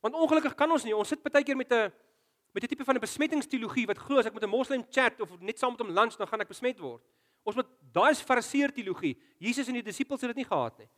Want 0.00 0.14
ongelukkig 0.14 0.54
kan 0.54 0.70
ons 0.70 0.84
nie, 0.84 0.96
ons 0.96 1.08
sit 1.08 1.22
baie 1.22 1.44
keer 1.44 1.56
met 1.56 1.72
'n 1.72 1.92
met 2.54 2.62
'n 2.62 2.66
tipe 2.66 2.84
van 2.84 2.94
'n 2.94 3.00
besmettingsteologie 3.00 3.86
wat 3.86 3.98
glo 3.98 4.18
as 4.18 4.26
ek 4.26 4.34
met 4.34 4.42
'n 4.42 4.48
moslim 4.48 4.84
chat 4.90 5.20
of 5.20 5.40
net 5.40 5.58
saam 5.58 5.70
met 5.70 5.80
hom 5.80 5.90
lunch 5.90 6.16
dan 6.16 6.26
gaan 6.26 6.40
ek 6.40 6.48
besmet 6.48 6.78
word. 6.78 7.02
Ons 7.42 7.56
moet 7.56 7.66
daai 7.92 8.10
is 8.10 8.20
fariseer 8.20 8.72
teologie. 8.72 9.18
Jesus 9.38 9.68
en 9.68 9.74
die 9.74 9.82
disippels 9.82 10.20
het 10.20 10.28
dit 10.28 10.36
nie 10.36 10.44
gehad 10.44 10.78
nie. 10.78 10.88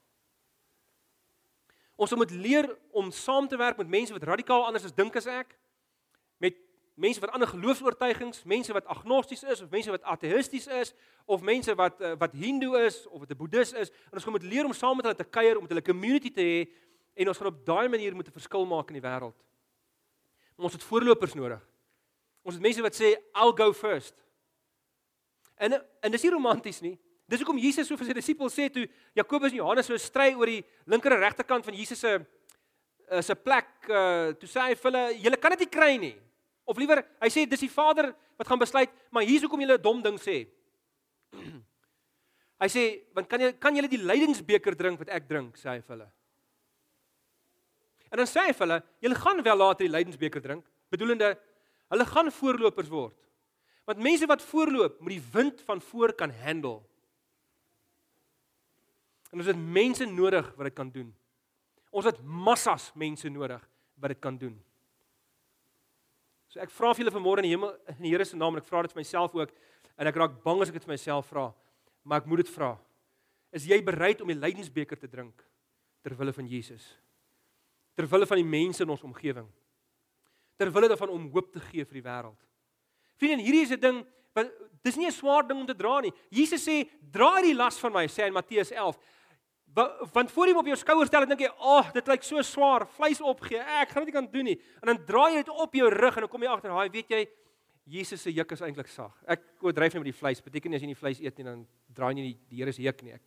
Ons 1.96 2.14
moet 2.14 2.30
leer 2.30 2.68
om 2.90 3.10
saam 3.10 3.48
te 3.48 3.56
werk 3.56 3.76
met 3.76 3.88
mense 3.88 4.12
wat 4.12 4.22
radikaal 4.22 4.66
anders 4.66 4.84
as 4.84 4.94
dink 4.94 5.16
as 5.16 5.26
ek 5.26 5.54
met 6.38 6.56
mense 6.94 7.20
wat 7.20 7.30
ander 7.30 7.48
geloofs-oortuigings, 7.48 8.42
mense 8.44 8.72
wat 8.72 8.86
agnosties 8.92 9.42
is 9.42 9.62
of 9.64 9.70
mense 9.70 9.90
wat 9.90 10.02
ateïsties 10.02 10.66
is 10.66 10.92
of 11.24 11.40
mense 11.44 11.74
wat 11.74 12.00
uh, 12.00 12.12
wat 12.20 12.36
hindoe 12.36 12.76
is 12.84 13.06
of 13.08 13.20
wat 13.20 13.30
'n 13.30 13.36
boeddhis 13.36 13.72
is 13.72 13.90
en 13.90 14.20
ons 14.20 14.24
gaan 14.24 14.36
moet 14.36 14.42
leer 14.42 14.64
om 14.64 14.72
saam 14.72 14.96
met 14.96 15.04
hulle 15.04 15.16
te 15.16 15.24
kuier 15.24 15.56
om 15.56 15.62
met 15.62 15.72
hulle 15.72 15.82
community 15.82 16.30
te 16.30 16.40
hê 16.40 16.60
en 17.16 17.28
ons 17.28 17.38
gaan 17.38 17.52
op 17.52 17.64
daai 17.64 17.88
manier 17.88 18.14
moet 18.14 18.28
'n 18.28 18.38
verskil 18.40 18.66
maak 18.66 18.88
in 18.88 19.00
die 19.00 19.08
wêreld. 19.08 19.36
Ons 20.56 20.72
het 20.72 20.82
voorlopers 20.82 21.34
nodig. 21.34 21.60
Ons 22.42 22.54
het 22.54 22.62
mense 22.62 22.82
wat 22.82 22.94
sê 22.94 23.16
I'll 23.34 23.56
go 23.56 23.72
first. 23.72 24.14
En 25.56 25.72
en 26.00 26.10
dis 26.10 26.22
nie 26.22 26.32
romanties 26.32 26.80
nie. 26.80 26.98
Dis 27.26 27.42
hoekom 27.42 27.58
Jesus 27.58 27.88
so 27.88 27.98
vir 27.98 28.08
sy 28.08 28.14
disippels 28.14 28.54
sê 28.54 28.68
toe 28.70 28.84
Jakobus 29.18 29.52
en 29.52 29.58
Johannes 29.58 29.88
so 29.88 29.98
stry 29.98 30.30
oor 30.36 30.50
die 30.50 30.62
linker 30.86 31.16
en 31.16 31.22
regterkant 31.24 31.66
van 31.66 31.74
Jesus 31.74 31.98
se 32.02 32.12
uh, 32.18 33.22
se 33.22 33.34
plek 33.34 33.88
uh, 33.90 34.34
toe 34.38 34.50
sê 34.50 34.68
hy 34.68 34.76
vir 34.78 34.90
hulle 34.90 35.04
julle 35.24 35.40
kan 35.42 35.56
dit 35.56 35.64
nie 35.66 35.72
kry 35.78 35.96
nie. 36.02 36.14
Of 36.66 36.78
liewer, 36.78 37.02
hy 37.22 37.30
sê 37.30 37.46
dis 37.46 37.66
die 37.66 37.70
Vader 37.70 38.12
wat 38.36 38.50
gaan 38.50 38.60
besluit, 38.60 38.92
maar 39.14 39.26
hier's 39.26 39.42
hoekom 39.46 39.62
jy 39.62 39.70
'n 39.72 39.82
dom 39.82 40.02
ding 40.02 40.20
sê. 40.22 40.44
hy 42.62 42.68
sê, 42.70 42.84
want 43.14 43.28
kan 43.30 43.42
jy 43.42 43.52
kan 43.58 43.74
jy 43.74 43.86
die 43.90 44.02
lydingsbeker 44.02 44.78
drink 44.78 45.02
wat 45.02 45.10
ek 45.10 45.28
drink, 45.28 45.58
sê 45.58 45.74
hy 45.74 45.80
vir 45.80 45.96
hulle. 45.96 46.08
En 48.10 48.22
dan 48.22 48.30
sê 48.30 48.46
hy 48.46 48.54
vir 48.54 48.66
hulle, 48.66 48.80
julle 49.02 49.18
gaan 49.18 49.42
wel 49.42 49.58
later 49.58 49.86
die 49.86 49.94
lydingsbeker 49.94 50.42
drink, 50.42 50.64
bedoelende 50.90 51.34
Hulle 51.92 52.06
gaan 52.06 52.32
voorlopers 52.32 52.90
word. 52.90 53.14
Want 53.86 54.02
mense 54.02 54.26
wat 54.26 54.42
voorloop, 54.42 55.00
moet 55.00 55.14
die 55.14 55.24
wind 55.32 55.60
van 55.66 55.80
voor 55.80 56.14
kan 56.18 56.32
handle. 56.42 56.80
En 59.36 59.42
ons 59.42 59.50
het 59.50 59.58
mense 59.60 60.06
nodig 60.08 60.46
wat 60.56 60.64
dit 60.70 60.74
kan 60.74 60.88
doen. 60.88 61.10
Ons 61.92 62.06
het 62.08 62.22
massas 62.24 62.86
mense 62.96 63.28
nodig 63.28 63.60
wat 64.00 64.14
dit 64.14 64.20
kan 64.24 64.38
doen. 64.40 64.54
So 66.48 66.62
ek 66.64 66.72
vra 66.72 66.94
vir 66.94 67.04
julle 67.04 67.12
vanmôre 67.12 67.42
in 67.42 67.50
die 67.50 67.52
hemel 67.52 67.74
in 67.92 67.98
die 68.06 68.12
Here 68.14 68.24
se 68.24 68.38
naam 68.40 68.56
en 68.56 68.62
ek 68.62 68.68
vra 68.70 68.80
dit 68.86 68.94
vir 68.94 69.02
myself 69.02 69.34
ook 69.36 69.52
en 69.92 70.08
ek 70.08 70.20
raak 70.22 70.38
bang 70.40 70.62
as 70.64 70.72
ek 70.72 70.78
dit 70.78 70.86
vir 70.86 70.94
myself 70.94 71.28
vra, 71.28 71.50
maar 72.00 72.22
ek 72.22 72.30
moet 72.32 72.46
dit 72.46 72.52
vra. 72.54 72.70
Is 73.52 73.66
jy 73.68 73.76
bereid 73.84 74.22
om 74.24 74.32
die 74.32 74.38
lydensbeker 74.38 74.96
te 74.96 75.10
drink 75.12 75.44
ter 76.00 76.16
wille 76.16 76.32
van 76.32 76.48
Jesus? 76.48 76.86
Ter 77.92 78.08
wille 78.08 78.28
van 78.28 78.40
die 78.40 78.48
mense 78.56 78.84
in 78.86 78.92
ons 78.96 79.04
omgewing? 79.04 79.50
Ter 80.56 80.72
wille 80.72 80.88
daarvan 80.88 81.12
om 81.12 81.28
hoop 81.34 81.52
te 81.52 81.60
gee 81.68 81.84
vir 81.84 82.00
die 82.00 82.06
wêreld? 82.08 82.40
Vriende, 83.20 83.44
hierdie 83.44 83.66
is 83.68 83.76
'n 83.76 83.80
ding 83.80 84.00
wat 84.32 84.48
dis 84.82 84.96
nie 84.96 85.08
'n 85.08 85.12
swaar 85.12 85.46
ding 85.46 85.60
om 85.60 85.66
te 85.66 85.76
dra 85.76 86.00
nie. 86.00 86.12
Jesus 86.30 86.64
sê, 86.64 86.88
"Dra 87.12 87.42
die 87.42 87.54
las 87.54 87.78
van 87.78 87.92
my," 87.92 88.06
sê 88.06 88.26
in 88.26 88.32
Matteus 88.32 88.72
11 88.72 88.96
want 89.76 90.30
voor 90.32 90.48
jy 90.48 90.52
hom 90.54 90.62
op 90.62 90.68
jou 90.70 90.76
skouers 90.80 91.10
stel, 91.10 91.26
dink 91.28 91.40
jy, 91.40 91.50
"Ag, 91.50 91.88
oh, 91.88 91.92
dit 91.92 92.06
lyk 92.08 92.22
so 92.22 92.42
swaar, 92.42 92.86
vleis 92.86 93.20
opgee. 93.20 93.58
Ek 93.58 93.88
gaan 93.88 94.04
dit 94.04 94.14
nie 94.14 94.20
kan 94.20 94.32
doen 94.32 94.44
nie." 94.44 94.60
En 94.82 94.94
dan 94.94 95.04
draai 95.04 95.34
jy 95.34 95.44
dit 95.44 95.48
op 95.48 95.74
jou 95.74 95.88
rug 95.90 96.16
en 96.16 96.20
dan 96.20 96.28
kom 96.28 96.42
jy 96.42 96.48
agter, 96.48 96.70
"Haai, 96.70 96.88
weet 96.88 97.08
jy, 97.08 97.28
Jesus 97.84 98.22
se 98.22 98.32
juk 98.32 98.52
is 98.52 98.60
eintlik 98.60 98.88
sag." 98.88 99.12
Ek 99.26 99.42
oordryf 99.60 99.92
net 99.92 100.02
met 100.02 100.12
die 100.14 100.20
vleis. 100.20 100.40
Beteken 100.40 100.70
nie 100.70 100.76
as 100.76 100.82
jy 100.82 100.86
nie 100.86 100.94
vleis 100.94 101.20
eet 101.20 101.36
nie, 101.36 101.44
dan 101.44 101.66
draai 101.92 102.14
jy 102.14 102.22
nie 102.22 102.38
die 102.48 102.56
Here 102.56 102.72
se 102.72 102.82
juk 102.82 103.02
nie. 103.02 103.12
Ek 103.12 103.22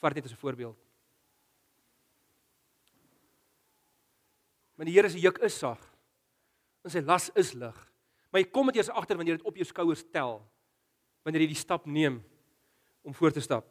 vat 0.00 0.14
dit 0.14 0.24
as 0.24 0.32
'n 0.32 0.36
voorbeeld. 0.36 0.76
Maar 4.76 4.86
die 4.86 4.94
Here 4.94 5.08
se 5.08 5.18
juk 5.18 5.38
is 5.38 5.58
sag. 5.58 5.78
En 6.84 6.90
sy 6.90 7.00
las 7.00 7.30
is 7.34 7.52
lig. 7.52 7.90
Maar 8.30 8.42
jy 8.42 8.50
kom 8.50 8.66
dit 8.66 8.76
eers 8.76 8.90
agter 8.90 9.16
wanneer 9.16 9.34
jy 9.34 9.38
dit 9.38 9.46
op 9.46 9.56
jou 9.56 9.64
skouers 9.64 10.04
tel. 10.12 10.42
Wanneer 11.24 11.42
jy 11.42 11.48
die 11.48 11.54
stap 11.54 11.86
neem 11.86 12.22
om 13.02 13.14
voort 13.14 13.34
te 13.34 13.40
stap. 13.40 13.66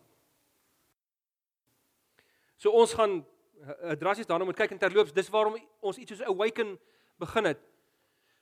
So 2.59 2.75
ons 2.75 2.93
gaan 2.93 3.21
uh, 3.23 3.95
drassies 3.99 4.27
daarna 4.27 4.47
moet 4.47 4.57
kyk 4.59 4.73
in 4.75 4.81
terloops. 4.81 5.15
Dis 5.15 5.29
waarom 5.31 5.55
ons 5.79 5.97
iets 5.97 6.11
soos 6.11 6.25
Awaken 6.27 6.75
begin 7.19 7.47
het. 7.53 7.61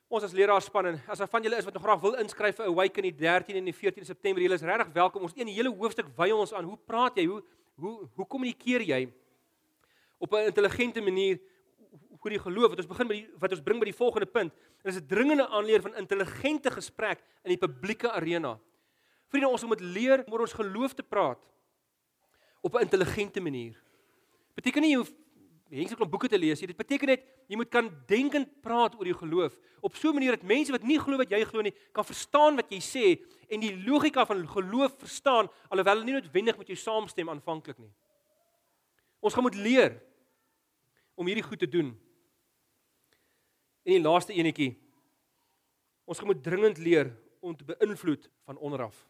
Ons 0.07 0.23
as 0.23 0.33
leraarspan 0.33 0.93
en 0.93 0.97
as 1.11 1.21
daar 1.21 1.29
van 1.29 1.43
julle 1.45 1.59
is 1.59 1.67
wat 1.67 1.75
nog 1.75 1.83
graag 1.83 2.01
wil 2.01 2.17
inskryf 2.23 2.57
vir 2.57 2.69
Awaken 2.71 3.09
die 3.09 3.13
13 3.19 3.59
en 3.59 3.69
die 3.69 3.75
14 3.75 4.07
September, 4.07 4.41
julle 4.41 4.57
is 4.57 4.65
regtig 4.65 4.89
welkom. 4.95 5.27
Ons 5.27 5.35
een 5.37 5.51
hele 5.51 5.69
hoofstuk 5.69 6.09
wy 6.17 6.31
ons 6.33 6.55
aan 6.55 6.65
hoe 6.65 6.79
praat 6.89 7.19
jy? 7.19 7.27
Hoe 7.29 7.43
hoe 7.77 7.93
hoe 8.17 8.25
kommunikeer 8.25 8.81
jy 8.81 9.01
op 10.17 10.33
'n 10.33 10.49
intelligente 10.49 11.01
manier 11.01 11.37
oor 12.17 12.31
die 12.33 12.39
geloof? 12.39 12.69
Wat 12.73 12.79
ons 12.79 12.89
begin 12.89 13.07
met 13.07 13.17
die 13.17 13.29
wat 13.37 13.51
ons 13.51 13.61
bring 13.61 13.79
by 13.79 13.85
die 13.85 13.99
volgende 14.01 14.25
punt. 14.25 14.53
Dit 14.81 14.93
is 14.93 15.01
'n 15.01 15.07
dringende 15.07 15.47
aanleer 15.47 15.81
van 15.81 15.95
intelligente 15.95 16.71
gesprek 16.71 17.19
in 17.43 17.53
die 17.53 17.67
publieke 17.67 18.11
arena. 18.11 18.59
Vriende, 19.29 19.49
ons 19.49 19.63
moet 19.63 19.81
leer 19.81 20.23
om 20.25 20.33
oor 20.33 20.39
ons 20.39 20.53
geloof 20.53 20.93
te 20.93 21.03
praat 21.03 21.37
op 22.61 22.73
'n 22.73 22.81
intelligente 22.81 23.39
manier 23.39 23.86
beteken 24.57 24.83
nie 24.83 24.93
jy 24.95 25.01
hoef 25.01 25.13
mense 25.67 25.95
klop 25.99 26.11
boeke 26.11 26.29
te 26.31 26.39
lees 26.39 26.61
nie. 26.61 26.69
Dit 26.71 26.79
beteken 26.79 27.11
net 27.11 27.25
jy 27.51 27.59
moet 27.59 27.71
kan 27.71 27.89
denkend 28.09 28.49
praat 28.63 28.95
oor 28.97 29.07
jou 29.09 29.17
geloof 29.21 29.57
op 29.83 29.95
so 29.95 30.09
'n 30.09 30.13
manier 30.15 30.35
dat 30.35 30.43
mense 30.43 30.71
wat 30.71 30.83
nie 30.83 30.99
glo 30.99 31.17
wat 31.17 31.29
jy 31.29 31.43
glo 31.45 31.61
nie, 31.61 31.73
kan 31.93 32.05
verstaan 32.05 32.55
wat 32.55 32.71
jy 32.71 32.79
sê 32.79 33.05
en 33.49 33.59
die 33.59 33.75
logika 33.85 34.25
van 34.25 34.47
geloof 34.47 34.97
verstaan 34.99 35.49
alhoewel 35.69 35.95
hulle 35.95 36.05
nie 36.05 36.19
noodwendig 36.19 36.57
met 36.57 36.67
jou 36.67 36.77
saamstem 36.77 37.29
aanvanklik 37.29 37.77
nie. 37.77 37.91
Ons 39.19 39.33
gaan 39.33 39.43
moet 39.43 39.55
leer 39.55 40.01
om 41.15 41.25
hierdie 41.25 41.43
goed 41.43 41.59
te 41.59 41.69
doen. 41.69 41.95
En 43.83 43.93
die 43.93 44.01
laaste 44.01 44.33
enetjie. 44.33 44.77
Ons 46.05 46.19
gaan 46.19 46.27
moet 46.27 46.43
dringend 46.43 46.77
leer 46.77 47.15
om 47.39 47.55
te 47.55 47.65
beïnvloed 47.65 48.29
van 48.45 48.57
onderaf. 48.57 49.07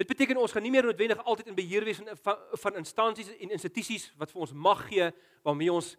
Dit 0.00 0.08
beteken 0.08 0.38
ons 0.40 0.52
gaan 0.52 0.64
nie 0.64 0.72
meer 0.72 0.86
noodwendig 0.88 1.18
altyd 1.28 1.50
in 1.52 1.56
beheer 1.58 1.84
wees 1.84 1.98
van 2.00 2.16
van, 2.24 2.38
van 2.62 2.78
instansies 2.80 3.28
en 3.34 3.50
institusies 3.52 4.06
wat 4.16 4.30
vir 4.32 4.46
ons 4.46 4.54
mag 4.56 4.86
gee 4.88 5.10
waarmee 5.44 5.72
ons 5.72 5.90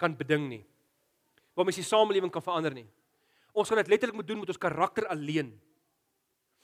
kan 0.00 0.14
beding 0.16 0.46
nie. 0.48 0.62
Waarmee 1.52 1.74
ons 1.74 1.80
die 1.82 1.90
samelewing 1.90 2.32
kan 2.32 2.44
verander 2.46 2.72
nie. 2.72 2.86
Ons 3.52 3.68
gaan 3.68 3.82
dit 3.82 3.90
letterlik 3.92 4.16
moet 4.16 4.28
doen 4.30 4.40
met 4.40 4.48
ons 4.48 4.60
karakter 4.62 5.04
alleen. 5.12 5.50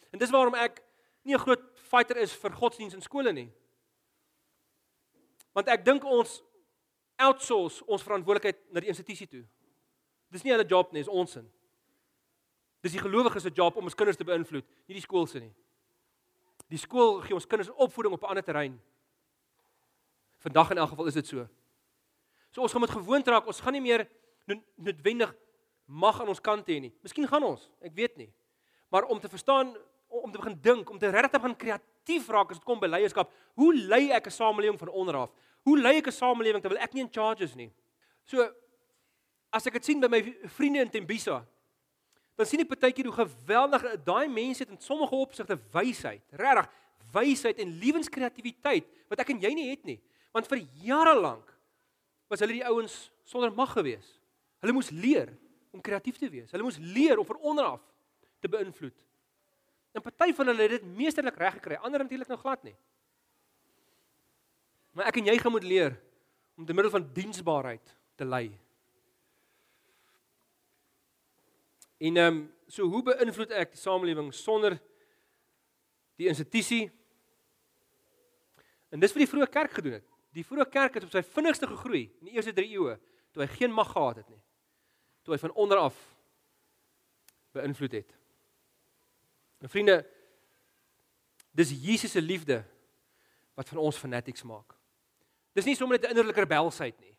En 0.08 0.22
dis 0.22 0.32
waarom 0.32 0.56
ek 0.56 0.80
nie 1.22 1.34
'n 1.34 1.44
groot 1.44 1.60
fighter 1.90 2.16
is 2.16 2.32
vir 2.32 2.56
godsdiens 2.56 2.94
in 2.94 3.02
skole 3.02 3.32
nie. 3.32 3.52
Want 5.52 5.68
ek 5.68 5.84
dink 5.84 6.04
ons 6.04 6.42
outsource 7.16 7.84
ons 7.86 8.02
verantwoordelikheid 8.02 8.72
na 8.72 8.80
die 8.80 8.88
institusie 8.88 9.26
toe. 9.26 9.44
Dis 10.30 10.44
nie 10.44 10.52
hulle 10.52 10.68
job 10.68 10.92
nie, 10.92 11.00
dis 11.00 11.12
ons 11.12 11.32
se. 11.32 11.44
Dis 12.80 12.92
die 12.92 13.00
gelowiges 13.00 13.42
se 13.42 13.50
job 13.50 13.76
om 13.76 13.84
ons 13.84 13.94
kinders 13.94 14.16
te 14.16 14.24
beïnvloed, 14.24 14.64
nie 14.88 14.94
die 14.94 15.04
skool 15.04 15.26
se 15.26 15.40
nie. 15.40 15.52
Die 16.68 16.78
skool 16.78 17.20
gee 17.20 17.34
ons 17.34 17.46
kinders 17.46 17.70
opvoeding 17.70 18.14
op 18.14 18.22
'n 18.22 18.26
ander 18.26 18.44
terrein. 18.44 18.80
Vandag 20.38 20.70
in 20.70 20.78
elk 20.78 20.88
geval 20.88 21.06
is 21.06 21.14
dit 21.14 21.26
so. 21.26 21.48
So 22.50 22.62
ons 22.62 22.72
gaan 22.72 22.80
met 22.80 22.90
gewoond 22.90 23.26
raak, 23.28 23.46
ons 23.46 23.60
gaan 23.60 23.72
nie 23.72 23.80
meer 23.80 24.08
noodwendig 24.74 25.34
mag 25.84 26.20
aan 26.20 26.28
ons 26.28 26.40
kant 26.40 26.66
hê 26.66 26.80
nie. 26.80 26.92
Miskien 27.02 27.28
gaan 27.28 27.44
ons, 27.44 27.70
ek 27.80 27.94
weet 27.94 28.16
nie. 28.16 28.32
Maar 28.88 29.04
om 29.04 29.20
te 29.20 29.28
verstaan, 29.28 29.76
om 30.08 30.32
te 30.32 30.38
begin 30.38 30.58
dink, 30.62 30.90
om 30.90 30.98
te 30.98 31.10
regtig 31.10 31.40
begin 31.40 31.56
kreatief 31.56 32.28
raak 32.28 32.50
as 32.50 32.60
dit 32.60 32.66
kom 32.66 32.80
by 32.80 32.86
leierskap, 32.86 33.30
hoe 33.54 33.74
lei 33.74 34.10
ek 34.10 34.26
'n 34.26 34.30
samelewing 34.30 34.78
van 34.78 34.88
onder 34.88 35.16
af? 35.16 35.30
Hoe 35.62 35.78
lei 35.78 35.98
ek 35.98 36.06
'n 36.06 36.12
samelewing 36.12 36.62
terwyl 36.62 36.82
ek 36.82 36.94
nie 36.94 37.02
in 37.02 37.12
charge 37.12 37.44
is 37.44 37.54
nie? 37.54 37.72
So 38.24 38.48
as 39.52 39.66
ek 39.66 39.74
dit 39.74 39.84
sien 39.84 40.00
by 40.00 40.08
my 40.08 40.22
vriende 40.48 40.80
in 40.80 40.90
Tembisa, 40.90 41.46
dan 42.36 42.48
sien 42.48 42.60
ek 42.60 42.68
partykeer 42.68 43.08
hoe 43.08 43.24
geweldig 43.24 43.86
daai 44.04 44.28
mense 44.28 44.62
het 44.64 44.72
in 44.72 44.80
sommige 44.82 45.16
opsigte 45.16 45.56
wysheid, 45.72 46.22
regtig 46.36 46.68
wysheid 47.14 47.60
en 47.62 47.76
lewenskreatiwiteit 47.80 48.88
wat 49.08 49.22
ek 49.22 49.32
en 49.32 49.40
jy 49.44 49.52
nie 49.56 49.70
het 49.70 49.84
nie. 49.88 49.98
Want 50.34 50.48
vir 50.50 50.64
jare 50.84 51.14
lank 51.16 51.52
was 52.28 52.42
hulle 52.42 52.58
die 52.58 52.66
ouens 52.66 53.06
sonder 53.24 53.54
mag 53.54 53.72
gewees. 53.72 54.08
Hulle 54.60 54.74
moes 54.76 54.90
leer 54.92 55.30
om 55.72 55.80
kreatief 55.84 56.18
te 56.20 56.28
wees. 56.32 56.50
Hulle 56.52 56.66
moes 56.66 56.80
leer 56.80 57.20
om 57.20 57.28
van 57.28 57.40
onder 57.40 57.70
af 57.76 57.84
te 58.42 58.50
beïnvloed. 58.52 58.96
En 59.96 60.04
party 60.04 60.32
van 60.36 60.50
hulle 60.52 60.66
het 60.66 60.76
dit 60.76 60.90
meesterlik 60.98 61.38
reg 61.40 61.56
gekry, 61.56 61.78
ander 61.80 62.02
natuurlik 62.04 62.28
nou 62.28 62.38
glad 62.40 62.66
nie. 62.66 62.76
Maar 64.96 65.08
ek 65.08 65.20
en 65.20 65.30
jy 65.30 65.36
gaan 65.40 65.54
moet 65.54 65.64
leer 65.64 65.96
om 66.56 66.66
te 66.68 66.76
middel 66.76 66.92
van 66.92 67.08
diensbaarheid 67.16 67.94
te 68.16 68.28
lei. 68.28 68.48
En 71.98 72.16
ehm 72.16 72.36
um, 72.36 72.54
so 72.68 72.88
hoe 72.90 73.02
beïnvloed 73.02 73.52
ek 73.54 73.76
die 73.76 73.80
samelewing 73.80 74.32
sonder 74.34 74.74
die 76.18 76.28
institusie? 76.28 76.90
En 78.90 79.00
dis 79.00 79.12
wat 79.14 79.22
die 79.22 79.30
vroeë 79.30 79.48
kerk 79.52 79.78
gedoen 79.78 79.98
het. 80.00 80.08
Die 80.34 80.44
vroeë 80.44 80.66
kerk 80.70 80.98
het 80.98 81.06
op 81.06 81.14
sy 81.14 81.22
vinnigste 81.22 81.68
gegroei 81.70 82.08
in 82.20 82.28
die 82.28 82.36
eerste 82.36 82.52
3 82.56 82.68
eeue 82.74 82.98
toe 83.32 83.44
hy 83.44 83.48
geen 83.52 83.72
mag 83.72 83.92
gehad 83.92 84.22
het 84.22 84.28
nie. 84.32 84.42
Toe 85.24 85.34
hy 85.34 85.40
van 85.40 85.54
onder 85.54 85.80
af 85.86 85.96
beïnvloed 87.56 87.92
het. 87.92 88.14
En 89.64 89.72
vriende, 89.72 90.00
dis 91.56 91.72
Jesus 91.72 92.12
se 92.12 92.22
liefde 92.22 92.62
wat 93.56 93.68
van 93.68 93.80
ons 93.80 93.96
fanatics 93.96 94.44
maak. 94.44 94.74
Dis 95.56 95.64
nie 95.64 95.76
sommer 95.76 95.96
net 95.96 96.08
'n 96.08 96.12
innerlike 96.12 96.40
rebelsheid 96.40 97.00
nie. 97.00 97.15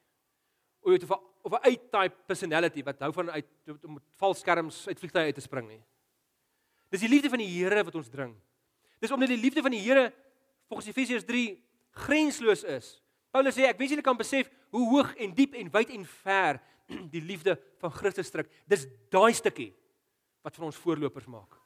O, 0.87 0.93
jy 0.95 1.01
het 1.01 1.09
of 1.11 1.51
'n 1.51 1.67
A-type 1.67 2.15
personality 2.27 2.83
wat 2.83 2.99
hou 3.03 3.11
van 3.13 3.31
uit 3.31 3.47
om 3.83 3.99
valskerms 4.15 4.87
uit 4.87 4.99
vliegtye 4.99 5.27
uit 5.27 5.35
te 5.35 5.41
spring 5.41 5.67
nie. 5.67 5.83
Dis 6.89 7.03
die 7.03 7.09
liefde 7.09 7.29
van 7.29 7.39
die 7.39 7.47
Here 7.47 7.83
wat 7.83 7.95
ons 7.95 8.09
dring. 8.09 8.35
Dis 8.99 9.11
omdat 9.11 9.27
die 9.27 9.37
liefde 9.37 9.61
van 9.61 9.71
die 9.71 9.81
Here 9.83 10.13
volgens 10.67 10.87
Efesiërs 10.87 11.25
3 11.25 11.63
grensloos 11.91 12.63
is. 12.63 13.01
Paulus 13.31 13.55
sê 13.55 13.67
ek 13.67 13.77
wens 13.77 13.91
julle 13.91 14.05
kan 14.05 14.17
besef 14.17 14.49
hoe 14.71 14.87
hoog 14.89 15.13
en 15.15 15.33
diep 15.35 15.53
en 15.53 15.71
wyd 15.71 15.89
en 15.89 16.05
ver 16.05 16.61
die 17.15 17.21
liefde 17.21 17.57
van 17.81 17.91
Christus 17.91 18.27
strek. 18.27 18.47
Dis 18.65 18.87
daai 19.11 19.33
stukkie 19.33 19.73
wat 20.41 20.55
van 20.55 20.69
ons 20.69 20.79
voorlopers 20.79 21.27
maak. 21.27 21.59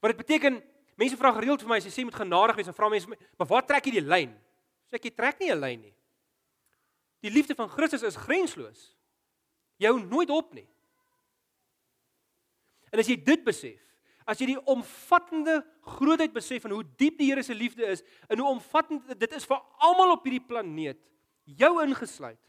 Wat 0.00 0.14
dit 0.14 0.22
beteken, 0.22 0.62
mense 0.94 1.16
vra 1.16 1.32
gereeld 1.34 1.62
vir 1.62 1.68
my 1.68 1.80
as 1.82 1.88
jy 1.88 1.94
sê 1.94 2.04
met 2.06 2.14
genadig 2.14 2.56
wees 2.56 2.70
en 2.70 2.76
vra 2.76 2.88
mense 2.88 3.10
maar 3.10 3.50
waar 3.50 3.66
trek 3.66 3.90
jy 3.90 3.98
die 3.98 4.06
lyn? 4.06 4.36
Sê 4.86 5.00
ek 5.00 5.10
jy 5.10 5.14
trek 5.16 5.40
nie 5.40 5.50
'n 5.50 5.60
lyn 5.60 5.80
nie. 5.80 5.94
Die 7.20 7.30
liefde 7.30 7.54
van 7.54 7.68
Christus 7.68 8.04
is 8.06 8.16
grensloos. 8.16 8.90
Jy 9.80 9.88
hou 9.92 10.00
nooit 10.00 10.30
op 10.32 10.52
nie. 10.56 10.66
En 12.90 13.00
as 13.00 13.08
jy 13.08 13.16
dit 13.22 13.42
besef, 13.46 13.80
as 14.28 14.40
jy 14.40 14.52
die 14.52 14.62
omvattende 14.70 15.60
grootheid 15.96 16.32
besef 16.34 16.64
van 16.64 16.74
hoe 16.74 16.84
diep 17.00 17.18
die 17.18 17.30
Here 17.30 17.42
se 17.46 17.54
liefde 17.54 17.86
is 17.86 18.02
en 18.28 18.40
hoe 18.40 18.50
omvattend 18.50 19.08
dit 19.18 19.36
is 19.36 19.46
vir 19.48 19.60
almal 19.86 20.16
op 20.16 20.26
hierdie 20.26 20.42
planeet, 20.42 21.00
jou 21.44 21.72
ingesluit, 21.82 22.40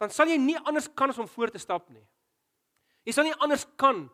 dan 0.00 0.12
sal 0.12 0.30
jy 0.30 0.38
nie 0.40 0.58
anders 0.62 0.88
kan 0.96 1.12
as 1.12 1.20
om 1.22 1.28
voor 1.30 1.52
te 1.52 1.60
stap 1.62 1.88
nie. 1.92 2.02
Jy 3.06 3.14
sal 3.16 3.26
nie 3.26 3.38
anders 3.42 3.64
kan 3.80 4.06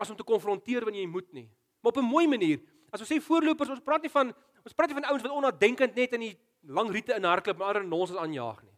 as 0.00 0.10
om 0.12 0.16
te 0.16 0.26
konfronteer 0.26 0.84
wanneer 0.86 1.04
jy 1.04 1.12
moet 1.12 1.28
nie. 1.36 1.48
Maar 1.80 1.92
op 1.92 1.98
'n 1.98 2.12
mooi 2.12 2.26
manier. 2.26 2.60
As 2.92 3.00
ons 3.00 3.10
sê 3.10 3.20
voorlopers, 3.20 3.70
ons 3.70 3.84
praat 3.84 4.02
nie 4.02 4.10
van 4.10 4.34
ons 4.64 4.74
praat 4.74 4.88
nie 4.88 5.00
van 5.00 5.08
ouens 5.10 5.22
wat 5.22 5.32
onnadenkend 5.32 5.94
net 5.94 6.12
in 6.12 6.20
die 6.20 6.38
lang 6.62 6.90
riete 6.90 7.14
in 7.14 7.24
hardloop 7.24 7.56
maar 7.58 7.68
ander 7.68 7.84
nonsens 7.84 8.18
aanjaag 8.18 8.62
nie. 8.62 8.76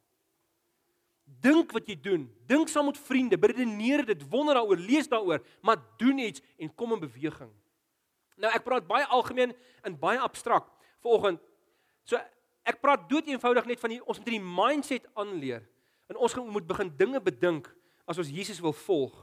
Dink 1.40 1.72
wat 1.72 1.88
jy 1.88 1.96
doen. 1.96 2.26
Dink 2.46 2.68
saam 2.68 2.90
met 2.90 2.98
vriende, 2.98 3.38
beredeneer 3.38 4.04
dit, 4.06 4.22
wonder 4.30 4.54
daaroor, 4.58 4.76
lees 4.76 5.08
daaroor, 5.08 5.42
maar 5.62 5.80
doen 5.98 6.18
iets 6.18 6.42
en 6.58 6.74
kom 6.74 6.92
in 6.92 7.00
beweging. 7.00 7.50
Nou 8.42 8.52
ek 8.52 8.64
praat 8.66 8.86
baie 8.88 9.06
algemeen 9.06 9.54
en 9.86 9.98
baie 9.98 10.20
abstrakt 10.20 10.70
vanoggend. 11.04 11.40
So 12.04 12.18
ek 12.66 12.80
praat 12.82 13.08
dood 13.10 13.26
eenvoudig 13.30 13.66
net 13.70 13.80
van 13.82 13.94
die 13.94 14.00
ons 14.04 14.18
moet 14.18 14.32
die 14.34 14.42
mindset 14.42 15.06
aanleer. 15.18 15.64
En 16.10 16.18
ons 16.18 16.34
moet 16.36 16.66
begin 16.66 16.90
dinge 16.98 17.20
bedink 17.22 17.70
as 18.06 18.18
ons 18.18 18.30
Jesus 18.30 18.60
wil 18.62 18.74
volg 18.84 19.14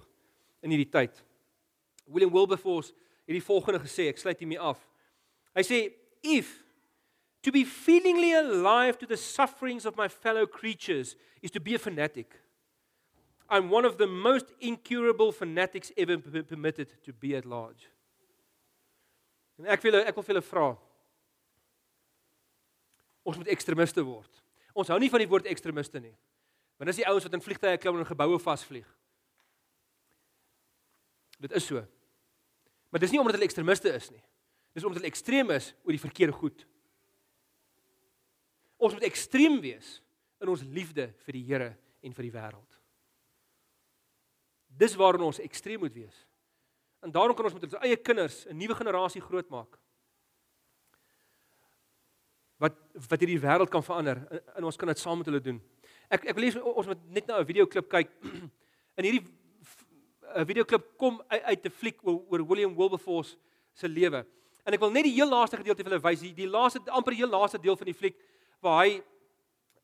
in 0.64 0.74
hierdie 0.74 0.90
tyd. 0.92 1.20
William 2.10 2.32
Wilberforce 2.34 2.94
het 3.30 3.36
die 3.36 3.46
volgende 3.46 3.82
gesê, 3.84 4.08
ek 4.10 4.18
sluit 4.18 4.40
hiermee 4.42 4.60
af. 4.60 4.80
Hy 5.54 5.64
sê 5.66 5.80
if 6.26 6.50
to 7.44 7.52
be 7.52 7.64
feelingly 7.64 8.34
alive 8.34 8.98
to 9.00 9.06
the 9.06 9.18
sufferings 9.18 9.86
of 9.86 9.96
my 9.96 10.08
fellow 10.08 10.46
creatures 10.46 11.16
is 11.42 11.52
to 11.52 11.60
be 11.60 11.76
a 11.76 11.80
fanatic. 11.80 12.36
I'm 13.50 13.70
one 13.70 13.86
of 13.86 13.98
the 13.98 14.08
most 14.08 14.48
incurable 14.60 15.32
fanatics 15.32 15.92
ever 15.98 16.18
permitted 16.18 16.92
to 17.04 17.14
be 17.14 17.36
at 17.36 17.46
large. 17.46 17.90
En 19.60 19.68
ek 19.68 19.84
wil 19.84 19.98
ek 20.00 20.16
wil 20.16 20.24
vir 20.24 20.36
julle 20.36 20.46
vra. 20.46 20.68
Ons 23.28 23.40
moet 23.42 23.50
ekstremiste 23.52 24.04
word. 24.06 24.30
Ons 24.72 24.92
hou 24.94 25.00
nie 25.02 25.10
van 25.12 25.24
die 25.24 25.28
woord 25.28 25.50
ekstremiste 25.52 26.00
nie. 26.00 26.16
Want 26.80 26.92
dis 26.92 27.02
die 27.02 27.08
ouens 27.10 27.26
wat 27.28 27.36
in 27.36 27.44
vliegtye 27.44 27.80
klim 27.82 27.98
en 27.98 28.06
in 28.06 28.08
geboue 28.08 28.40
vasvlieg. 28.40 28.88
Dit 31.44 31.56
is 31.56 31.68
so. 31.68 31.82
Maar 32.90 33.04
dis 33.04 33.12
nie 33.12 33.20
omdat 33.20 33.36
hulle 33.36 33.48
ekstremiste 33.50 33.92
is 33.96 34.08
nie. 34.14 34.22
Dis 34.76 34.86
omdat 34.86 35.02
hulle 35.02 35.12
ekstreem 35.12 35.52
is 35.56 35.74
oor 35.84 35.96
die 35.96 36.06
verkeerde 36.06 36.38
goed. 36.38 36.64
Ons 38.80 38.96
moet 38.96 39.04
ekstreem 39.04 39.60
wees 39.62 39.98
in 40.40 40.52
ons 40.52 40.64
liefde 40.64 41.10
vir 41.26 41.36
die 41.36 41.44
Here 41.44 41.70
en 42.02 42.16
vir 42.16 42.30
die 42.30 42.34
wêreld. 42.34 42.78
Dis 44.80 44.96
waarin 44.96 45.26
ons 45.28 45.42
ekstreem 45.44 45.82
moet 45.84 45.96
wees. 45.96 46.16
En 47.04 47.12
daarom 47.12 47.36
kan 47.36 47.48
ons 47.48 47.56
met 47.56 47.66
ons 47.68 47.80
eie 47.84 47.98
kinders 47.98 48.46
'n 48.48 48.58
nuwe 48.58 48.76
generasie 48.76 49.22
grootmaak. 49.22 49.78
Wat 52.60 52.76
wat 53.10 53.20
hierdie 53.20 53.40
wêreld 53.40 53.70
kan 53.70 53.84
verander 53.84 54.18
en 54.56 54.64
ons 54.64 54.76
kan 54.76 54.88
dit 54.88 55.00
saam 55.00 55.18
met 55.18 55.28
hulle 55.28 55.42
doen. 55.42 55.62
Ek 56.10 56.26
ek 56.26 56.36
wil 56.36 56.44
lees 56.44 56.56
ons 56.56 56.88
moet 56.88 57.10
net 57.10 57.28
nou 57.28 57.40
'n 57.40 57.46
videoklip 57.46 57.90
kyk. 57.90 58.10
In 58.98 59.04
hierdie 59.04 59.28
'n 60.36 60.46
videoklip 60.46 60.98
kom 60.98 61.22
uit, 61.28 61.44
uit 61.44 61.66
'n 61.66 61.70
fliek 61.72 61.98
oor, 62.04 62.24
oor 62.30 62.48
William 62.48 62.76
Wilberforce 62.76 63.38
se 63.74 63.88
lewe. 63.88 64.26
En 64.66 64.74
ek 64.74 64.80
wil 64.80 64.92
net 64.92 65.04
die 65.04 65.14
heel 65.14 65.30
laaste 65.30 65.58
gedeelte 65.58 65.84
vir 65.84 65.92
julle 65.92 66.04
wys. 66.04 66.20
Die, 66.20 66.34
die 66.34 66.48
laaste 66.48 66.80
amper 66.92 67.14
heel 67.14 67.30
laaste 67.30 67.60
deel 67.60 67.76
van 67.76 67.86
die 67.86 67.94
fliek 67.94 68.16
waar 68.60 68.84
hy 68.86 69.00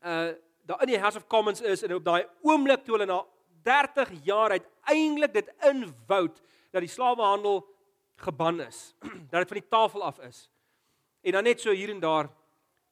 uh 0.06 0.34
daar 0.66 0.82
in 0.82 0.88
die 0.88 1.00
House 1.00 1.18
of 1.18 1.28
Commons 1.28 1.62
is 1.62 1.84
en 1.84 1.94
op 1.94 2.06
daai 2.06 2.26
oomblik 2.42 2.82
toe 2.84 2.96
hulle 2.96 3.06
na 3.06 3.20
30 3.66 4.10
jaar 4.26 4.50
uiteindelik 4.50 5.34
dit 5.34 5.52
inwoud 5.70 6.42
dat 6.72 6.82
die 6.82 6.90
slawehandel 6.90 7.62
geban 8.16 8.62
is, 8.62 8.96
dat 9.30 9.46
dit 9.46 9.48
van 9.48 9.60
die 9.60 9.70
tafel 9.70 10.04
af 10.04 10.20
is. 10.20 10.50
En 11.22 11.32
dan 11.32 11.44
net 11.44 11.62
so 11.62 11.72
hier 11.72 11.90
en 11.90 12.00
daar 12.00 12.30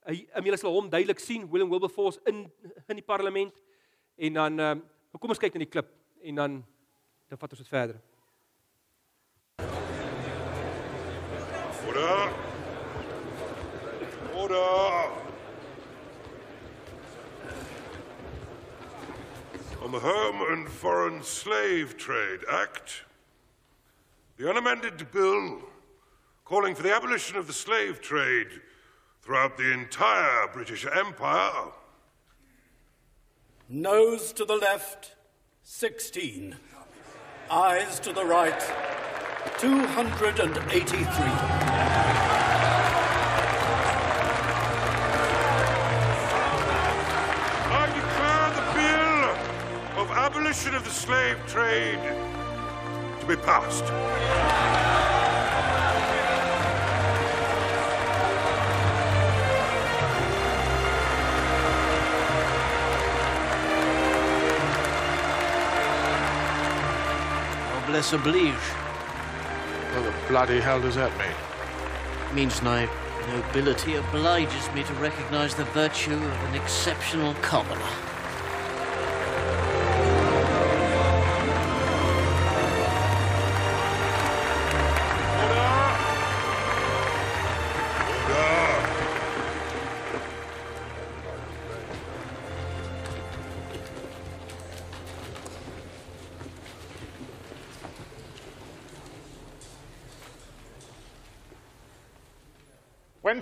hy 0.06 0.28
julle 0.44 0.60
sal 0.60 0.76
hom 0.76 0.90
duidelik 0.92 1.20
sien 1.20 1.48
William 1.50 1.70
Wilberforce 1.72 2.20
in 2.30 2.46
in 2.88 3.00
die 3.00 3.06
parlement 3.06 3.62
en 4.18 4.34
dan 4.34 4.60
uh, 4.60 4.74
kom 5.20 5.32
ons 5.32 5.40
kyk 5.40 5.56
na 5.56 5.64
die 5.64 5.72
klip 5.72 5.90
en 6.22 6.42
dan 6.42 6.58
dan 7.32 7.40
vat 7.40 7.56
ons 7.56 7.64
dit 7.64 7.72
verder. 7.72 8.02
Order. 11.88 12.34
Order. 14.34 15.23
On 19.84 19.92
the 19.92 20.00
Home 20.00 20.42
and 20.50 20.70
Foreign 20.70 21.22
Slave 21.22 21.98
Trade 21.98 22.40
Act, 22.50 23.04
the 24.38 24.50
unamended 24.50 25.12
bill 25.12 25.60
calling 26.46 26.74
for 26.74 26.84
the 26.84 26.96
abolition 26.96 27.36
of 27.36 27.48
the 27.48 27.54
slave 27.54 28.00
trade 28.00 28.48
throughout 29.22 29.58
the 29.58 29.74
entire 29.74 30.48
British 30.54 30.86
Empire. 30.86 31.72
Nose 33.68 34.32
to 34.32 34.46
the 34.46 34.56
left, 34.56 35.16
16. 35.64 36.56
Eyes 37.52 38.00
to 38.00 38.14
the 38.14 38.24
right, 38.24 38.62
283. 39.58 42.23
Abolition 50.54 50.76
of 50.76 50.84
the 50.84 50.92
slave 50.92 51.38
trade 51.48 52.00
to 53.20 53.26
be 53.26 53.36
passed. 53.36 53.84
Noblesse 67.74 68.14
oblige 68.14 68.54
What 69.96 70.04
the 70.04 70.14
bloody 70.28 70.60
hell 70.60 70.80
does 70.80 70.96
that 70.96 71.12
mean? 71.18 72.36
means 72.36 72.62
my 72.62 72.88
nobility 73.28 73.96
obliges 73.96 74.72
me 74.76 74.84
to 74.84 74.94
recognize 74.94 75.56
the 75.56 75.66
virtue 75.66 76.14
of 76.14 76.44
an 76.50 76.56
exceptional 76.56 77.34
commoner. 77.42 78.13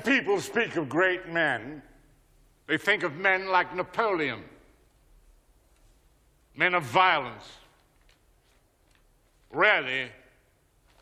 When 0.02 0.20
people 0.20 0.42
speak 0.42 0.78
of 0.78 0.90
great 0.90 1.30
men, 1.30 1.84
they 2.66 2.78
think 2.80 3.04
of 3.04 3.18
men 3.18 3.50
like 3.50 3.76
Napoleon, 3.76 4.44
men 6.56 6.74
of 6.74 6.82
violence. 6.82 7.44
Rarely 9.52 10.10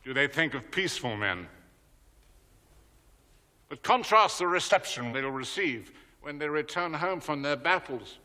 do 0.03 0.13
they 0.13 0.27
think 0.27 0.53
of 0.53 0.69
peaceful 0.69 1.15
men. 1.15 1.47
But 3.69 3.83
contrast 3.83 4.39
the 4.39 4.47
reception 4.47 5.13
they 5.13 5.21
will 5.21 5.31
receive 5.31 5.93
when 6.21 6.37
they 6.37 6.49
return 6.49 6.93
home 6.93 7.21
from 7.21 7.41
their 7.41 7.55
battles. 7.55 8.17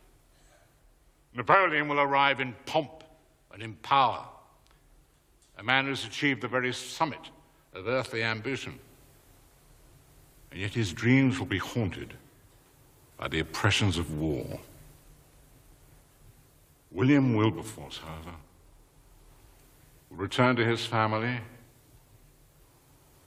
Napoleon 1.37 1.89
will 1.89 2.01
arrive 2.01 2.41
in 2.41 2.53
pomp 2.67 3.05
and 3.53 3.63
in 3.63 3.75
power, 3.75 4.27
a 5.57 5.63
man 5.63 5.87
who's 5.87 6.05
achieved 6.05 6.41
the 6.41 6.49
very 6.49 6.73
summit 6.73 7.31
of 7.75 7.87
earthly 7.87 8.25
ambition 8.25 8.81
and 10.55 10.63
yet 10.63 10.73
his 10.73 10.93
dreams 10.93 11.41
will 11.41 11.47
be 11.47 11.59
haunted 11.59 12.15
by 13.19 13.27
the 13.27 13.41
oppressions 13.41 13.99
of 13.99 14.17
war. 14.17 14.61
William 16.93 17.35
Wilberforce, 17.35 17.99
however, 17.99 18.37
will 20.09 20.19
return 20.19 20.55
to 20.55 20.65
his 20.65 20.87
family, 20.87 21.41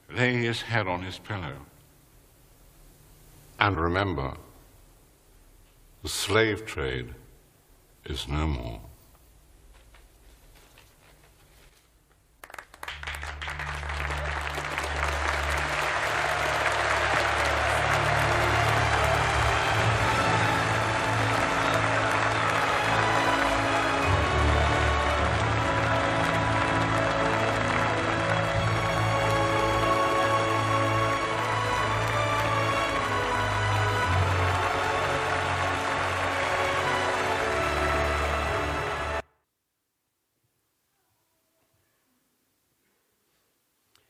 lay 0.09 0.35
his 0.35 0.61
head 0.61 0.87
on 0.87 1.03
his 1.03 1.19
pillow, 1.19 1.57
and 3.59 3.77
remember 3.77 4.37
the 6.03 6.07
slave 6.07 6.65
trade 6.65 7.13
is 8.05 8.25
no 8.29 8.47
more. 8.47 8.79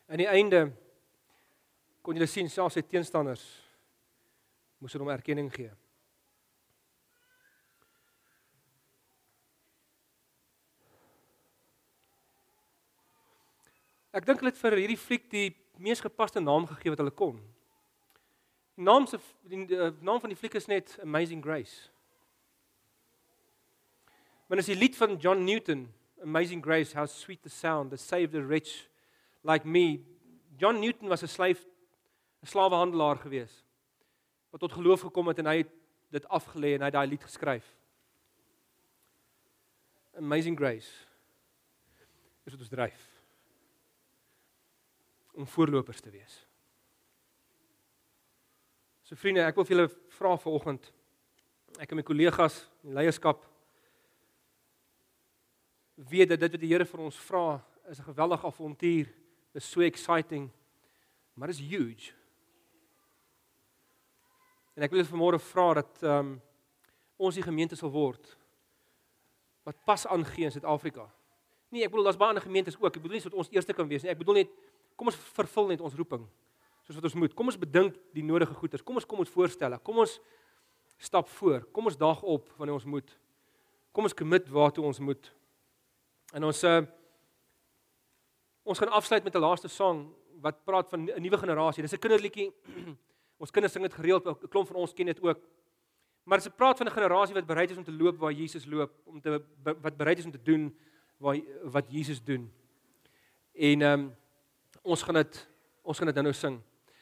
Aan 0.08 0.22
die 0.22 0.30
einde 0.32 0.70
kon 2.01 2.16
julle 2.16 2.30
sien 2.32 2.47
selfs 2.47 2.78
sy 2.78 2.84
teenstanders 2.88 3.43
moes 4.80 4.95
hom 4.95 5.10
erkenning 5.12 5.49
gee. 5.51 5.74
Ek 14.16 14.26
dink 14.26 14.39
hulle 14.39 14.53
het 14.53 14.62
vir 14.62 14.80
hierdie 14.80 14.97
fliek 14.97 15.28
die 15.30 15.49
mees 15.84 15.99
gepaste 16.01 16.41
naam 16.41 16.66
gegee 16.70 16.93
wat 16.93 17.03
hulle 17.03 17.14
kon. 17.14 17.38
Die 18.80 18.86
naam 18.88 19.05
se 19.10 19.20
die, 19.43 19.66
die 19.68 19.91
naam 20.08 20.24
van 20.24 20.32
die 20.32 20.39
fliek 20.39 20.55
is 20.58 20.70
net 20.72 20.95
Amazing 21.03 21.43
Grace. 21.43 21.91
Maar 24.47 24.64
as 24.64 24.72
die 24.72 24.80
lied 24.80 24.95
van 24.95 25.20
John 25.20 25.43
Newton, 25.43 25.89
Amazing 26.24 26.64
Grace, 26.64 26.95
how 26.95 27.05
sweet 27.05 27.43
the 27.43 27.51
sound 27.51 27.91
that 27.91 27.99
saved 27.99 28.34
a 28.39 28.41
wretch 28.41 28.88
like 29.43 29.67
me. 29.67 30.05
John 30.57 30.79
Newton 30.79 31.07
was 31.07 31.23
'n 31.23 31.27
slaaf 31.27 31.65
'n 32.43 32.47
slawehandelaar 32.47 33.17
gewees 33.17 33.63
wat 34.49 34.59
tot 34.59 34.71
geloof 34.71 35.01
gekom 35.01 35.27
het 35.27 35.39
en 35.39 35.45
hy 35.45 35.57
het 35.57 35.71
dit 36.09 36.25
afgelê 36.27 36.73
en 36.75 36.79
hy 36.79 36.89
het 36.89 36.93
daai 36.93 37.07
lied 37.07 37.23
geskryf. 37.23 37.75
Amazing 40.17 40.57
Grace. 40.57 40.91
Is 42.43 42.53
wat 42.53 42.59
ons 42.59 42.69
dryf 42.69 43.03
om 45.33 45.47
voorlopers 45.47 46.01
te 46.01 46.09
wees. 46.09 46.47
So 49.03 49.15
vriende, 49.15 49.43
ek 49.45 49.55
wil 49.55 49.65
vir 49.65 49.75
julle 49.75 49.89
vra 50.17 50.38
vanoggend 50.38 50.91
ek 51.77 51.91
en 51.91 51.99
my 51.99 52.05
kollegas 52.05 52.63
in 52.83 52.95
leierskap 52.97 53.43
weet 56.09 56.29
dat 56.29 56.39
dit 56.39 56.55
wat 56.55 56.61
die 56.61 56.71
Here 56.71 56.85
vir 56.85 57.03
ons 57.05 57.19
vra 57.27 57.61
is 57.89 57.99
'n 57.99 58.09
geweldige 58.09 58.47
avontuur. 58.47 59.07
Dit 59.58 59.66
is 59.66 59.72
so 59.72 59.82
exciting. 59.82 60.51
Maar 61.34 61.49
is 61.49 61.60
huge. 61.60 62.12
En 64.78 64.86
ek 64.86 64.91
wil 64.93 65.01
vanmôre 65.10 65.39
vra 65.41 65.72
dat 65.80 66.03
ehm 66.03 66.20
um, 66.20 66.36
ons 67.18 67.34
die 67.34 67.41
gemeente 67.41 67.74
sal 67.74 67.89
word 67.89 68.28
wat 69.66 69.80
pas 69.89 70.03
aangee 70.14 70.45
in 70.45 70.53
Suid-Afrika. 70.53 71.08
Nee, 71.74 71.82
ek 71.82 71.89
bedoel 71.89 72.05
daar's 72.05 72.20
baie 72.22 72.30
ander 72.30 72.45
gemeentes 72.45 72.78
ook. 72.78 72.91
Ek 72.91 73.01
bedoel 73.01 73.18
nie 73.18 73.24
dat 73.24 73.38
ons 73.41 73.49
eerste 73.49 73.74
kan 73.74 73.89
wees 73.89 74.05
nie. 74.05 74.12
Ek 74.14 74.20
bedoel 74.20 74.43
net 74.43 74.51
kom 74.93 75.10
ons 75.10 75.18
vervul 75.39 75.74
net 75.74 75.82
ons 75.82 75.97
roeping 75.97 76.28
soos 76.86 76.99
wat 76.99 77.10
ons 77.10 77.18
moet. 77.18 77.34
Kom 77.34 77.49
ons 77.49 77.58
bedink 77.58 77.97
die 78.14 78.28
nodige 78.28 78.53
goeders. 78.60 78.86
Kom 78.86 79.01
ons 79.01 79.10
kom 79.10 79.26
ons 79.26 79.34
voorstelle. 79.34 79.82
Kom 79.82 80.03
ons 80.05 80.20
stap 81.01 81.34
voor. 81.39 81.66
Kom 81.74 81.89
ons 81.89 81.97
daag 81.97 82.22
op 82.22 82.45
wanneer 82.62 82.78
ons 82.78 82.86
moet. 82.86 83.10
Kom 83.89 84.05
ons 84.05 84.20
commit 84.22 84.53
waartoe 84.53 84.86
ons 84.86 85.01
moet. 85.10 85.34
En 86.38 86.45
ons 86.51 86.64
uh 86.70 86.86
ons 88.68 88.80
gaan 88.80 88.91
afsluit 88.91 89.24
met 89.24 89.36
'n 89.36 89.39
laaste 89.39 89.68
sang 89.68 90.11
wat 90.41 90.63
praat 90.63 90.89
van 90.89 91.09
'n 91.09 91.22
nuwe 91.22 91.38
generasie. 91.38 91.82
Dis 91.82 91.93
'n 91.93 91.99
kinderliedjie. 91.99 92.51
ons 93.41 93.51
kinders 93.51 93.74
sing 93.74 93.84
dit 93.84 93.93
gereeld, 93.93 94.26
'n 94.26 94.47
klomp 94.47 94.68
van 94.68 94.76
ons 94.76 94.93
ken 94.93 95.05
dit 95.05 95.22
ook. 95.22 95.39
Maar 96.24 96.41
dit 96.41 96.55
praat 96.55 96.78
van 96.78 96.88
'n 96.88 96.91
generasie 96.91 97.34
wat 97.34 97.45
bereid 97.45 97.72
is 97.72 97.78
om 97.78 97.84
te 97.84 97.91
loop 97.91 98.18
waar 98.18 98.32
Jesus 98.32 98.65
loop, 98.65 98.91
om 99.05 99.22
te 99.22 99.41
wat 99.63 99.97
bereid 99.97 100.18
is 100.18 100.26
om 100.26 100.32
te 100.32 100.43
doen 100.43 100.78
waar 101.18 101.39
wat 101.63 101.86
Jesus 101.91 102.24
doen. 102.24 102.51
En 103.53 103.82
ehm 103.82 103.99
um, 103.99 104.15
ons 104.82 105.03
gaan 105.03 105.13
dit 105.13 105.47
ons 105.82 105.97
gaan 105.97 106.05
dit 106.05 106.15
nou-nou 106.15 106.36
sing. 106.36 106.61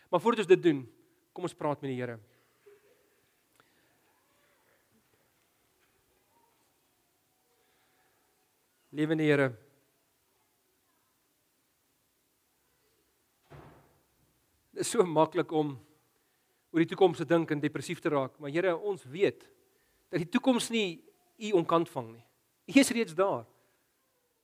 Maar 0.09 0.21
voordat 0.21 0.39
ons 0.39 0.53
dit 0.53 0.63
doen, 0.63 0.93
kom 1.31 1.43
ons 1.43 1.53
praat 1.53 1.81
met 1.81 1.89
die 1.89 1.99
Here. 1.99 2.19
Lewende 8.89 9.23
Here. 9.23 9.64
Dit 14.75 14.83
is 14.83 14.91
so 14.91 15.03
maklik 15.07 15.53
om 15.55 15.77
oor 16.75 16.83
die 16.83 16.89
toekoms 16.91 17.21
te 17.21 17.25
dink 17.27 17.51
en 17.53 17.61
depressief 17.63 18.01
te 18.03 18.11
raak, 18.11 18.33
maar 18.43 18.51
Here, 18.51 18.73
ons 18.75 19.05
weet 19.07 19.45
dat 20.11 20.19
die 20.19 20.29
toekoms 20.29 20.67
nie 20.73 20.99
u 21.47 21.53
onkant 21.61 21.87
vang 21.93 22.09
nie. 22.17 22.25
U 22.75 22.79
is 22.81 22.91
reeds 22.91 23.15
daar. 23.15 23.45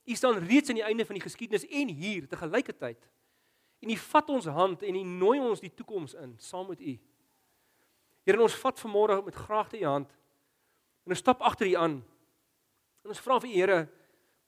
U 0.08 0.16
staan 0.16 0.40
reeds 0.40 0.72
aan 0.72 0.80
die 0.80 0.86
einde 0.88 1.04
van 1.04 1.18
die 1.18 1.24
geskiedenis 1.24 1.66
en 1.68 1.92
hier 1.92 2.24
te 2.28 2.38
gelykertyd. 2.40 3.04
En 3.84 3.92
u 3.92 3.96
vat 4.08 4.32
ons 4.32 4.48
hand 4.56 4.82
en 4.82 4.96
u 4.96 5.02
nooi 5.04 5.36
ons 5.42 5.60
die 5.60 5.72
toekoms 5.74 6.16
in 6.22 6.32
saam 6.40 6.70
met 6.72 6.80
u. 6.80 6.96
Here, 8.24 8.40
ons 8.40 8.56
vat 8.64 8.80
vanmôre 8.86 9.20
met 9.26 9.36
graagte 9.36 9.76
u 9.76 9.84
hand 9.84 10.16
en 11.04 11.12
ons 11.12 11.20
stap 11.20 11.44
agter 11.44 11.68
u 11.68 11.74
aan. 11.76 12.00
En 13.02 13.12
ons 13.12 13.20
vra 13.20 13.40
vir 13.42 13.50
u 13.50 13.58
Here, 13.60 13.80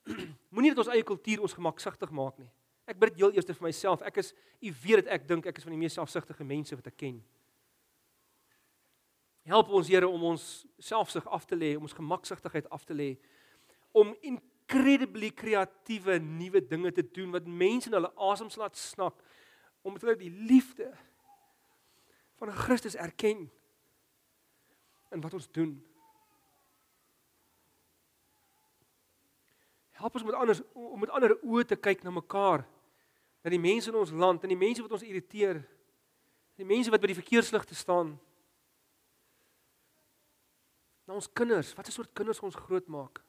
Moenie 0.53 0.73
dat 0.73 0.85
ons 0.85 0.93
eie 0.93 1.05
kultuur 1.05 1.41
ons 1.45 1.55
gemaksigtig 1.57 2.11
maak 2.13 2.37
nie. 2.39 2.49
Ek 2.85 2.99
bid 3.01 3.15
heel 3.17 3.33
eers 3.33 3.47
vir 3.49 3.65
myself. 3.65 4.03
Ek 4.05 4.17
is 4.21 4.33
u 4.61 4.73
weet 4.83 5.03
dat 5.03 5.13
ek 5.17 5.27
dink 5.27 5.45
ek 5.49 5.57
is 5.57 5.65
van 5.65 5.73
die 5.73 5.81
mees 5.81 5.97
selfsugtige 5.97 6.45
mense 6.45 6.75
wat 6.75 6.87
ek 6.91 6.97
ken. 6.97 7.23
Help 9.45 9.69
ons 9.69 9.89
Here 9.89 10.07
om 10.09 10.23
ons 10.33 10.65
selfsug 10.81 11.25
af 11.29 11.45
te 11.45 11.57
lê, 11.57 11.75
om 11.77 11.85
ons 11.85 11.97
gemaksigtigheid 11.97 12.69
af 12.73 12.85
te 12.85 12.97
lê 12.97 13.15
om 13.95 14.11
incredibly 14.21 15.29
kreatiewe 15.31 16.19
nuwe 16.19 16.59
dinge 16.67 16.91
te 16.91 17.03
doen 17.15 17.31
wat 17.31 17.47
mense 17.47 17.87
in 17.87 17.95
hulle 17.95 18.11
asems 18.31 18.57
laat 18.59 18.75
snak 18.75 19.21
om 19.85 19.95
met 19.95 20.03
hulle 20.03 20.17
die 20.19 20.33
liefde 20.49 20.89
van 22.35 22.51
Christus 22.51 22.97
erken 22.99 23.45
in 25.15 25.23
wat 25.23 25.37
ons 25.37 25.47
doen. 25.55 25.77
Help 29.95 30.17
ons 30.19 30.25
met 30.27 30.35
anders 30.35 30.59
om 30.73 30.99
met 30.99 31.13
ander 31.15 31.37
oë 31.39 31.63
te 31.69 31.79
kyk 31.79 32.03
na 32.03 32.11
mekaar. 32.11 32.65
Na 33.45 33.51
die 33.53 33.61
mense 33.61 33.91
in 33.91 33.97
ons 33.99 34.09
land, 34.09 34.41
en 34.41 34.49
die 34.49 34.57
mense 34.57 34.81
wat 34.81 34.95
ons 34.97 35.05
irriteer. 35.05 35.59
Die 36.57 36.65
mense 36.65 36.89
wat 36.89 37.03
by 37.03 37.11
die 37.11 37.19
verkeersligte 37.19 37.77
staan. 37.77 38.15
Na 41.05 41.13
ons 41.13 41.29
kinders, 41.29 41.75
wat 41.77 41.85
'n 41.85 41.93
soort 41.93 42.13
kinders 42.17 42.41
ons 42.41 42.57
grootmaak. 42.57 43.21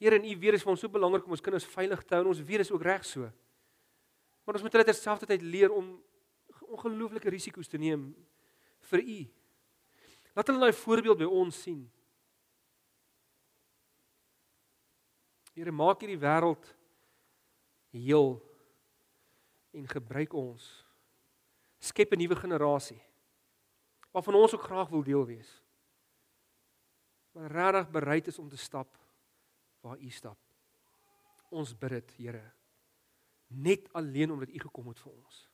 Here 0.00 0.16
en 0.16 0.24
U 0.24 0.28
weet 0.38 0.40
dit 0.40 0.54
is 0.54 0.62
vir 0.62 0.70
ons 0.70 0.80
so 0.80 0.88
belangrik 0.88 1.26
om 1.26 1.34
ons 1.34 1.40
kinders 1.40 1.66
veilig 1.66 2.02
te 2.06 2.14
hou 2.14 2.22
en 2.22 2.30
ons 2.30 2.40
weet 2.40 2.62
dit 2.62 2.66
is 2.66 2.72
ook 2.72 2.82
reg 2.82 3.04
so. 3.04 3.30
Maar 4.44 4.54
ons 4.54 4.62
moet 4.62 4.72
hulle 4.72 4.84
terselfdertyd 4.84 5.42
leer 5.42 5.72
om 5.74 6.02
ongelooflike 6.60 7.28
risiko's 7.28 7.68
te 7.68 7.78
neem 7.78 8.14
vir 8.90 9.02
U. 9.02 9.18
Laat 10.34 10.46
hulle 10.46 10.60
daai 10.60 10.72
voorbeeld 10.72 11.18
by 11.18 11.24
ons 11.24 11.62
sien. 11.62 11.90
Here 15.52 15.72
maak 15.72 16.00
hierdie 16.00 16.20
wêreld 16.22 16.64
heel 17.90 18.47
en 19.78 19.88
gebruik 19.88 20.34
ons. 20.34 20.66
Skep 21.78 22.12
'n 22.12 22.18
nuwe 22.18 22.36
generasie 22.36 23.02
waarvan 24.10 24.34
ons 24.34 24.54
ook 24.54 24.62
graag 24.62 24.88
wil 24.88 25.02
deel 25.02 25.26
wees. 25.26 25.62
Maar 27.32 27.50
regtig 27.50 27.90
bereid 27.90 28.26
is 28.26 28.38
om 28.38 28.48
te 28.48 28.56
stap 28.56 28.98
waar 29.80 29.98
U 29.98 30.10
stap. 30.10 30.38
Ons 31.48 31.78
bid 31.78 31.90
dit, 31.90 32.14
Here. 32.16 32.52
Net 33.46 33.92
alleen 33.92 34.30
omdat 34.30 34.48
U 34.48 34.58
gekom 34.58 34.88
het 34.88 34.98
vir 35.00 35.12
ons. 35.12 35.48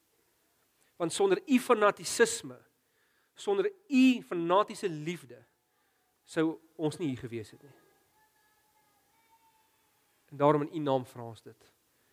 Want 0.97 1.13
sonder 1.13 1.43
U 1.47 1.59
fanatisisme, 1.59 2.59
sonder 3.35 3.73
U 3.89 4.23
fanatiese 4.23 4.89
liefde 4.89 5.45
sou 6.25 6.61
ons 6.77 6.97
nie 6.97 7.09
hier 7.09 7.21
gewees 7.21 7.51
het 7.51 7.63
nie. 7.63 7.75
En 10.33 10.37
daarom 10.41 10.63
in 10.63 10.81
U 10.81 10.83
naam 10.83 11.05
vra 11.07 11.23
ons 11.23 11.43
dit. 11.43 11.71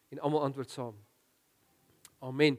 En 0.09 0.19
almal 0.19 0.43
antwoord 0.43 0.69
saam. 0.69 0.97
Amen. 2.21 2.57